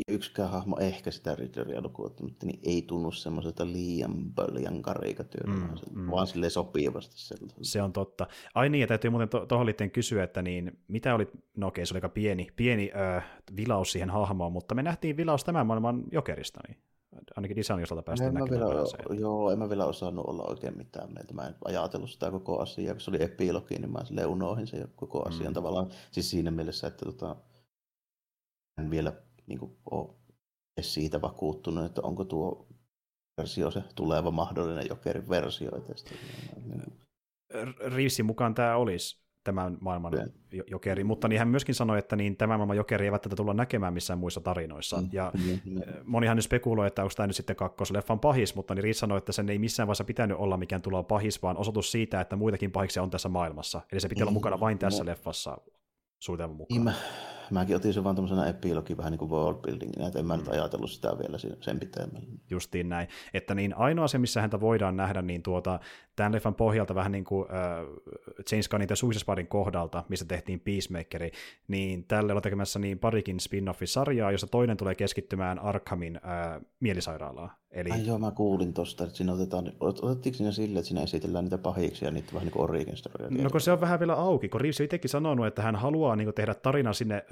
[0.07, 6.11] yksikään hahmo, ehkä sitä Riddleria lukuottamatta, niin ei tunnu semmoiselta liian paljon karikatyyriltä, mm, mm.
[6.11, 7.63] vaan sille sopivasti sellaiselta.
[7.63, 8.27] Se on totta.
[8.55, 11.27] Ai niin, ja täytyy muuten tuohon to- liittyen kysyä, että niin, mitä oli,
[11.57, 13.25] no okei, se oli aika pieni, pieni äh,
[13.55, 16.77] vilaus siihen hahmoon, mutta me nähtiin vilaus tämän maailman jokerista, niin
[17.35, 21.13] ainakin designin osalta päästään en näkemään vielä, Joo, en mä vielä osannut olla oikein mitään
[21.13, 21.33] mieltä.
[21.33, 24.87] Mä en ajatellut sitä koko asiaa, kun se oli epilogi, niin mä sille unohin sen
[24.95, 25.53] koko asian mm.
[25.53, 25.87] tavallaan.
[26.11, 27.35] Siis siinä mielessä, että tota,
[28.77, 29.13] en vielä
[29.47, 30.09] niin kuin, ole
[30.81, 32.67] siitä vakuuttunut, että onko tuo
[33.37, 35.71] versio se tuleva mahdollinen Jokerin versio.
[37.95, 40.13] Riisin mukaan tämä olisi tämän maailman
[40.51, 40.63] ja.
[40.67, 43.93] jokeri, mutta niin hän myöskin sanoi, että niin tämä maailman jokeri eivät tätä tulla näkemään
[43.93, 45.01] missään muissa tarinoissa.
[45.01, 45.81] Mm, ja mm, mm.
[46.03, 49.31] monihan nyt spekuloi, että onko tämä nyt sitten kakkosleffan pahis, mutta niin Riis sanoi, että
[49.31, 53.03] sen ei missään vaiheessa pitänyt olla mikään tuloa pahis, vaan osoitus siitä, että muitakin pahiksia
[53.03, 53.81] on tässä maailmassa.
[53.91, 55.57] Eli se pitää mm, olla mukana vain tässä no, leffassa
[56.19, 56.75] suunnitelman mukaan.
[56.75, 56.93] Niin mä,
[57.51, 60.45] mäkin otin sen vaan tämmöisenä epilogin vähän niin kuin world buildingina, että en mä nyt
[60.45, 60.51] mm.
[60.51, 62.27] ajatellut sitä vielä sen pitemmälle.
[62.49, 63.07] Justiin näin.
[63.33, 65.79] Että niin ainoa se, missä häntä voidaan nähdä, niin tuota,
[66.15, 67.87] tämän leffan pohjalta vähän niin kuin äh,
[68.51, 71.31] James Gunnin ja Suicide kohdalta, missä tehtiin Peacemakeri,
[71.67, 77.51] niin tälle on tekemässä niin parikin spin-off-sarjaa, jossa toinen tulee keskittymään Arkhamin äh, mielisairaalaan.
[77.71, 77.91] Eli...
[77.91, 81.57] Ai joo, mä kuulin tosta, että siinä otetaan, otettiinko siinä sille, että siinä esitellään niitä
[81.57, 82.95] pahiksi ja niitä vähän niin kuin origin
[83.43, 86.15] No kun se on vähän vielä auki, kun Reeves on itsekin sanonut, että hän haluaa
[86.15, 87.25] niin kuin tehdä tarina sinne,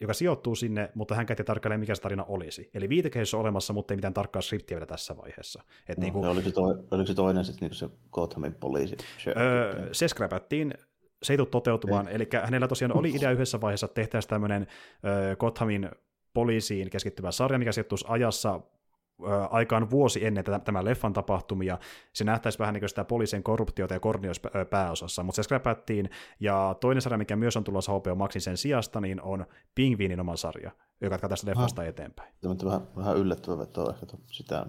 [0.00, 2.70] joka sijoittuu sinne, mutta hän käytti tarkalleen, mikä se tarina olisi.
[2.74, 5.62] Eli viitekehys on olemassa, mutta ei mitään tarkkaa skriptiä vielä tässä vaiheessa.
[5.88, 6.26] Et no, niin kuin...
[6.26, 8.96] oliko, se toi, oliko se toinen sitten niin se Gothamin poliisi?
[9.26, 10.74] Öö, se skräpättiin
[11.22, 12.08] se ei tule toteutumaan.
[12.08, 14.66] Eli hänellä tosiaan oli idea yhdessä vaiheessa, että tehtäisiin tämmöinen
[15.38, 15.90] Gothamin
[16.34, 18.60] poliisiin keskittyvä sarja, mikä sijoittuisi ajassa
[19.50, 21.78] aikaan vuosi ennen tämän leffan tapahtumia.
[22.12, 24.40] Se nähtäisi vähän niin kuin sitä poliisien korruptiota ja kornios
[24.70, 26.10] pääosassa, mutta se skräpättiin.
[26.40, 30.36] Ja toinen sarja, mikä myös on tulossa HBO Maxin sen sijasta, niin on Pingviinin oma
[30.36, 32.34] sarja, joka jatkaa tästä leffasta ah, eteenpäin.
[32.40, 34.66] Tämä on vähän, vähän yllättävää vetoa ehkä sitä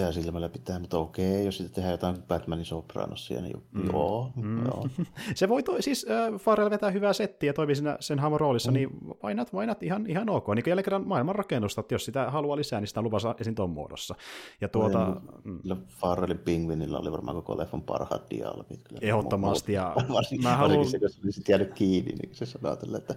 [0.00, 3.86] pitää silmällä pitää, mutta okei, jos sitten tehdään jotain Batmanin Sopranosia, niin mm.
[3.86, 4.64] joo, mm.
[4.64, 4.88] joo.
[5.34, 8.70] se voi, to, siis äh, Farrell vetää hyvää settiä ja toimii siinä sen hahmon roolissa,
[8.70, 8.74] mm.
[8.74, 8.90] niin
[9.22, 10.48] vainat, vainat ihan, ihan ok.
[10.54, 13.70] Niin jälleen kerran maailman rakennusta, että jos sitä haluaa lisää, niin sitä luvassa esiin tuon
[13.70, 14.14] muodossa.
[14.60, 15.60] Ja tuota, mm.
[15.88, 18.80] Farrellin pingvinillä oli varmaan koko leffan parhaat dialogit.
[19.00, 19.72] Ehdottomasti.
[19.72, 19.94] Ja
[20.42, 20.86] mä haluan...
[20.86, 23.14] se, kun se oli jäänyt kiinni, niin se sanoo tälle, että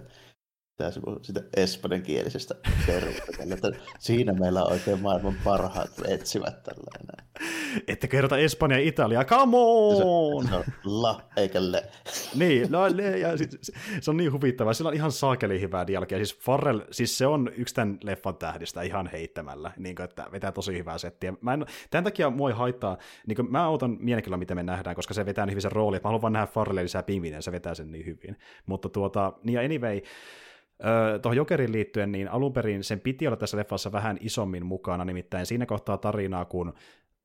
[1.22, 2.54] sitä espanjankielisestä
[2.86, 3.42] terveyttä.
[3.54, 7.26] että siinä meillä on oikein maailman parhaat etsivät tällainen.
[7.88, 9.96] Että kerrota Espanja ja Italia, come on!
[9.96, 10.02] Se,
[10.56, 11.82] on la eikä le.
[12.34, 13.50] niin, no le, ja sit,
[14.00, 14.72] se on niin huvittavaa.
[14.72, 16.18] Sillä on ihan saakeli hyvää dialogia.
[16.18, 20.52] Siis Farrell, siis se on yksi tämän leffan tähdistä ihan heittämällä, niin kuin, että vetää
[20.52, 21.34] tosi hyvää settiä.
[21.40, 24.96] Mä en, tämän takia mua ei haittaa, niin kuin, mä autan mielenkiinnolla, miten me nähdään,
[24.96, 27.40] koska se vetää niin hyvin sen rooli, että mä haluan vaan nähdä Farrellin lisää pingviinejä,
[27.40, 28.36] se vetää sen niin hyvin.
[28.66, 30.00] Mutta tuota, niin ja anyway,
[30.84, 35.04] Öö, tuohon Jokerin liittyen, niin alun perin sen piti olla tässä leffassa vähän isommin mukana,
[35.04, 36.74] nimittäin siinä kohtaa tarinaa, kun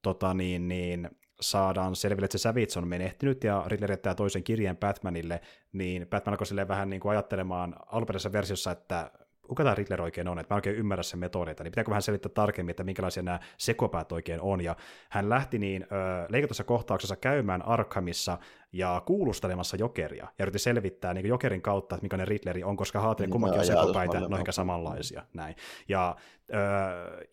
[0.02, 1.10] tota niin, niin,
[1.42, 5.42] saadaan selville, että se Savage on menehtynyt ja Riddler jättää toisen kirjeen Batmanille,
[5.74, 9.12] niin Batman alkoi vähän niin kuin ajattelemaan alunperäisessä versiossa, että
[9.50, 12.32] kuka tämä Riddler oikein on, että mä oikein ymmärrä sen metodeita, niin pitääkö vähän selittää
[12.34, 14.76] tarkemmin, että minkälaisia nämä sekopäät oikein on, ja
[15.10, 18.38] hän lähti niin ö, leikatussa kohtauksessa käymään Arkhamissa
[18.74, 23.28] ja kuulustelemassa Jokeria, ja yritti selvittää niin Jokerin kautta, että minkälainen Riddleri on, koska haateli
[23.28, 25.56] niin, kummankin on sekopäitä, no ehkä samanlaisia, näin.
[25.88, 26.16] Ja
[26.50, 26.54] ö,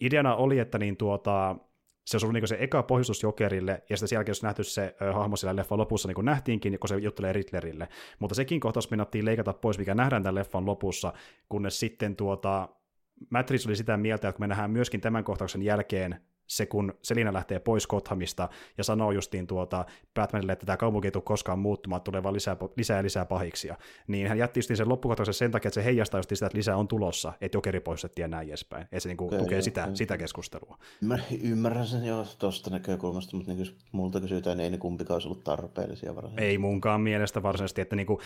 [0.01, 1.57] ideana oli, että niin tuota,
[2.07, 4.96] se on ollut niin se eka pohjustus Jokerille, ja sitten sen jälkeen, jos nähty se
[5.02, 7.88] ö, hahmo siellä leffan lopussa, niin kuin nähtiinkin, kun se juttelee Riddlerille.
[8.18, 11.12] Mutta sekin kohtaus mennattiin leikata pois, mikä nähdään tämän leffan lopussa,
[11.48, 12.68] kunnes sitten tuota,
[13.30, 17.32] Matrix oli sitä mieltä, että kun me nähdään myöskin tämän kohtauksen jälkeen se, kun Selina
[17.32, 19.84] lähtee pois Kothamista ja sanoo justiin tuota
[20.14, 23.76] Batmanille, että tämä kaupunki ei tule koskaan muuttumaan, tulee vaan lisää, lisää ja lisää pahiksia,
[24.07, 26.88] niin hän jätti sen loppukohtauksen sen takia, että se heijastaa justiin sitä, että lisää on
[26.88, 28.82] tulossa, että jokeri poistettiin ja näin edespäin.
[28.82, 29.97] Että se niinku okay, tukee sitä, okay.
[29.97, 30.78] sitä keskustelua.
[31.01, 35.28] Mä ymmärrän sen jo tuosta näkökulmasta, mutta niin multa kysytään, niin ei ne kumpikaan olisi
[35.28, 36.44] ollut tarpeellisia varsinaisesti.
[36.44, 38.20] Ei munkaan mielestä varsinaisesti, että niinku,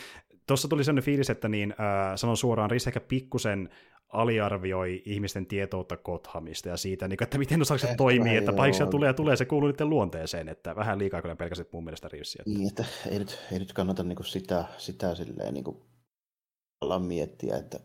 [0.46, 3.68] tuossa tuli sellainen fiilis, että niin, äh, sanon suoraan, Riis ehkä pikkusen
[4.12, 9.06] aliarvioi ihmisten tietoutta Kothamista ja siitä, niin että miten osaako se toimii, että pahiksia tulee
[9.06, 12.42] ja tulee, se kuuluu niiden luonteeseen, että vähän liikaa kyllä pelkäsit mun mielestä Reevesiä.
[12.46, 15.76] Niin, että ei nyt, ei nyt kannata niin sitä, sitä silleen niin kuin
[16.98, 17.80] miettiä, että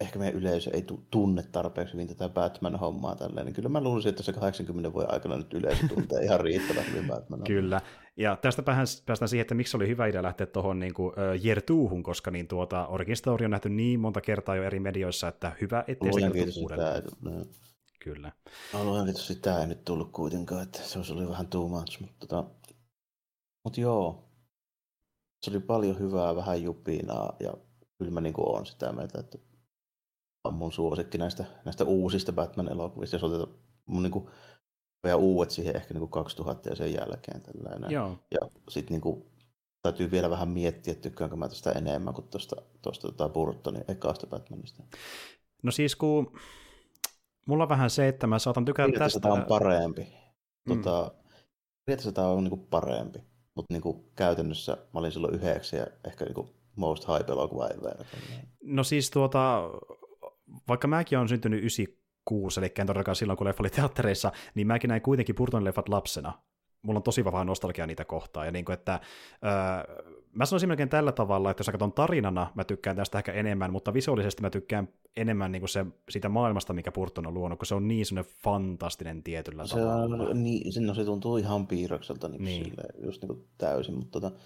[0.00, 4.22] ehkä meidän yleisö ei tunne tarpeeksi hyvin tätä Batman-hommaa tälleen, niin kyllä mä luulisin, että
[4.22, 7.44] se 80 vuoden aikana nyt yleisö tuntee ihan riittävän hyvin Batman.
[7.54, 7.80] Kyllä,
[8.16, 11.62] ja tästä päästään siihen, että miksi oli hyvä idea lähteä tuohon niin kuin, uh, Year
[11.62, 15.56] Twohun, koska niin tuota, Origin Story on nähty niin monta kertaa jo eri medioissa, että
[15.60, 17.02] hyvä, ettei se kiitos uudelleen.
[18.00, 18.32] Kyllä.
[18.82, 22.50] Luojan kiitos, sitä ei nyt tullut kuitenkaan, että se oli vähän too much, mutta tota,
[23.64, 24.28] mut joo,
[25.42, 27.54] se oli paljon hyvää, vähän jupinaa ja
[27.98, 29.38] kyllä mä niin oon sitä mieltä, että
[30.46, 33.54] on mun suosikki näistä, näistä uusista Batman-elokuvista, jos otetaan
[33.86, 34.26] mun niin kuin,
[35.04, 37.42] ja uudet siihen ehkä niin kuin 2000 ja sen jälkeen.
[37.42, 37.90] Tällainen.
[37.90, 38.18] Joo.
[38.30, 38.38] Ja
[38.68, 39.24] sitten niin kuin,
[39.82, 44.26] täytyy vielä vähän miettiä, että tykkäänkö mä tästä enemmän kuin tuosta, tuosta tota Burtonin ekaasta
[44.26, 44.82] Batmanista.
[45.62, 46.38] No siis kun
[47.46, 49.20] mulla on vähän se, että mä saatan tykätä tästä.
[49.20, 50.06] Tämä on parempi.
[50.68, 50.82] Mm.
[50.82, 51.10] Tota,
[52.14, 53.18] tämä on niin parempi,
[53.54, 58.04] mutta niin käytännössä mä olin silloin yhdeksän ja ehkä niin most hype elokuva ever.
[58.62, 59.70] No siis tuota,
[60.68, 64.88] vaikka mäkin olen syntynyt 96, eli en todellakaan silloin, kun leffa oli teattereissa, niin mäkin
[64.88, 66.32] näin kuitenkin Burtonin leffat lapsena.
[66.82, 68.44] Mulla on tosi vahva nostalgia niitä kohtaa.
[68.44, 69.00] Ja niin kuin, että,
[69.44, 73.72] öö, mä sanoisin melkein tällä tavalla, että jos katson tarinana, mä tykkään tästä ehkä enemmän,
[73.72, 77.66] mutta visuaalisesti mä tykkään enemmän niin kuin se, siitä maailmasta, mikä Burton on luonut, kun
[77.66, 80.28] se on niin semmoinen fantastinen tietyllä se tavalla.
[80.28, 82.64] On, niin, no se tuntuu ihan piirrokselta niin niin.
[82.64, 84.36] Sille, just niin kuin täysin, mutta tota,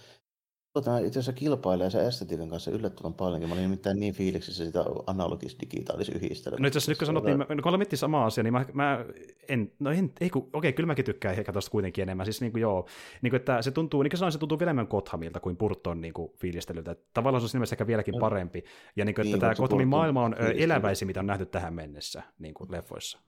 [0.72, 3.48] Tota, itse asiassa kilpailee se estetiikan kanssa yllättävän paljonkin.
[3.48, 6.60] Mä olin nimittäin niin fiiliksissä sitä analogis-digitaalis yhdistelmää.
[6.60, 9.04] No itse asiassa nyt kun sanottiin, niin, no, kun miettii sama asia, niin mä, mä
[9.48, 12.26] en, no en, ei kun, okei, kyllä mäkin tykkään ehkä tuosta kuitenkin enemmän.
[12.26, 12.86] Siis niin kuin joo,
[13.22, 16.00] niin kuin, että se tuntuu, niin kuin sanoin, se tuntuu vielä enemmän Kothamilta kuin Burton
[16.00, 16.96] niin kuin fiilistelyltä.
[17.14, 18.64] Tavallaan se on nimessä ehkä vieläkin parempi.
[18.96, 22.22] Ja niin kuin, että niin, tämä Kothamin maailma on eläväisi, mitä on nähty tähän mennessä
[22.38, 23.18] niin kuin leffoissa.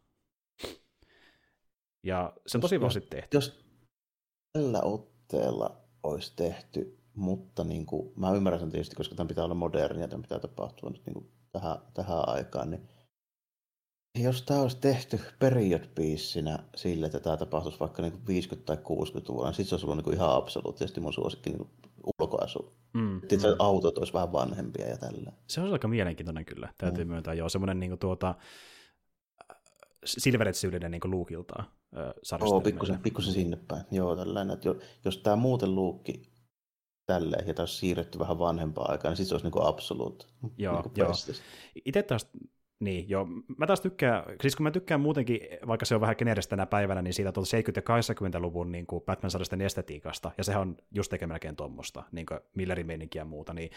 [2.03, 3.37] Ja se on tosi vahvasti tehty.
[3.37, 3.65] Jos
[4.53, 9.55] tällä otteella olisi tehty mutta niin kuin, mä ymmärrän sen tietysti, koska tämä pitää olla
[9.55, 12.89] modernia, tämä pitää tapahtua nyt niin kuin tähän, tähän aikaan, niin
[14.19, 16.43] jos tämä olisi tehty period piece
[16.77, 20.15] sille, että tämä tapahtuisi vaikka niin 50- tai 60-luvulla, niin sitten se olisi ollut niin
[20.15, 21.71] ihan absoluuttisesti mun suosikki niin
[22.21, 22.75] ulkoasu.
[22.93, 23.57] Mm, sitten mm.
[23.59, 25.33] autot olisi vähän vanhempia ja tällä.
[25.49, 27.11] Se on aika mielenkiintoinen kyllä, täytyy mm.
[27.11, 27.35] myöntää.
[27.35, 28.35] Joo, semmoinen niin tuota,
[30.05, 31.65] Silveretsyyllinen niin luukiltaan.
[32.41, 33.83] Joo, pikkusen, pikkusen sinne päin.
[33.91, 34.69] Joo, tällainen, että
[35.05, 36.32] jos tämä muuten luukki
[37.07, 40.29] tälleen, ja taas siirretty vähän vanhempaa aikaa, niin sitten se olisi niin absoluut.
[40.59, 41.13] Joo, niin joo.
[41.85, 42.31] Itse taas,
[42.81, 43.27] niin joo,
[43.57, 47.03] mä taas tykkään, siis kun mä tykkään muutenkin, vaikka se on vähän geneeristä tänä päivänä,
[47.03, 47.33] niin siitä 70-
[47.77, 52.41] ja 80-luvun niin kuin Batman-sarjisten estetiikasta, ja sehän on just tekee melkein tuommoista, niin kuin
[52.55, 53.71] Millerin ja muuta, niin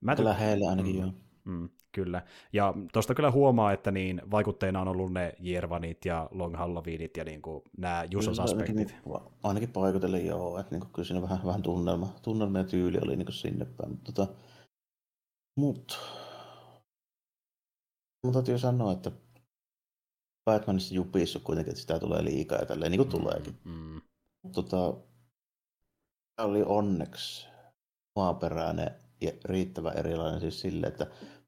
[0.00, 1.12] mä tykkään, Lähellä ainakin mm, joo.
[1.46, 2.22] Mm, kyllä.
[2.52, 7.24] Ja tuosta kyllä huomaa, että niin vaikutteina on ollut ne Jervanit ja Long Halloweenit ja
[7.24, 8.78] niin kuin nämä Jusos-aspektit.
[8.78, 12.98] Ainakin, ainakin paikotellen joo, että niin kuin, kyllä siinä vähän, vähän tunnelma, tunnelma ja tyyli
[13.02, 13.90] oli niin sinne päin.
[13.90, 14.32] Mutta, tota,
[15.56, 15.98] mut,
[18.24, 19.10] mun täytyy sanoa, että
[20.44, 23.56] Batmanissa jupissa kuitenkin, että sitä tulee liikaa ja tälleen, niin kuin mm, tuleekin.
[23.64, 24.00] Mm.
[24.52, 24.94] Tota,
[26.36, 27.46] tämä oli onneksi
[28.16, 28.90] maaperäinen
[29.20, 31.06] ja riittävän erilainen siis sille, että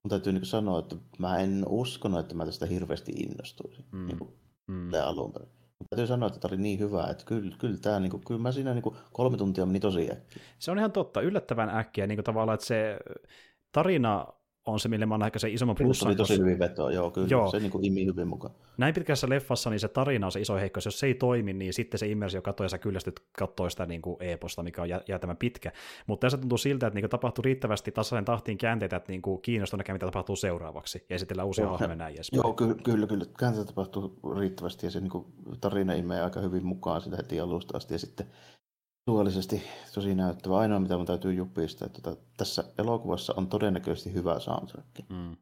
[0.09, 4.07] mun täytyy niin sanoa, että mä en uskonut, että mä tästä hirveästi innostuisin mm.
[4.07, 4.31] niin kuin
[4.67, 4.91] mm.
[5.05, 5.49] alun perin.
[5.79, 8.41] Mutta täytyy sanoa, että tämä oli niin hyvä, että kyllä, kyllä, tämä, niin kuin, kyllä
[8.41, 10.43] mä siinä niin kuin, kolme tuntia meni tosi äkkiä.
[10.59, 12.99] Se on ihan totta, yllättävän äkkiä, niin kuin tavallaan, että se
[13.73, 14.27] tarina
[14.69, 16.07] on se, mille mä oon ehkä se isomman plussan.
[16.07, 17.51] Se oli tosi hyvin vetoa, joo, kyllä, joo.
[17.51, 18.55] se niin kuin imi hyvin mukaan.
[18.79, 21.73] Näin pitkässä leffassa niin se tarina on se iso heikkous, jos se ei toimi, niin
[21.73, 25.37] sitten se immersio katsoo ja sä kyllästyt katsoo sitä niin kuin e-posta, mikä on jäätämän
[25.37, 25.73] pitkä.
[26.07, 29.43] Mutta tässä tuntuu siltä, että niin kuin tapahtuu riittävästi tasaisen tahtiin käänteitä, että niin kuin
[29.43, 32.39] kiinnostuu näkemään, mitä tapahtuu seuraavaksi, ja esitellään uusia hahmoja näin edespäin.
[32.39, 33.25] Joo, kyllä, kyllä, kyllä.
[33.39, 35.27] käänteitä tapahtuu riittävästi, ja se niin kuin,
[35.61, 38.27] tarina imee aika hyvin mukaan sitä heti alusta asti, ja sitten
[39.09, 39.63] visuaalisesti
[39.95, 40.59] tosi näyttävä.
[40.59, 44.87] Ainoa, mitä mun täytyy jupista, että tota, tässä elokuvassa on todennäköisesti hyvä soundtrack.
[45.09, 45.37] Mm.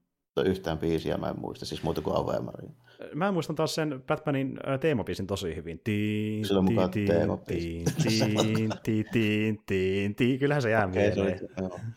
[0.45, 2.71] Yhtään biisiä mä en muista, siis muuta kuin Ave Maria.
[3.14, 5.81] Mä muistan taas sen Batmanin teemabiisin tosi hyvin.
[5.85, 7.95] Tiin, Sillä on mukaan teemabiisi.
[8.03, 10.39] Tiin, tiin, tiin, tiin, tiin.
[10.39, 11.39] Kyllähän se jää mieleen.
[11.39, 11.49] Se,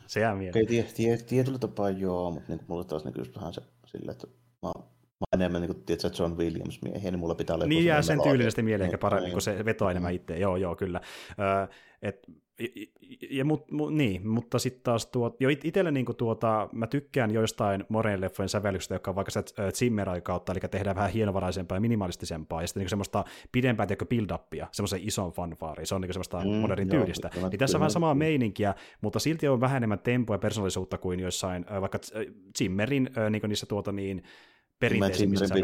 [0.08, 0.66] se jää mieleen.
[0.66, 4.28] Okay, tietyllä tapaa joo, mutta niin mulla taas niin vähän se sillä, että
[4.62, 4.72] mä
[5.20, 7.66] mä enemmän niin kuin, John Williams-miehiä, niin mulla pitää olla...
[7.66, 9.34] Niin jää sen tyylisesti mieleen ehkä paremmin, niin.
[9.34, 10.38] kun se vetoo enemmän itse.
[10.38, 11.02] Joo, joo, kyllä.
[11.30, 12.28] Uh, et,
[13.30, 17.32] ja, mut, mu, niin, mutta sitten taas tuo, jo it, itselle niin tuota, mä tykkään
[17.32, 19.44] joistain Moren leffojen sävellyksistä, jotka on vaikka se
[19.74, 24.68] Zimmer kautta, eli tehdään vähän hienovaraisempaa ja minimalistisempaa, ja sitten niin semmoista pidempää tiedätkö, build-upia,
[24.72, 27.30] semmoisen ison fanfaari, se on niin semmoista mm, modernin joo, tyylistä.
[27.36, 31.20] Niin tässä on vähän samaa meininkiä, mutta silti on vähän enemmän tempoa ja persoonallisuutta kuin
[31.20, 32.00] joissain vaikka
[32.58, 34.24] Zimmerin niin niissä tuota niin,
[34.80, 35.56] perinteisimmissä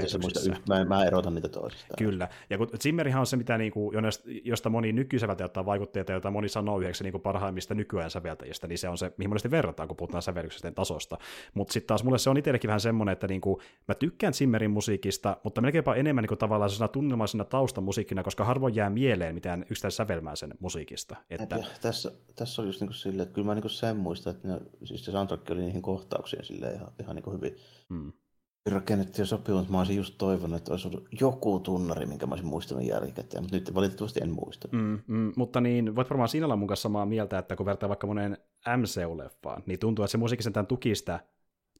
[0.69, 1.97] Mä, mä, mä erotan niitä toisistaan.
[1.97, 3.91] Kyllä, ja kun Zimmerihan on se, mitä niinku,
[4.43, 8.89] josta moni nykysäveltäjä ottaa vaikutteita, jota moni sanoo yhdeksi niinku parhaimmista nykyään säveltäjistä, niin se
[8.89, 11.17] on se, mihin monesti verrataan, kun puhutaan sävellyksestä tasosta.
[11.53, 15.37] Mutta sitten taas mulle se on itsellekin vähän semmoinen, että niinku, mä tykkään Zimmerin musiikista,
[15.43, 20.35] mutta melkeinpä enemmän niinku tavallaan sellaisena tunnelmaisena taustamusiikkina, koska harvoin jää mieleen mitään yksittäistä sävelmää
[20.35, 21.15] sen musiikista.
[21.29, 21.55] Että...
[21.55, 24.61] Ja, tässä, tässä oli just niinku silleen, että kyllä mä niinku sen muistan, että ne,
[24.83, 27.55] siis se soundtrack oli niihin kohtauksiin silleen ihan, ihan niinku hyvin.
[27.89, 28.11] Mm
[28.71, 32.33] rakennettu ja sopiva, mutta mä olisin just toivonut, että olisi ollut joku tunnari, minkä mä
[32.33, 34.67] olisin muistanut jälkikäteen, mutta nyt valitettavasti en muista.
[34.71, 37.89] Mm, mm, mutta niin, voit varmaan siinä olla mun kanssa samaa mieltä, että kun vertaa
[37.89, 38.37] vaikka monen
[38.67, 41.19] MCU-leffaan, niin tuntuu, että se musiikki sentään tuki sitä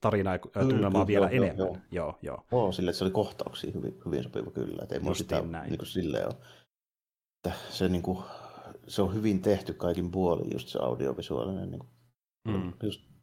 [0.02, 1.58] tarinaa ja tunnelmaa vielä joo, enemmän.
[1.58, 2.18] Joo, joo.
[2.22, 2.46] joo.
[2.52, 5.70] joo sille, että se oli kohtauksia hyvin, hyvin sopiva kyllä, että ei mulla sitä näin.
[5.70, 6.36] Niin kuin silleen ole.
[7.38, 8.18] Että se, niin kuin,
[8.88, 11.90] se on hyvin tehty kaikin puolin, just se audiovisuaalinen niin kuin,
[12.48, 12.74] mm.
[12.84, 13.15] just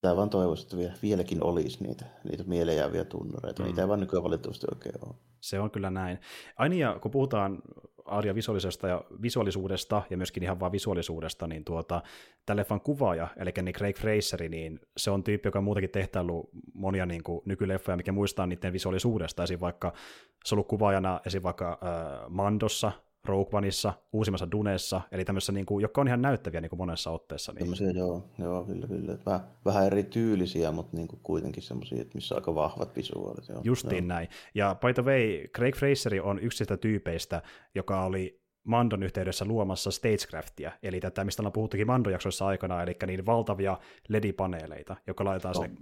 [0.00, 3.62] Tämä vaan toivoisi, että vielä, vieläkin olisi niitä, niitä mieleenjääviä tunnureita.
[3.62, 3.66] Mm.
[3.66, 5.14] Niitä ei vaan nykyään valitettavasti oikein ole.
[5.40, 6.18] Se on kyllä näin.
[6.56, 7.62] Aina ja kun puhutaan
[8.04, 12.02] audiovisuaalisesta ja visuaalisuudesta ja myöskin ihan vain visuaalisuudesta, niin tuota,
[12.46, 16.48] tälle leffan kuvaaja, eli niin Craig Fraseri, niin se on tyyppi, joka on muutenkin tehtäillyt
[16.74, 19.42] monia niin kuin nykyleffoja, mikä muistaa niiden visuaalisuudesta.
[19.42, 19.60] Esim.
[19.60, 19.92] vaikka
[20.44, 21.42] se on ollut kuvaajana esim.
[21.42, 22.92] vaikka äh, Mandossa,
[23.24, 27.10] Rogue Oneissa, uusimmassa Dunessa, eli tämmöisessä, niin kuin, jotka on ihan näyttäviä niin kuin monessa
[27.10, 27.52] otteessa.
[27.52, 27.58] Niin...
[27.58, 29.18] Tämmöisiä, joo, joo, kyllä, kyllä.
[29.26, 33.48] Vähän, vähän eri tyylisiä, mutta niin kuin kuitenkin semmoisia, missä on aika vahvat visuaalit.
[33.48, 33.60] Joo.
[33.64, 34.08] Justiin joo.
[34.08, 34.28] näin.
[34.54, 37.42] Ja by the way, Craig Fraseri on yksi sitä tyypeistä,
[37.74, 43.26] joka oli Mandon yhteydessä luomassa stagecraftia, eli tätä, mistä ollaan puhuttukin Mandon-jaksoissa aikana, eli niin
[43.26, 43.78] valtavia
[44.08, 45.62] LED-paneeleita, joka laitetaan no.
[45.62, 45.76] sinne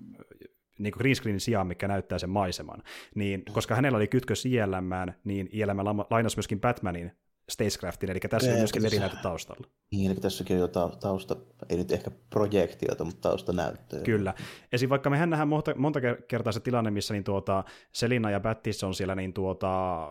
[0.79, 2.83] niin kuin green screenin sijaan, mikä näyttää sen maiseman.
[3.15, 5.79] Niin, koska hänellä oli kytkös ILM, niin ILM
[6.11, 7.13] lainasi myöskin Batmanin
[7.49, 9.67] stagecraftin, eli tässä on myöskin eri taustalla.
[9.93, 10.69] Niin, eli tässäkin on jo
[11.01, 11.37] tausta,
[11.69, 14.01] ei nyt ehkä projektiota, mutta tausta näyttöä.
[14.01, 14.35] Kyllä.
[14.73, 14.91] Esim.
[14.91, 18.95] vaikka mehän nähdään monta, monta kertaa se tilanne, missä niin tuota, Selina ja Battis on
[18.95, 20.05] siellä niin tuota...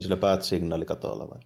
[0.00, 1.40] Sillä Bat-signaali katolla vai?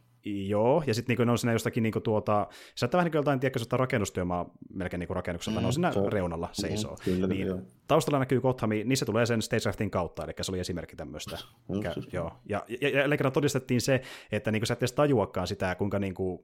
[0.49, 3.41] Joo, ja sitten niin on siinä jostakin niin tuota, se näyttää vähän niin kuin joltain,
[3.41, 6.93] tiedätkö, rakennustyömaa melkein niin rakennuksella, mm, ne on siinä se, reunalla mm, seisoo.
[6.93, 7.59] Mm, kyllä, niin, joo.
[7.87, 11.39] taustalla näkyy Gothami, niin se tulee sen Stagecraftin kautta, eli se oli esimerkki tämmöistä.
[11.69, 11.81] Mm,
[12.13, 12.33] joo.
[12.49, 14.03] Ja, ja, ja, ja todistettiin se,
[14.33, 16.41] että niin kuin sä et edes tajuakaan sitä, kuinka niin kuin,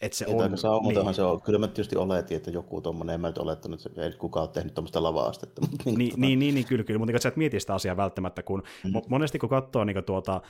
[0.00, 0.50] että se on.
[0.82, 1.14] niin.
[1.14, 1.42] se on.
[1.42, 4.52] Kyllä mä tietysti oletin, että joku tuommoinen, en mä nyt olettanut, että ei kukaan ole
[4.52, 5.60] tehnyt tuommoista lava-astetta.
[5.70, 6.20] Mutta niin, niin, tota...
[6.20, 8.92] niin, niin, niin, kyllä, kyllä, mutta niin, sä et mieti sitä asiaa välttämättä, kun mm.
[9.08, 10.40] monesti kun katsoo niin tuota,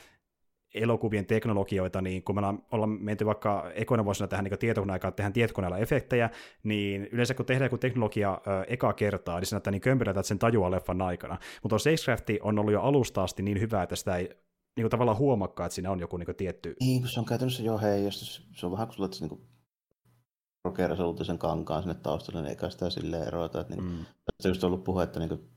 [0.73, 2.41] elokuvien teknologioita, niin kun me
[2.71, 6.29] ollaan menty vaikka ekoina vuosina tähän niin tietokoneaikaan, tehdään tietokoneella efektejä,
[6.63, 10.27] niin yleensä kun tehdään joku teknologia ö, eka kertaa, niin se näyttää niin kömpelöltä, että
[10.27, 11.37] sen tajuaa leffan aikana.
[11.63, 14.29] Mutta on Stagecraft on ollut jo alusta asti niin hyvä, että sitä ei
[14.77, 16.75] niin kuin tavallaan huomakkaa, että siinä on joku niin kuin tietty...
[16.79, 18.47] Niin, kun se on käytännössä jo heijastus.
[18.55, 19.29] Se on vähän kuin sulla, niin
[21.15, 23.61] kuin sen kankaan sinne taustalle, niin eikä sitä silleen erota.
[23.61, 24.05] Että niin mm.
[24.25, 25.49] Tästä just ollut puhe, että niin kuin,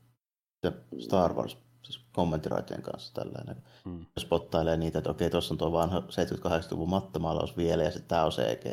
[0.99, 3.55] Star Wars siis kommenttiraitojen kanssa tällainen.
[3.85, 4.05] Hmm.
[4.19, 8.31] Spottailee niitä, että okei, tuossa on tuo vanha 78-luvun mattomaalaus vielä ja sitten tämä on
[8.31, 8.65] CG.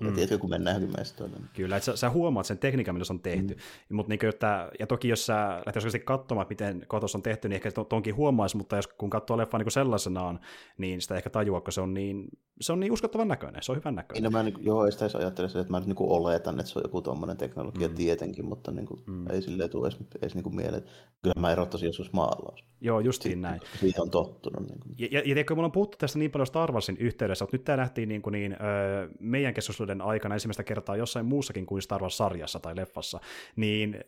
[0.00, 0.14] Hmm.
[0.14, 1.36] Tiedätkö, kun mennään johonkin mestoille.
[1.36, 1.48] Niin.
[1.54, 3.54] Kyllä, että sä, sä, huomaat sen tekniikan, millä se on tehty.
[3.54, 3.96] Hmm.
[3.96, 7.70] Mut niin, että, ja toki jos sä lähtisit katsomaan, miten kotos on tehty, niin ehkä
[7.88, 10.40] tonkin huomaisi, mutta jos kun katsoo leffaa niin sellaisenaan,
[10.78, 12.28] niin sitä ehkä tajua, kun se on niin,
[12.60, 14.22] se on niin uskottavan näköinen, se on hyvän näköinen.
[14.22, 16.72] Niin, no mä niin, joo, ei sitä edes ajattele että mä nyt niin oletan, että
[16.72, 17.96] se on joku tuommoinen teknologia hmm.
[17.96, 19.30] tietenkin, mutta niin kuin, hmm.
[19.30, 20.84] ei silleen tule edes, edes niin mieleen.
[21.22, 22.64] Kyllä mä erottaisin joskus maalaus.
[22.88, 23.60] Joo, justiin näin.
[23.80, 24.68] Siitä on tottunut.
[24.68, 24.94] Niin kuin.
[24.98, 27.64] Ja, ja, ja tiedätkö, mulla on puhuttu tästä niin paljon Star Warsin yhteydessä, että nyt
[27.64, 32.02] tämä nähtiin niin kuin niin, öö, meidän keskusteluiden aikana ensimmäistä kertaa jossain muussakin kuin Star
[32.02, 33.20] Wars-sarjassa tai leffassa,
[33.56, 34.00] niin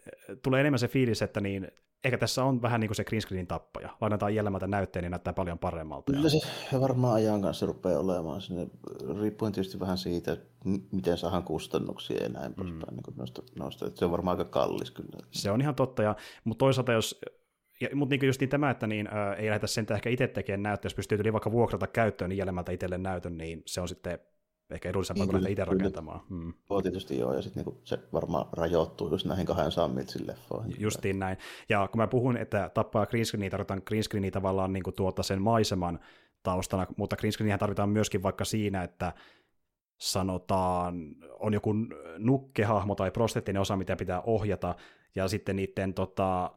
[0.42, 1.68] tulee enemmän se fiilis, että niin,
[2.04, 3.96] ehkä tässä on vähän niin kuin se green screenin tappaja.
[4.00, 6.12] Lainataan jällemältä näytteen, niin näyttää paljon paremmalta.
[6.12, 8.66] Kyllä se varmaan ajan kanssa rupeaa olemaan sinne,
[9.20, 10.36] riippuen tietysti vähän siitä,
[10.92, 12.54] miten saadaan kustannuksia ja näin mm.
[12.54, 12.96] poispäin.
[12.96, 13.90] Niin noista, noista.
[13.94, 15.26] Se on varmaan aika kallis kyllä.
[15.30, 17.20] Se on ihan totta, ja, mutta toisaalta jos
[17.94, 20.86] mutta niin just niin tämä, että niin, ää, ei lähdetä sen ehkä itse tekemään näyttöä,
[20.86, 24.18] jos pystyy yli vaikka vuokrata käyttöön niin jäljemmältä itselle näytön, niin se on sitten
[24.70, 26.20] ehkä edullisempaa niin, kuin lähteä itse rakentamaan.
[26.28, 26.52] Mm.
[26.70, 30.74] Joo, tietysti joo, ja sitten niinku se varmaan rajoittuu just näihin 200 miltsin leffoihin.
[30.78, 31.36] Justiin näin.
[31.68, 35.22] Ja kun mä puhun, että tappaa green screenia, tarvitaan green screenia tavallaan niin kuin tuota
[35.22, 36.00] sen maiseman
[36.42, 39.12] taustana, mutta green tarvitaan myöskin vaikka siinä, että
[40.00, 41.74] sanotaan, on joku
[42.18, 44.74] nukkehahmo tai prostettinen osa, mitä pitää ohjata,
[45.14, 46.50] ja sitten niiden tota,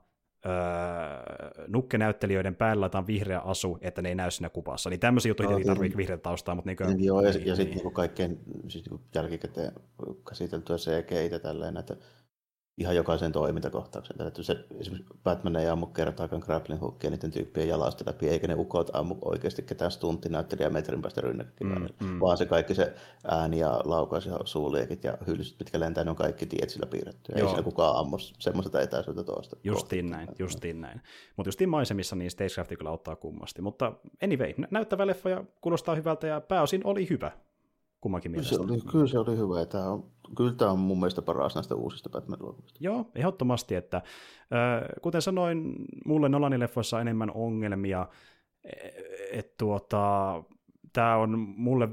[0.46, 4.90] öö, nukkenäyttelijöiden päällä laitetaan vihreä asu, että ne ei näy siinä kuvassa.
[4.90, 6.56] Niin tämmöisiä juttuja no, tietenkin tarvitsee vihreä taustaa.
[6.56, 9.72] Mutta niin kuin, joo, ja, niin, ja sitten niin kaikkein siis niin jälkikäteen
[10.30, 11.96] käsiteltyä CGI-tä tälleen, että
[12.78, 14.28] ihan jokaisen toimintakohtauksen.
[14.28, 18.56] Että se, esimerkiksi Batman ei ammu kertaakaan grappling hookia niiden tyyppien jalasta läpi, eikä ne
[18.58, 22.20] ukot ammu oikeasti ketään stuntinäyttelijä metrin päästä rynnäkköön, mm, mm.
[22.20, 22.94] vaan se kaikki se
[23.28, 27.32] ääni ja laukaus ja suuliekit ja hylsyt, mitkä lentää, ne on kaikki tiet sillä piirretty.
[27.36, 27.42] Joo.
[27.42, 29.56] Ei sillä kukaan ammu semmoista etäisyyttä tuosta.
[29.64, 31.02] Justiin näin, justiin näin.
[31.36, 33.62] Mutta justiin maisemissa niin Stagecraft kyllä auttaa kummasti.
[33.62, 33.94] Mutta
[34.24, 37.32] anyway, näyttävä leffa ja kuulostaa hyvältä ja pääosin oli hyvä
[38.04, 38.56] kummankin mielestä.
[38.56, 39.66] Se oli, kyllä se oli hyvä.
[39.66, 43.76] Tämä on, kyllä tämä on mun mielestä paras näistä uusista batman elokuvista Joo, ehdottomasti.
[43.76, 44.02] Että,
[45.02, 45.76] kuten sanoin,
[46.06, 48.08] mulle Nolanin leffoissa on enemmän ongelmia.
[49.32, 50.44] Et, tuota,
[50.94, 51.90] tämä on mulle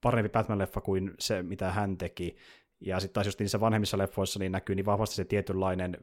[0.00, 2.36] parempi Batman-leffa kuin se, mitä hän teki.
[2.80, 5.96] Ja sitten taas just niissä vanhemmissa leffoissa niin näkyy niin vahvasti se tietynlainen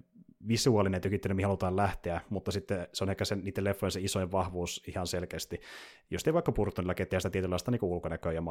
[0.48, 4.32] visuaalinen tykittely, mihin halutaan lähteä, mutta sitten se on ehkä sen, niiden leffojen se isoin
[4.32, 5.62] vahvuus ihan selkeästi.
[6.10, 8.42] Just ei vaikka Burtonilla ketään sitä tietynlaista niin ulkonäköä ja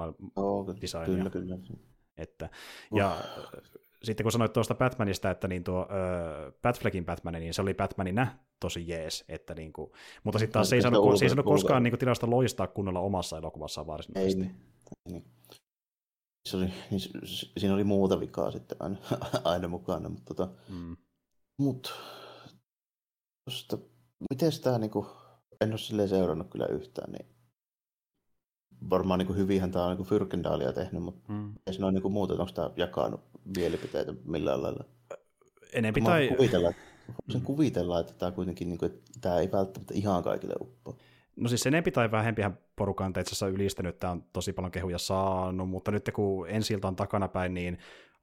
[0.81, 1.31] designia.
[1.31, 1.59] Kyllä, kyllä.
[2.17, 2.49] Että,
[2.95, 3.63] ja uh.
[4.03, 8.27] sitten kun sanoit tuosta Batmanista, että niin tuo äh, Batfleckin Batman, niin se oli Batmanina
[8.61, 9.93] tosi jees, että niin kuin,
[10.25, 13.01] mutta sitten taas se ei saanut, se ei saanut koskaan niin kuin, tilasta loistaa kunnolla
[13.01, 14.43] omassa elokuvassaan varsinaisesti.
[14.43, 14.51] Ei,
[15.09, 15.25] niin.
[16.47, 17.01] Se oli, niin,
[17.59, 18.97] siinä oli muuta vikaa sitten aina,
[19.45, 20.97] aina mukana, mutta tota, mm.
[21.59, 21.95] Mut,
[23.45, 23.79] tosta,
[24.31, 25.07] miten tämä niinku,
[25.61, 27.27] en ole silleen seurannut kyllä yhtään, niin
[28.91, 31.55] varmaan niin hyvinhän tämä on niin Fyrkendaalia tehnyt, mutta mm.
[31.67, 33.21] ei se ole niin muuta, onko tämä jakanut
[33.57, 34.85] mielipiteitä millään lailla?
[35.73, 36.29] Enempi tai...
[36.37, 36.73] Kuvitella,
[37.33, 40.97] sen kuvitella, että tämä kuitenkin, niin kuin, että tämä ei välttämättä ihan kaikille uppoa.
[41.37, 45.71] No siis enempi tai vähempihän porukan itse asiassa ylistänyt, tämä on tosi paljon kehuja saanut,
[45.71, 47.79] mutta nyt kun ensi on takanapäin, niin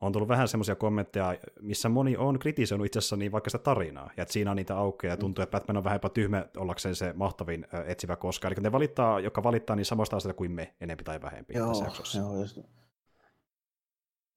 [0.05, 4.09] on tullut vähän semmoisia kommentteja, missä moni on kritisoinut itse asiassa niin vaikka sitä tarinaa,
[4.17, 7.13] ja että siinä on niitä aukkoja, ja tuntuu, että Batman on vähän tyhmä ollakseen se
[7.13, 8.53] mahtavin etsivä koskaan.
[8.53, 11.85] Eli ne valittaa, joka valittaa niin samasta asiasta kuin me, enempi tai vähempi joo, tässä
[11.85, 12.19] jaksossa.
[12.19, 12.59] Joo, just.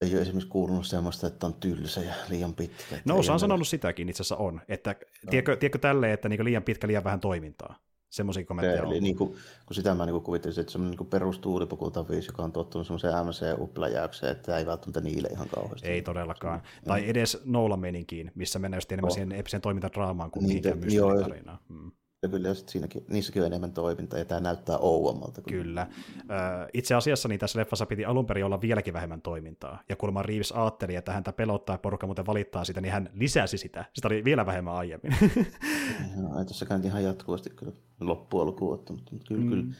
[0.01, 2.95] Ei ole esimerkiksi kuulunut semmoista, että on tylsä ja liian pitkä.
[3.05, 4.95] No, osaan sanonut sitäkin itse asiassa on, että
[5.29, 7.86] tiedätkö, tiedätkö tälleen, että niin liian pitkä, liian vähän toimintaa.
[8.09, 8.87] Semmoisia kommentteja on.
[8.87, 9.29] Eli niin kuin,
[9.65, 14.57] kun sitä mä niin kuvittelisin, että semmoinen niin perustuulipukultaviisi, joka on tottunut semmoiseen MC-uppläjäykseen, että
[14.57, 15.87] ei välttämättä niille ihan kauheasti.
[15.87, 16.59] Ei todellakaan.
[16.59, 16.87] Mm.
[16.87, 19.13] Tai edes Nolan meninkiin, missä mennään just enemmän oh.
[19.13, 21.59] siihen eeppisen toimintadraamaan kuin Niitä, mihinkään tarinaan.
[21.69, 21.91] Mm.
[22.23, 25.41] Ja kyllä siinäkin, niissäkin on enemmän toimintaa, ja tämä näyttää ouammalta.
[25.41, 25.53] Kuin...
[25.53, 25.87] Kyllä.
[26.73, 29.83] Itse asiassa niin tässä leffassa piti alun perin olla vieläkin vähemmän toimintaa.
[29.89, 33.57] Ja kun Reeves ajatteli, että häntä pelottaa ja porukka muuten valittaa sitä, niin hän lisäsi
[33.57, 33.85] sitä.
[33.93, 35.11] Sitä oli vielä vähemmän aiemmin.
[36.17, 39.49] Joo, ei tuossa ihan jatkuvasti kyllä loppujen lopuun mutta kyllä, mm.
[39.49, 39.73] kyllä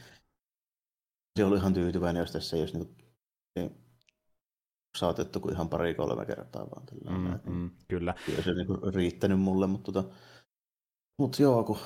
[1.38, 3.70] se oli ihan tyytyväinen, jos tässä ei olisi niin,
[4.98, 6.86] saatettu kuin ihan pari-kolme kertaa vaan.
[6.86, 8.14] Tällä mm, mm, kyllä.
[8.26, 10.14] Kyllä se niin riittänyt mulle, mutta tota,
[11.18, 11.78] mutta joo, kun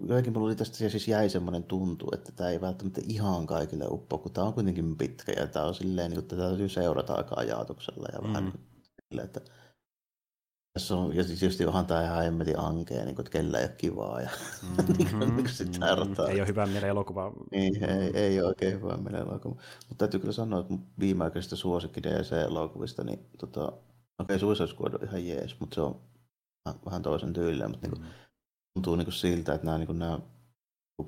[0.00, 4.18] jotenkin mulla oli tästä siis jäi semmoinen tuntu, että tämä ei välttämättä ihan kaikille uppo,
[4.18, 7.34] kun tämä on kuitenkin pitkä ja tämä on silleen, niin että tätä täytyy seurata aika
[7.38, 8.28] ajatuksella ja mm.
[8.28, 8.60] vähän niin
[9.08, 9.40] silleen, että
[10.72, 13.64] tässä on, ja siis just onhan tämä ihan emmetin ankea, niin kuin, että kellä ei
[13.64, 14.20] ole kivaa.
[14.20, 14.30] Ja,
[14.62, 15.44] mm-hmm, mm-hmm.
[16.28, 17.32] Ei ole hyvä mielen elokuva.
[17.50, 19.54] Niin, ei, ei ole oikein hyvä mielen elokuva.
[19.88, 23.82] Mutta täytyy kyllä sanoa, että viimeaikaisista suosikki DC-elokuvista, niin tota, okei,
[24.18, 26.00] okay, Suicide Squad on ihan jees, mutta se on
[26.86, 28.02] vähän toisen tyylinen, mutta mm-hmm.
[28.02, 28.29] niin kuin,
[28.74, 30.18] tuntuu niin kuin siltä, että nämä, niin kuin nämä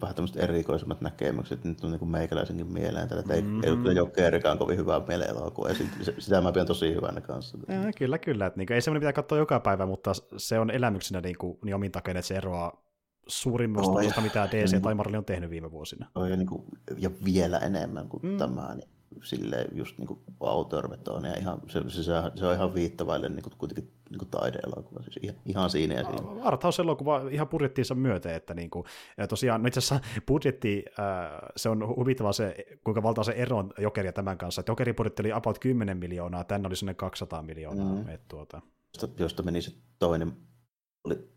[0.00, 3.08] vähän tämmöiset erikoisemmat näkemykset nyt on niin kuin meikäläisenkin mieleen.
[3.08, 3.64] Tällä, että mm-hmm.
[3.64, 5.74] ei, ei ole Jokerikaan kovin hyvää mieleilokua, ja
[6.18, 7.58] sitä mä pidän tosi hyvänä kanssa.
[7.68, 8.46] Ja, kyllä, kyllä.
[8.46, 11.58] Että, niin kuin, ei semmoinen pitää katsoa joka päivä, mutta se on elämyksenä niin, kuin,
[11.64, 12.82] niin omin takia, että se eroaa
[13.26, 16.10] suurimmasta osasta, mitä DC tai Marvel on tehnyt viime vuosina.
[16.30, 16.64] Ja, niin kuin,
[16.98, 18.38] ja vielä enemmän kuin mm.
[18.38, 18.74] tämä.
[18.74, 18.88] Niin
[19.22, 20.08] silleen just niin
[20.40, 22.02] autorvetoon ja ihan, se, se,
[22.34, 26.04] se, on ihan viittavaille niin kuin, kuitenkin niin kuin taideelokuva, siis ihan, ihan siinä ja
[26.04, 26.42] siinä.
[26.42, 28.84] Arthauselokuva ihan budjettiinsa myöten, että niin kuin,
[29.16, 30.84] ja tosiaan no itse asiassa budjetti,
[31.56, 35.22] se on huvittava se, kuinka valtaa se ero on Jokeria tämän kanssa, että Jokerin budjetti
[35.22, 37.94] oli about 10 miljoonaa, tänne oli sinne 200 miljoonaa.
[37.94, 38.08] Mm.
[38.08, 38.60] Että, tuota.
[38.94, 40.32] josta, josta meni se toinen,
[41.04, 41.31] oli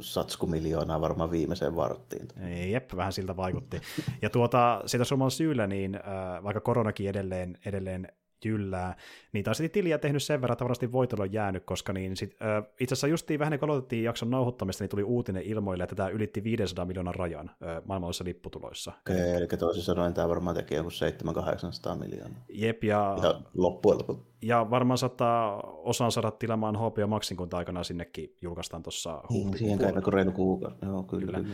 [0.00, 2.28] satsku miljoonaa varmaan viimeiseen varttiin.
[2.70, 3.80] Jep, vähän siltä vaikutti.
[4.22, 6.02] Ja tuota, sitä suomalla syyllä, niin äh,
[6.42, 8.08] vaikka koronakin edelleen, edelleen
[8.44, 8.96] jyllää,
[9.32, 12.64] niin taas tiliä tehnyt sen verran, että varmasti voitolla on jäänyt, koska niin sit, äh,
[12.80, 16.44] itse asiassa justiin vähän kun aloitettiin jakson nauhoittamista, niin tuli uutinen ilmoille, että tämä ylitti
[16.44, 18.92] 500 miljoonan rajan äh, maailmallisissa lipputuloissa.
[19.00, 22.44] Okay, eli, toisin sanoen tämä varmaan teki joku 700-800 miljoonaa.
[22.48, 23.18] Jep, ja...
[23.22, 24.28] ja loppujen lopuksi.
[24.42, 29.78] Ja varmaan saattaa osan saada tilaamaan HBO Maxin, kun aikanaan sinnekin julkaistaan tuossa Niin, siihen
[29.78, 30.76] käy reilu kuukausi.
[30.82, 31.38] Joo, kyllä.
[31.38, 31.48] kyllä.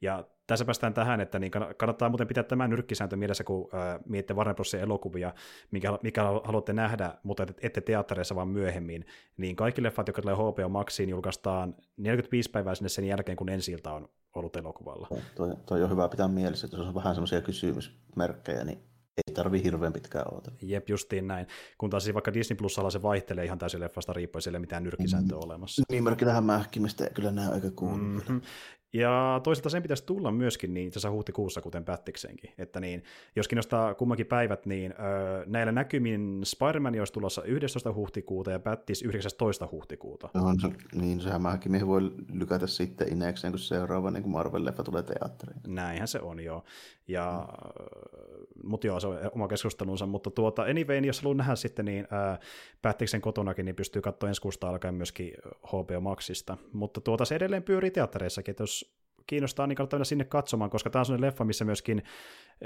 [0.00, 4.34] Ja tässä päästään tähän, että niin kannattaa muuten pitää tämä nyrkkisääntö mielessä, kun äh, mietitte
[4.34, 5.34] Warner Brosin elokuvia,
[5.70, 9.06] mikä, mikä haluatte nähdä, mutta ette teattereissa vaan myöhemmin,
[9.36, 13.76] niin kaikki leffat, jotka tulee HBO Maxiin, julkaistaan 45 päivää sinne sen jälkeen, kun ensi
[13.86, 15.08] on ollut elokuvalla.
[15.34, 18.78] Toi, toi on hyvä pitää mielessä, että jos on vähän semmoisia kysymysmerkkejä, niin
[19.26, 20.58] ei tarvi hirveän pitkään odotella.
[20.62, 21.46] Jep, justiin näin.
[21.78, 25.38] Kun taas siis vaikka Disney Plusalla se vaihtelee ihan täysin leffasta riippuen, sille mitään nyrkisääntöä
[25.38, 25.44] mm.
[25.44, 25.82] olemassa.
[25.90, 27.96] Niin, merkillähän mähkimistä kyllä nämä aika cool.
[27.96, 28.40] Mm-hmm.
[28.92, 32.50] Ja toisaalta sen pitäisi tulla myöskin niin itse huhtikuussa, kuten Pättiksenkin.
[32.58, 33.02] Että niin,
[33.36, 37.92] jos kiinnostaa kummankin päivät, niin öö, näillä näkymin Spider-Man olisi tulossa 11.
[37.92, 39.68] huhtikuuta ja Pättis 19.
[39.72, 40.28] huhtikuuta.
[40.34, 40.68] No, se,
[41.00, 45.60] niin, sehän mäkin voi lykätä sitten inekseen, kun seuraava niin Marvel-leffa tulee teatteriin.
[45.66, 46.64] Näinhän se on, joo.
[47.08, 48.38] Ja, mm.
[48.64, 50.06] Mutta joo, se on oma keskustelunsa.
[50.06, 52.38] Mutta tuota, anyway, niin jos haluaa nähdä sitten, niin ää,
[52.82, 55.32] Pättiksen kotonakin, niin pystyy katsoa ensi kuusta alkaen myöskin
[55.66, 56.56] HBO Maxista.
[56.72, 58.77] Mutta tuota, se edelleen pyörii teattereissakin, että jos
[59.28, 62.02] kiinnostaa, niin kannattaa mennä sinne katsomaan, koska tämä on sellainen leffa, missä myöskin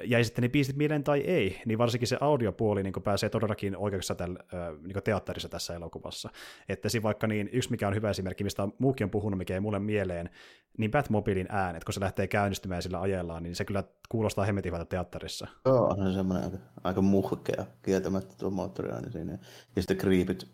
[0.04, 4.14] jäi sitten ne biisit mieleen tai ei, niin varsinkin se audiopuoli niin pääsee todellakin oikeuksessa
[4.14, 4.38] tällä,
[4.82, 6.30] niin teatterissa tässä elokuvassa.
[6.68, 9.60] Että siinä vaikka niin, yksi mikä on hyvä esimerkki, mistä muukin on puhunut, mikä ei
[9.60, 10.30] mulle mieleen,
[10.78, 15.46] niin Batmobiilin äänet, kun se lähtee käynnistymään sillä ajellaan, niin se kyllä kuulostaa hemmetin teatterissa.
[15.64, 19.32] Joo, on se semmoinen aika, aika muhkea kieltämättä tuo moottoriääni siinä.
[19.76, 20.48] Ja sitten kriipit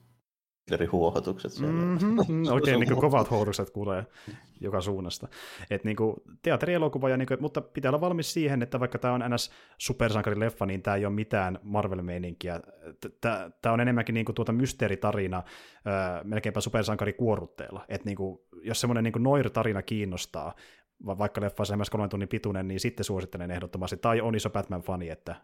[0.92, 1.72] huohotukset siellä.
[1.98, 4.06] Mm-hmm, oikein niin kovat huohotukset kuulee
[4.60, 5.28] joka suunnasta.
[5.70, 9.14] Et niin kuin, teatterielokuva, ja niin kuin, mutta pitää olla valmis siihen, että vaikka tämä
[9.14, 9.50] on ns.
[9.78, 12.60] supersankarileffa, niin tämä ei ole mitään Marvel-meininkiä.
[13.20, 15.42] Tämä on enemmänkin niin kuin, tuota mysteeritarina,
[16.24, 17.84] melkeinpä supersankarikuorutteella.
[17.88, 20.54] Et niin kuin, jos semmoinen niin noir-tarina kiinnostaa,
[21.06, 23.96] vaikka leffa on kolmen tunnin pituinen, niin sitten suosittelen ehdottomasti.
[23.96, 25.36] Tai on iso Batman-fani, että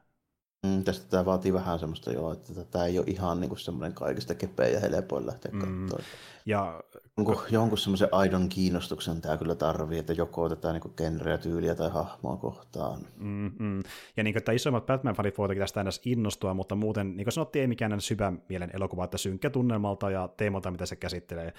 [0.65, 4.35] Mm, tästä tämä vaatii vähän semmoista jo, että tämä ei ole ihan niin semmoinen kaikista
[4.35, 5.61] kepeä ja helpoin lähteä mm.
[5.61, 6.05] katsoa.
[6.47, 6.83] Ja
[7.17, 11.91] Onko jonkun semmoisen aidon kiinnostuksen tämä kyllä tarvii, että joko otetaan niin genreä, tyyliä tai
[11.91, 13.01] hahmoa kohtaan.
[13.17, 13.83] Mm-hmm.
[14.17, 17.61] Ja niin kuin, että isommat Batman-fanit voivat tästä aina innostua, mutta muuten, niin kuin sanottiin,
[17.61, 21.53] ei mikään syvä mielen elokuva, että synkkä tunnelmalta ja teemalta, mitä se käsittelee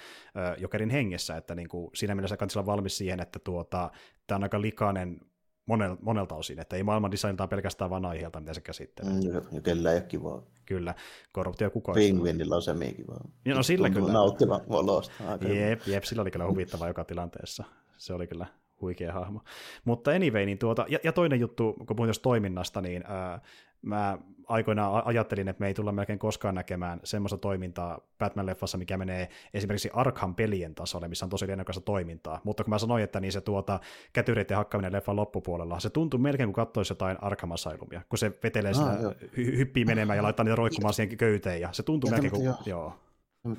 [0.58, 3.90] Jokerin hengessä, että niin kuin, siinä mielessä olla valmis siihen, että tuota,
[4.26, 5.20] tämä on aika likainen
[5.66, 9.12] monel, monelta osin, että ei maailman designilta pelkästään vain aiheelta, mitä se käsittelee.
[9.12, 10.42] Mm, ja kellä ei ole kivaa.
[10.66, 10.94] Kyllä,
[11.32, 11.94] korruptio kukaan.
[11.94, 13.28] Pingvinillä on se kivaa.
[13.44, 14.12] Ja no sillä kyllä.
[14.12, 15.14] Nauttiva valosta.
[15.48, 17.64] Jep, jep, sillä oli kyllä huvittava joka tilanteessa.
[17.96, 18.46] Se oli kyllä
[18.80, 19.40] huikea hahmo.
[19.84, 23.40] Mutta anyway, niin tuota, ja, ja toinen juttu, kun puhuin toiminnasta, niin ää,
[23.82, 29.28] mä aikoinaan ajattelin, että me ei tulla melkein koskaan näkemään semmoista toimintaa Batman-leffassa, mikä menee
[29.54, 32.40] esimerkiksi Arkham-pelien tasolle, missä on tosi lennokasta toimintaa.
[32.44, 33.80] Mutta kun mä sanoin, että niin se tuota,
[34.12, 38.70] kätyreiden hakkaminen leffan loppupuolella, se tuntuu melkein kuin katsoisi jotain Arkham Asylumia, kun se vetelee
[38.70, 42.12] ah, sitä, hy- hyppii menemään ja laittaa niitä roikkumaan siihen köyteen, ja se tuntuu ja
[42.12, 42.56] melkein kuin, joo.
[42.66, 42.92] joo.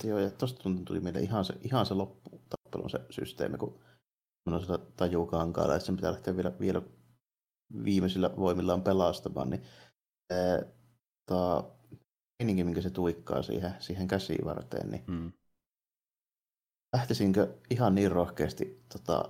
[0.03, 3.80] joo, ja tuosta tuli meille ihan se, ihan se lopputappelun se systeemi, kun
[4.45, 6.81] minun sitä tajuu kankaalla, että sen pitää lähteä vielä, vielä
[7.84, 9.61] viimeisillä voimillaan pelastamaan, niin
[11.28, 11.64] tota,
[12.40, 15.32] meininki, minkä se tuikkaa siihen, siihen käsivarteen, niin mm.
[16.95, 19.30] lähtisinkö ihan niin rohkeasti tota,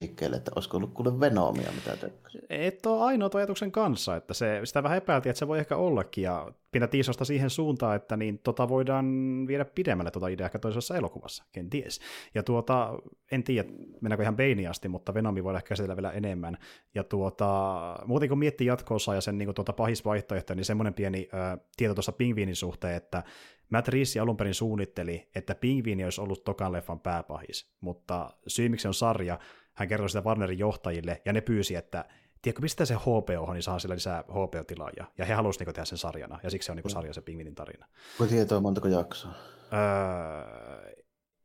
[0.00, 2.38] liikkeelle, että olisiko ollut kuule Venomia, mitä tökkäsi.
[2.50, 6.24] Et ole ainoa ajatuksen kanssa, että se, sitä vähän epäiltiin, että se voi ehkä ollakin,
[6.24, 9.06] ja pidä tiisosta siihen suuntaan, että niin tota voidaan
[9.46, 12.00] viedä pidemmälle tuota ideaa ehkä toisessa elokuvassa, kenties.
[12.34, 12.98] Ja tuota,
[13.32, 13.68] en tiedä,
[14.00, 16.58] mennäänkö ihan Banein asti, mutta Venomi voi ehkä käsitellä vielä enemmän.
[16.94, 17.72] Ja tuota,
[18.06, 21.94] muuten kun miettii jatkoosa ja sen niin kuin, tuota pahisvaihtoehto, niin semmoinen pieni ö, tieto
[21.94, 23.22] tuossa pingviinin suhteen, että
[23.70, 28.88] Matt Reese alun perin suunnitteli, että pingviini olisi ollut tokan leffan pääpahis, mutta syy miksi
[28.88, 29.38] on sarja,
[29.76, 32.04] hän kertoi sitä Warnerin johtajille, ja ne pyysi, että
[32.42, 35.06] tiedätkö, pistä se HBO, niin saa sillä lisää HBO-tilaajia.
[35.18, 37.54] Ja he halusivat niin tehdä sen sarjana, ja siksi se on niin sarja se Pingvinin
[37.54, 37.86] tarina.
[38.18, 39.32] Voi tietoa montako jaksoa?
[39.72, 40.92] Öö,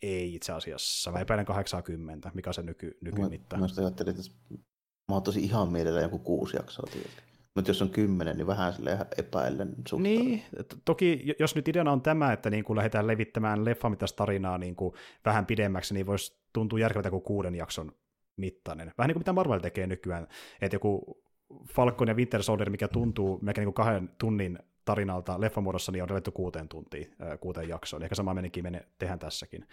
[0.02, 1.12] ei itse asiassa.
[1.12, 3.58] Mä epäilen 80, mikä on se nyky, nykymitta.
[3.58, 4.32] Mä, mä ajattelin, että
[5.10, 7.22] mä ottaisin ihan mielellä joku kuusi jaksoa tietysti.
[7.56, 10.04] Mutta jos on kymmenen, niin vähän sille epäillen suhtaan.
[10.04, 10.44] Niin,
[10.86, 14.94] toki jos nyt ideana on tämä, että niin kun lähdetään levittämään leffamittaista tarinaa niin kuin
[15.26, 17.92] vähän pidemmäksi, niin voisi tuntua järkevältä kuin kuuden jakson
[18.42, 18.92] mittainen.
[18.98, 20.28] Vähän niin kuin mitä Marvel tekee nykyään,
[20.62, 21.24] että joku
[21.68, 26.10] Falcon ja Winter Soldier, mikä tuntuu melkein niin kuin kahden tunnin tarinalta leffamuodossa, niin on
[26.10, 28.04] revetty kuuteen tuntiin, kuuteen jaksoon.
[28.04, 29.68] Ehkä sama menikin mene, tehdään tässäkin.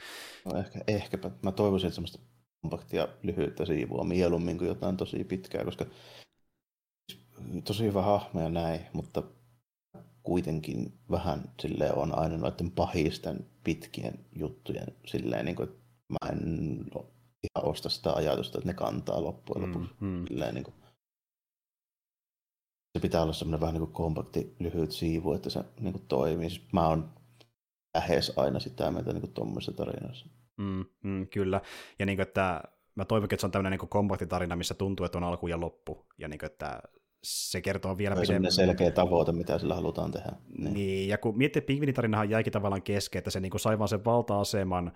[0.44, 1.30] No ehkä, ehkäpä.
[1.42, 2.18] Mä toivoisin, että semmoista
[2.62, 5.86] kompaktia lyhyyttä siivua mieluummin kuin jotain tosi pitkää, koska
[7.64, 9.22] tosi hyvä hahmo ja näin, mutta
[10.22, 16.84] kuitenkin vähän sille on aina noiden pahisten pitkien juttujen silleen, niin kuin, että mä en
[17.42, 19.94] ihan osta sitä ajatusta, että ne kantaa loppujen lopuksi.
[20.00, 20.26] Mm, mm.
[20.26, 20.74] Silleen, niin kuin,
[22.98, 26.50] se pitää olla semmoinen vähän niin kuin kompakti, lyhyt siivu, että se niin kuin toimii.
[26.50, 27.10] Siis mä oon
[27.94, 30.26] lähes aina sitä mieltä niin tuommoisessa tarinassa.
[30.56, 31.60] Mm, mm, kyllä.
[31.98, 32.62] Ja niin kuin, että
[32.94, 35.60] mä toivonkin, että se on tämmöinen niin kompakti tarina, missä tuntuu, että on alku ja
[35.60, 36.06] loppu.
[36.18, 36.82] Ja niin kuin, että
[37.24, 38.52] se kertoo vielä pidemmän.
[38.52, 40.32] selkeä tavoite, mitä sillä halutaan tehdä.
[40.58, 43.78] Niin, niin ja kun miettii, että pingvinitarinahan jäikin tavallaan kesken, että se niin kuin sai
[43.78, 44.92] vaan sen valta-aseman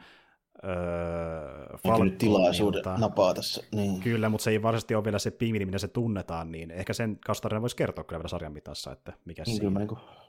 [0.65, 3.65] öö, nyt tilaisuuden napaa tässä.
[3.74, 4.01] Niin.
[4.01, 7.19] Kyllä, mutta se ei varsinaisesti ole vielä se pingvini, mitä se tunnetaan, niin ehkä sen
[7.27, 9.69] kastarina voisi kertoa kyllä vielä sarjan mitassa, että mikä niin, siinä.
[9.69, 10.23] Kyllä niin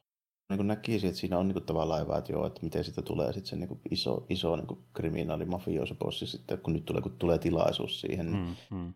[0.50, 3.02] niin kuin näkisin, että siinä on niin kuin tavallaan hyvä, että joo, että miten siitä
[3.02, 7.02] tulee sitten se niin kuin iso, iso niin kuin kriminaali mafioosopussi sitten, kun nyt tulee,
[7.02, 8.94] kun tulee tilaisuus siihen, niin mm, mm.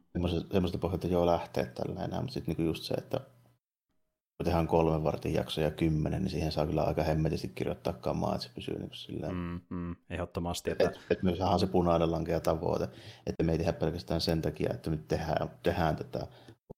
[0.52, 3.20] semmoista pohjalta joo lähtee tällä enää, mutta sitten niin just se, että
[4.44, 8.48] tehdään kolmen vartin jakso ja kymmenen, niin siihen saa kyllä aika hemmetisti kirjoittaa kamaa, että
[8.48, 9.36] se pysyy niin silleen.
[9.36, 10.72] Mm, mm, ehdottomasti.
[10.72, 12.90] Että et, et myös se punainen lankea tavoite,
[13.28, 16.28] että me ei tehdä pelkästään sen takia, että nyt tehdään, tehdään tätä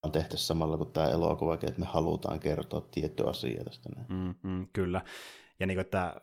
[0.03, 3.89] on tehty samalla kuin tämä elokuva, että me halutaan kertoa tietty asia tästä.
[4.09, 5.01] Mm, mm, kyllä.
[5.59, 6.21] Ja niin kuin, että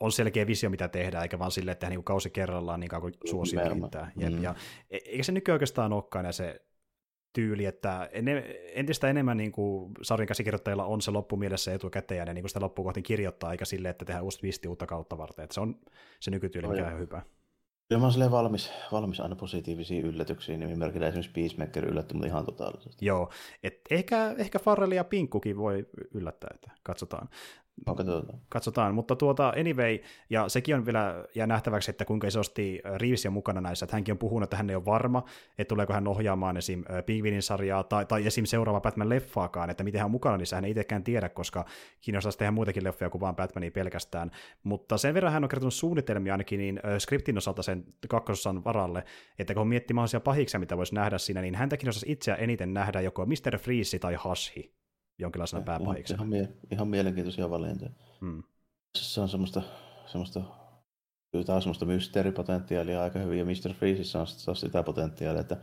[0.00, 3.02] on selkeä visio, mitä tehdään, eikä vaan silleen, että tehdään niin kausi kerrallaan niin kauan
[3.02, 4.12] kuin suosio riittää.
[4.16, 4.42] Mm.
[4.42, 4.54] Ja,
[4.90, 6.62] e, eikä se nykyään oikeastaan olekaan se
[7.32, 8.10] tyyli, että
[8.74, 12.60] entistä enemmän niin kuin sarjan käsikirjoittajilla on se loppumielessä etukäteen ja ne niin kuin sitä
[12.60, 15.42] loppuun kohti kirjoittaa, eikä silleen, että tehdään uusi twisti uutta kautta varten.
[15.42, 15.76] Että se on
[16.20, 17.22] se nykytyyli, mikä on hyvä.
[17.88, 22.44] Kyllä mä olen valmis, valmis aina positiivisiin yllätyksiin, niin merkillä esimerkiksi Peacemaker yllätti mut ihan
[22.44, 23.06] totaalisesti.
[23.06, 23.30] Joo,
[23.62, 27.28] et ehkä, ehkä Farrell ja Pinkkukin voi yllättää, että katsotaan.
[27.86, 28.40] No, katsotaan.
[28.48, 29.98] Katsotaan, mutta tuota, anyway,
[30.30, 34.12] ja sekin on vielä jää nähtäväksi, että kuinka isosti Reeves on mukana näissä, että hänkin
[34.12, 35.24] on puhunut, että hän ei ole varma,
[35.58, 36.84] että tuleeko hän ohjaamaan esim.
[37.06, 38.44] Pingvinin sarjaa tai, tai esim.
[38.44, 41.64] seuraava Batman-leffaakaan, että miten hän on mukana niissä, hän ei itsekään tiedä, koska
[42.00, 44.30] kiinnostaisi tehdä muitakin leffoja kuin vain Batmania pelkästään,
[44.62, 49.04] mutta sen verran hän on kertonut suunnitelmia ainakin niin skriptin osalta sen kakkososan varalle,
[49.38, 53.00] että kun miettii mahdollisia pahiksia, mitä voisi nähdä siinä, niin häntä kiinnostaisi itseä eniten nähdä
[53.00, 53.58] joko Mr.
[53.58, 54.81] Freeze tai Hashi
[55.22, 56.14] jonkinlaisena pääpahiksi.
[56.14, 57.90] Ihan, mie- ihan mielenkiintoisia valintoja.
[58.20, 58.42] Hmm.
[58.98, 59.62] Se on semmoista,
[60.06, 60.40] semmoista
[61.32, 63.74] kyllä taas semmoista mysteeripotentiaalia aika hyvin, ja Mr.
[63.74, 65.56] Freezeissä on taas sitä potentiaalia, että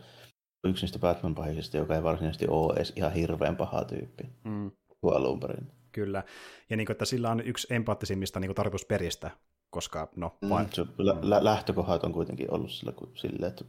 [0.64, 4.72] yksi niistä Batman-pahisista, joka ei varsinaisesti ole edes ihan hirveän paha tyyppi mm.
[5.04, 5.72] alun perin.
[5.92, 6.24] Kyllä,
[6.70, 9.32] ja niin kuin, että sillä on yksi empaattisimmista niin tarkoitusperistä,
[9.70, 10.38] koska no...
[10.42, 10.68] Mm, vain...
[10.74, 10.86] se,
[11.22, 13.66] lä- lähtökohdat on kuitenkin ollut sillä, sillä että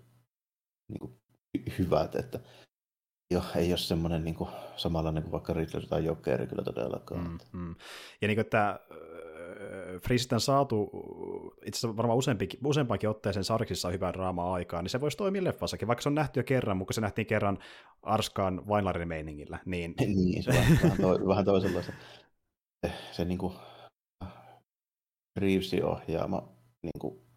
[0.89, 1.21] niin kuin,
[1.79, 2.41] hyvät, että
[3.31, 7.39] Joo, ei ole semmoinen niin kuin, samanlainen kuin vaikka Riddler tai Jokeri kyllä todellakaan.
[7.53, 7.75] Mm, mm.
[8.21, 10.91] Ja niin kuin, että äh, Freezistä on saatu
[11.67, 15.89] itse asiassa varmaan useampikin, useampakin otteeseen sarkissa hyvää draamaa aikaa, niin se voisi toimia leffassakin,
[15.89, 17.59] vaikka se on nähty jo kerran, mutta se nähtiin kerran
[18.03, 19.59] Arskaan Weinlarin meiningillä.
[19.65, 21.93] Niin, niin se on vähän, to, vähän toisenlaista.
[22.87, 23.53] Se, se niin kuin
[25.37, 26.49] Reevesin ohjaama
[26.83, 27.30] niin kuin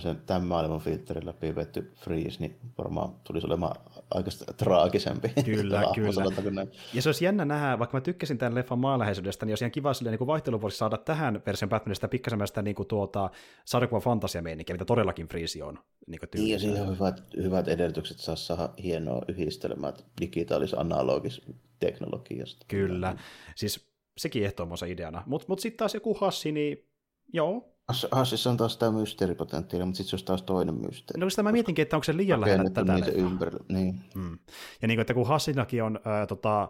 [0.00, 3.76] tämmöisen tämän maailman filterillä piivetty freeze, niin varmaan tulisi olemaan
[4.10, 5.28] aika traagisempi.
[5.44, 6.66] Kyllä, kyllä.
[6.94, 9.94] Ja se olisi jännä nähdä, vaikka mä tykkäsin tämän leffan maanläheisyydestä, niin olisi ihan kiva
[9.94, 13.30] silleen, niin vaihtelu voisi saada tähän version Batmanista pikkasen niin kuin tuota
[13.64, 15.78] sarjakuvan fantasiameininkiä, mitä todellakin Freeze on.
[16.06, 21.42] Niin, kuin niin ja siihen on hyvät, hyvät edellytykset saa saada hienoa yhdistelmää digitaalis-analogis
[21.80, 22.66] teknologiasta.
[22.68, 23.16] Kyllä,
[23.54, 25.18] siis sekin ehtoomansa ideana.
[25.18, 26.88] Mutta mut, mut sitten taas joku hassi, niin
[27.32, 27.75] joo,
[28.12, 31.20] Hassissa on taas tämä mysteeripotentiaali, mutta sitten se olisi taas toinen mysteeri.
[31.20, 32.96] No sitä mä mietinkin, että onko se liian lähellä tätä.
[33.14, 33.64] Ympärillä.
[33.68, 34.00] Niin.
[34.14, 34.38] Mm.
[34.82, 36.68] Ja niin kuin, että kun Hassinakin on äh, tota,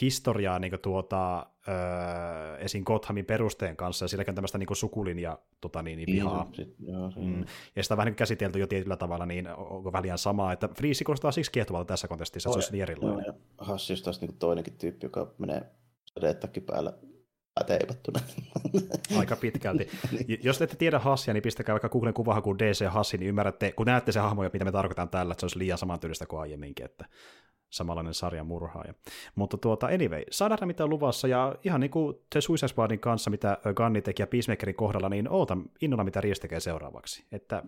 [0.00, 1.44] historiaa niin kuin, tuota, äh,
[2.58, 2.84] esim.
[2.84, 6.50] Gothamin perusteen kanssa, ja silläkin on tämmöistä niin sukulinja tota, niin, niin vihaa.
[6.52, 7.44] Sit, joo, mm.
[7.76, 11.04] Ja sitä on vähän niin käsitelty jo tietyllä tavalla, niin onko väliään samaa, että Freeze
[11.04, 13.34] kuulostaa siksi kiehtovalta tässä kontekstissa, että se olisi niin erilainen.
[13.58, 15.62] Hassi on taas niin toinenkin tyyppi, joka menee
[16.14, 16.92] sadeettakin päällä
[17.66, 18.20] teipattuna.
[19.18, 19.88] Aika pitkälti.
[20.28, 20.40] Niin.
[20.42, 24.12] Jos ette tiedä Hassia, niin pistäkää vaikka Googlen kuvahakuun DC Hassi, niin ymmärrätte, kun näette
[24.12, 27.04] se hahmo, mitä me tarkoitan tällä, että se olisi liian samantyylistä kuin aiemminkin, että
[27.70, 28.94] samanlainen sarjan murhaaja.
[29.34, 33.30] Mutta tuota, anyway, saadaan mitä on luvassa, ja ihan niin kuin se Suicide Squadin kanssa,
[33.30, 37.24] mitä Gunni teki ja Peacemakerin kohdalla, niin ootan innolla, mitä Ries tekee seuraavaksi.
[37.32, 37.62] Että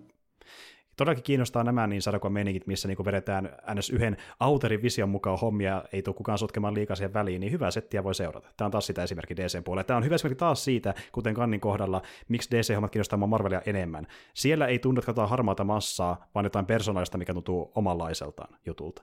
[0.97, 3.91] todellakin kiinnostaa nämä niin sarjakuvan meiningit, missä niin vedetään ns.
[3.91, 8.05] yhden autorin vision mukaan hommia, ei tule kukaan sotkemaan liikaa siihen väliin, niin hyvää settiä
[8.05, 8.49] voi seurata.
[8.57, 9.85] Tämä on taas sitä esimerkki DC puolella.
[9.85, 14.07] Tämä on hyvä esimerkki taas siitä, kuten Kannin kohdalla, miksi DC-hommat kiinnostaa Marvelia enemmän.
[14.35, 19.03] Siellä ei tunnu, että katsotaan harmaata massaa, vaan jotain persoonallista, mikä tuntuu omanlaiseltaan jutulta.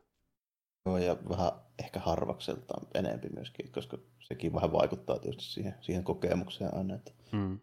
[0.86, 6.74] Joo, ja vähän ehkä harvakseltaan enempi myöskin, koska sekin vähän vaikuttaa tietysti siihen, siihen kokemukseen
[6.74, 6.95] aina.
[6.95, 7.11] Että...
[7.32, 7.60] Mm.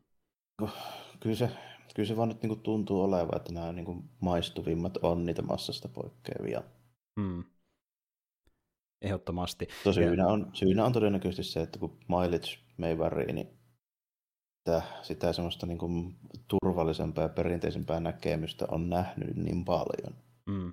[1.21, 1.51] Kyllä se
[1.95, 5.43] kyllä se vaan nyt niin kuin tuntuu olevan, että nämä niin kuin maistuvimmat on niitä
[5.43, 6.63] massasta poikkeavia.
[7.21, 7.45] Hmm.
[9.03, 9.69] Ehdottomasti.
[9.95, 13.61] syynä on, syynä on todennäköisesti se, että kun mileage me ei väriin, niin
[14.59, 16.17] sitä, sitä semmoista niin kuin
[16.49, 20.15] turvallisempaa ja perinteisempää näkemystä on nähnyt niin paljon.
[20.51, 20.73] Hmm.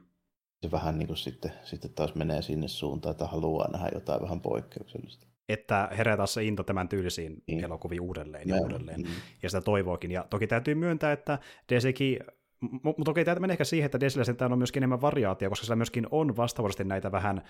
[0.61, 4.41] Se vähän niin kuin sitten, sitten taas menee sinne suuntaan, että haluaa nähdä jotain vähän
[4.41, 7.63] poikkeuksellista että herää taas se into tämän tyylisiin mm.
[7.63, 9.07] elokuviin uudelleen ja uudelleen, mm.
[9.43, 10.11] ja sitä toivoakin.
[10.11, 11.39] Ja toki täytyy myöntää, että
[11.73, 12.19] DCkin
[12.83, 15.75] Mutta okei, tämä menee ehkä siihen, että Desillä sentään on myöskin enemmän variaatio, koska sillä
[15.75, 17.41] myöskin on vastaavasti näitä vähän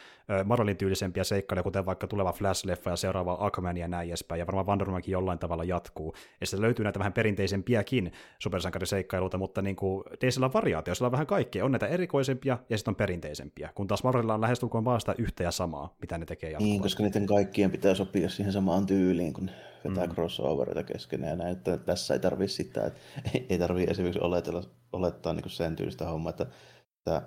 [0.46, 4.68] Marvelin tyylisempiä seikkailuja, kuten vaikka tuleva Flash-leffa ja seuraava Aquaman ja näin edespäin, ja varmaan
[4.68, 6.16] Wonder Womankin jollain tavalla jatkuu.
[6.42, 11.12] Ja sitten löytyy näitä vähän perinteisempiäkin supersankariseikkailuita, mutta niin kuin Desillä on variaatio, sillä on
[11.12, 11.66] vähän kaikkea.
[11.66, 15.44] On näitä erikoisempia ja sitten on perinteisempiä, kun taas Marvelilla on lähestulkoon vaan sitä yhtä
[15.44, 16.72] ja samaa, mitä ne tekee jatkuvasti.
[16.72, 19.52] Niin, koska niiden kaikkien pitää sopia siihen samaan tyyliin, kun
[19.90, 20.14] vetää mm.
[20.14, 23.00] crossoverita keskenään ja näin, että tässä ei tarvitse sitä, että
[23.50, 24.64] ei tarvitse esimerkiksi oletella,
[24.98, 26.46] olettaa niin sen tyylistä hommaa, että
[27.04, 27.22] tämä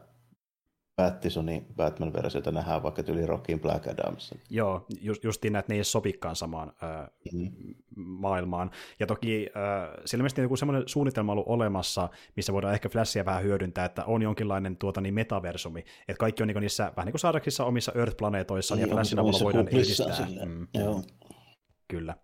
[0.97, 4.35] Pattisonin Batman-versiota nähdään vaikka tyyli Rockin Black Adams.
[4.51, 7.75] Joo, just, justiin että ne ei sopikaan samaan äh, mm.
[7.97, 8.71] maailmaan.
[8.99, 13.43] Ja toki äh, siellä ilmeisesti joku semmoinen suunnitelma ollut olemassa, missä voidaan ehkä Flashia vähän
[13.43, 17.21] hyödyntää, että on jonkinlainen tuota, niin metaversumi, että kaikki on niin niissä vähän niin kuin
[17.21, 20.27] saadaksissa omissa Earth-planeetoissa, niin, ja Flashin avulla voidaan edistää.
[20.45, 20.69] Mm.
[20.75, 21.03] Joo.
[21.89, 22.15] Kyllä.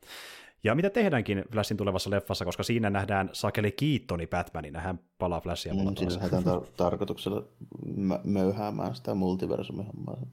[0.67, 5.75] Ja mitä tehdäänkkin Flashin tulevassa leffassa, koska siinä nähdään sakeli kiittoni Batmanina, hän palaa Flashia
[5.75, 7.43] mm, Siinä lähdetään tar- tarkoituksella
[7.87, 10.27] mö- möyhäämään sitä multiversumihommaa.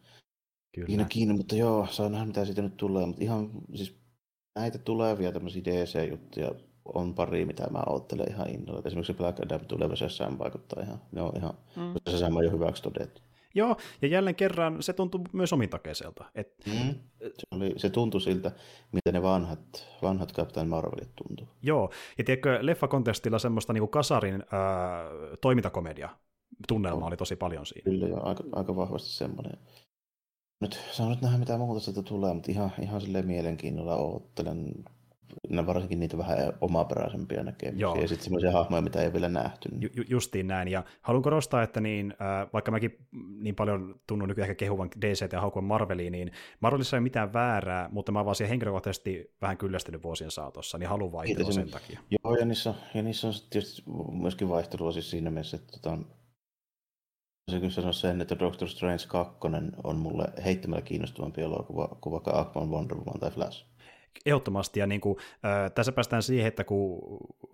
[0.75, 0.87] Kyllä.
[0.87, 3.95] Siinä kiinni, mutta joo, saa nähdä mitä siitä nyt tulee, mutta ihan siis
[4.55, 6.51] näitä tulevia tämmöisiä DC-juttuja
[6.85, 8.81] on pari, mitä mä odottelen ihan innolla.
[8.85, 11.93] Esimerkiksi Black Adam tuleva Shazam vaikuttaa ihan, ne on ihan, mm.
[12.09, 13.21] Shazam on jo hyväksi todettu.
[13.53, 16.25] Joo, ja jälleen kerran se tuntui myös omintakeiselta.
[16.35, 16.53] Et...
[16.65, 16.95] Mm.
[17.21, 18.51] Se, oli, se tuntui siltä,
[18.91, 21.47] miten ne vanhat, vanhat Captain Marvelit tuntui.
[21.61, 25.03] Joo, ja tiedätkö, leffakontestilla semmoista niin kasarin ää,
[25.41, 26.09] toimintakomedia
[26.67, 27.83] tunnelma oli tosi paljon siinä.
[27.83, 29.57] Kyllä, joo, aika, aika vahvasti semmoinen.
[30.61, 34.73] Nyt saan nyt nähdä, mitä muuta sieltä tulee, mutta ihan, ihan silleen mielenkiinnolla oottelen
[35.65, 37.95] varsinkin niitä vähän omaperäisempiä näkemyksiä Joo.
[37.95, 39.69] ja sitten semmoisia hahmoja, mitä ei vielä nähty.
[39.69, 39.91] Niin.
[39.95, 42.97] Ju- justiin näin, ja haluan korostaa, että niin, äh, vaikka mäkin
[43.39, 47.33] niin paljon tunnun nykyään ehkä kehuvan DC ja haukuvan Marveliin, niin Marvelissa ei ole mitään
[47.33, 51.99] väärää, mutta mä vaan siihen henkilökohtaisesti vähän kyllästynyt vuosien saatossa, niin haluan vaihtelua sen takia.
[52.23, 55.97] Joo, ja niissä, ja niissä on tietysti myöskin vaihtelua siis siinä mielessä, että tota,
[57.51, 59.37] se kyllä sanoa sen, että Doctor Strange 2
[59.83, 63.65] on mulle heittämällä kiinnostavampi elokuva kuin vaikka Aquaman, Wonder Woman tai Flash
[64.25, 66.99] ehdottomasti, ja niin kuin, äh, tässä päästään siihen, että kun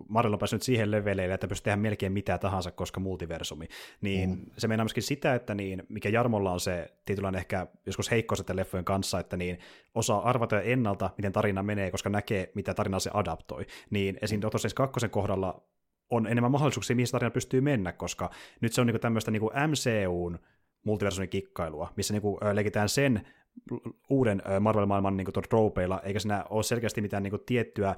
[0.08, 3.68] Marvel on päässyt siihen leveleille, että pystyy tehdä melkein mitä tahansa, koska multiversumi,
[4.00, 4.46] niin mm.
[4.58, 8.84] se meinaa myöskin sitä, että niin, mikä Jarmolla on se tietynlainen ehkä joskus heikkous leffojen
[8.84, 9.58] kanssa, että niin
[9.94, 13.66] osaa arvata ennalta, miten tarina menee, koska näkee, mitä tarina se adaptoi.
[13.90, 14.40] Niin esim.
[14.40, 15.62] Strange 2 kohdalla
[16.10, 18.30] on enemmän mahdollisuuksia, mihin tarina pystyy mennä, koska
[18.60, 20.38] nyt se on niin tämmöistä niin MCUn
[20.84, 23.26] multiversumin kikkailua, missä niin kuin, leikitään sen
[24.10, 27.96] uuden Marvel-maailman niin tropeilla, eikä siinä ole selkeästi mitään niin kuin, tiettyä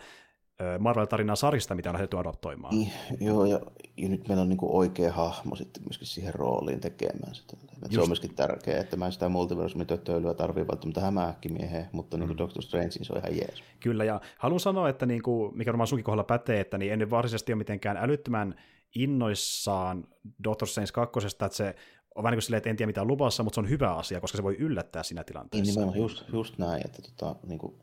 [0.78, 2.74] Marvel-tarinaa sarjasta, mitä on lähdetty adoptoimaan.
[2.74, 3.60] Niin, joo, ja,
[3.96, 7.56] ja nyt meillä on niin kuin oikea hahmo sitten myöskin siihen rooliin tekemään sitä.
[7.90, 12.38] Se on myöskin tärkeää, että mä en sitä multiversumitöttöilyä tarvii välttämättä hämähäkkimieheen, mutta niin mm.
[12.38, 13.62] Doctor Strange se on ihan jees.
[13.80, 16.98] Kyllä, ja haluan sanoa, että niin kuin, mikä varmaan sunkin kohdalla pätee, että niin en
[16.98, 18.54] nyt varsinaisesti ole mitenkään älyttömän
[18.94, 20.04] innoissaan
[20.44, 21.74] Doctor Strange 2, että se
[22.14, 23.94] on vähän niin kuin silleen, että en tiedä mitä on luvassa, mutta se on hyvä
[23.94, 25.80] asia, koska se voi yllättää siinä tilanteessa.
[25.80, 27.78] Niin just, just näin, että tota, niin kuin,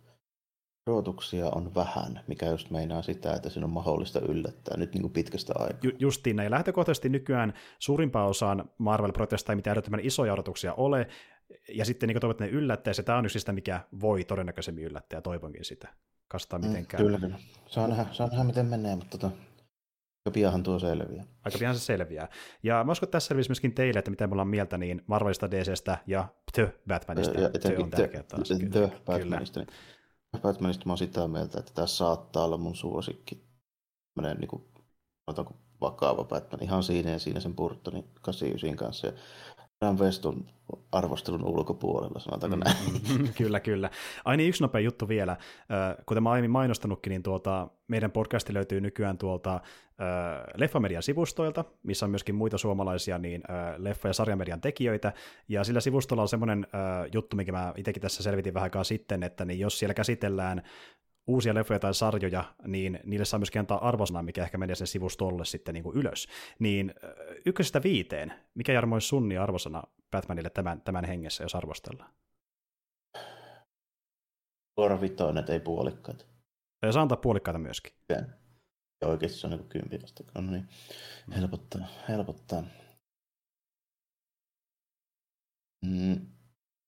[0.87, 5.13] odotuksia on vähän, mikä just meinaa sitä, että siinä on mahdollista yllättää nyt niin kuin
[5.13, 5.79] pitkästä aikaa.
[5.83, 6.51] Ju- justiin näin.
[6.51, 11.07] Lähtökohtaisesti nykyään suurimpaan osaan Marvel-protesta ei mitään älyttömän isoja odotuksia ole,
[11.73, 14.83] ja sitten niin toivot, että ne yllättää, se tämä on yksi sitä, mikä voi todennäköisemmin
[14.83, 15.87] yllättää, ja toivonkin sitä.
[16.27, 17.03] Kastaa mitenkään.
[17.03, 17.39] Mm, kyllä, kyllä.
[17.67, 19.35] Saa nähdä, saa nähdä, miten menee, mutta tota,
[20.25, 21.25] Aika pianhan tuo selviää.
[21.45, 22.27] Aika pian se selviää.
[22.63, 25.51] Ja mä uskon, että tässä selvisi myöskin teille, että mitä me ollaan mieltä niin Marvelista,
[25.51, 27.39] DCstä ja The Batmanista.
[27.39, 28.47] Ja se on taas.
[28.47, 29.59] The, the Batmanista.
[29.59, 29.69] Niin,
[30.41, 33.43] Batmanista mä oon sitä mieltä, että tässä saattaa olla mun suosikki.
[34.15, 34.63] Tämmöinen niin kuin,
[35.81, 36.63] vakava Batman.
[36.63, 39.07] Ihan siinä ja siinä sen Burtonin 89 kanssa.
[39.07, 39.13] Ja
[39.85, 40.45] Dan Weston
[40.91, 42.77] arvostelun ulkopuolella, sanotaanko mm, näin.
[43.19, 43.89] Mm, kyllä, kyllä.
[44.25, 45.37] Ai niin, yksi nopea juttu vielä.
[46.05, 49.59] Kuten mä aiemmin mainostanutkin, niin tuota, meidän podcasti löytyy nykyään tuolta
[50.55, 53.43] Leffamedian sivustoilta, missä on myöskin muita suomalaisia niin
[53.77, 55.13] leffa- ja sarjamedian tekijöitä,
[55.47, 56.67] ja sillä sivustolla on semmoinen
[57.13, 60.63] juttu, mikä mä itsekin tässä selvitin vähän aikaa sitten, että niin jos siellä käsitellään
[61.29, 65.45] uusia leffoja tai sarjoja, niin niille saa myöskin antaa arvosana, mikä ehkä menee sen sivustolle
[65.45, 66.27] sitten niin kuin ylös.
[66.59, 66.93] Niin
[67.45, 72.13] ykkösestä viiteen, mikä Jarmo olisi sunni arvosana Batmanille tämän, tämän hengessä, jos arvostellaan?
[74.79, 76.25] Suora vitoinen, ei puolikkaita.
[76.81, 77.93] Ja saa antaa puolikkaita myöskin.
[79.01, 80.23] Ja oikeasti se on niin kympi vasta.
[80.35, 80.67] No niin,
[81.35, 82.63] helpottaa, helpottaa.
[85.85, 86.27] Mm,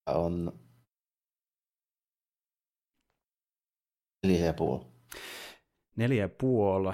[0.06, 0.61] on
[4.26, 4.84] Neljä ja puoli.
[5.96, 6.92] Neljä ja puoli.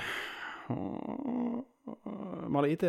[2.49, 2.89] Mä olin itse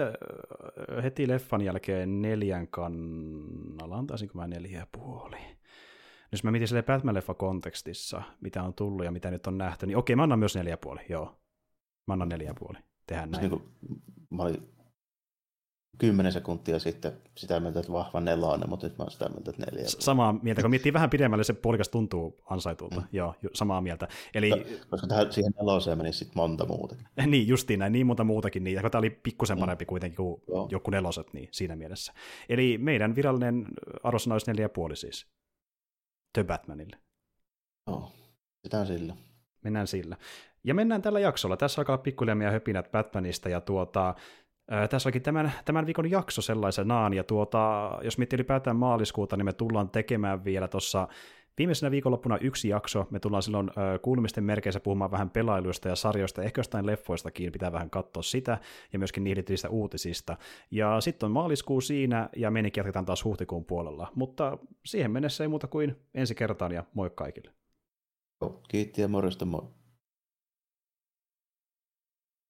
[1.03, 3.97] heti leffan jälkeen neljän kannalla.
[3.97, 5.37] Antaisinko mä neljä ja puoli?
[6.31, 10.15] Jos mä mietin sille Batman-leffa-kontekstissa, mitä on tullut ja mitä nyt on nähty, niin okei,
[10.15, 11.35] mä annan myös neljä puoli, joo.
[12.07, 12.77] Mä annan neljä puoli.
[13.07, 13.41] Tehdään näin.
[13.41, 13.63] Niin kuin,
[14.29, 14.69] mä olin
[15.99, 19.65] kymmenen sekuntia sitten sitä mieltä, että vahva nelonen, mutta nyt mä oon sitä mieltä, että
[19.65, 19.83] neljä.
[19.87, 22.99] Samaa mieltä, kun miettii vähän pidemmälle, se puolikas tuntuu ansaitulta.
[22.99, 23.07] Mm.
[23.11, 24.07] Joo, samaa mieltä.
[24.33, 24.79] Eli...
[24.89, 26.95] Koska tähän, siihen neloseen meni sitten monta muuta.
[27.25, 28.63] niin, justiin näin, niin monta muutakin.
[28.63, 29.59] Niin, tämä oli pikkusen mm.
[29.59, 30.67] parempi kuitenkin kuin Joo.
[30.71, 32.13] joku neloset, niin siinä mielessä.
[32.49, 33.65] Eli meidän virallinen
[34.03, 35.27] arvosana olisi neljä puoli siis.
[36.33, 36.97] The Batmanille.
[37.87, 38.11] Joo,
[38.63, 39.15] sitä sillä.
[39.63, 40.17] Mennään sillä.
[40.63, 41.57] Ja mennään tällä jaksolla.
[41.57, 44.15] Tässä alkaa pikkuhiljaa höpinät Batmanista, ja tuota,
[44.89, 49.53] tässä onkin tämän, tämän viikon jakso sellaisenaan, ja tuota, jos miettii ylipäätään maaliskuuta, niin me
[49.53, 51.07] tullaan tekemään vielä tuossa
[51.57, 53.07] viimeisenä viikonloppuna yksi jakso.
[53.11, 53.71] Me tullaan silloin
[54.01, 58.57] kuulumisten merkeissä puhumaan vähän pelailuista ja sarjoista, ehkä jostain leffoistakin, pitää vähän katsoa sitä,
[58.93, 60.37] ja myöskin niistä uutisista.
[60.71, 64.07] Ja sitten on maaliskuu siinä, ja meininki jatketaan taas huhtikuun puolella.
[64.15, 67.51] Mutta siihen mennessä ei muuta kuin ensi kertaan, ja moi kaikille.
[68.67, 69.61] Kiitti ja morjesta moi.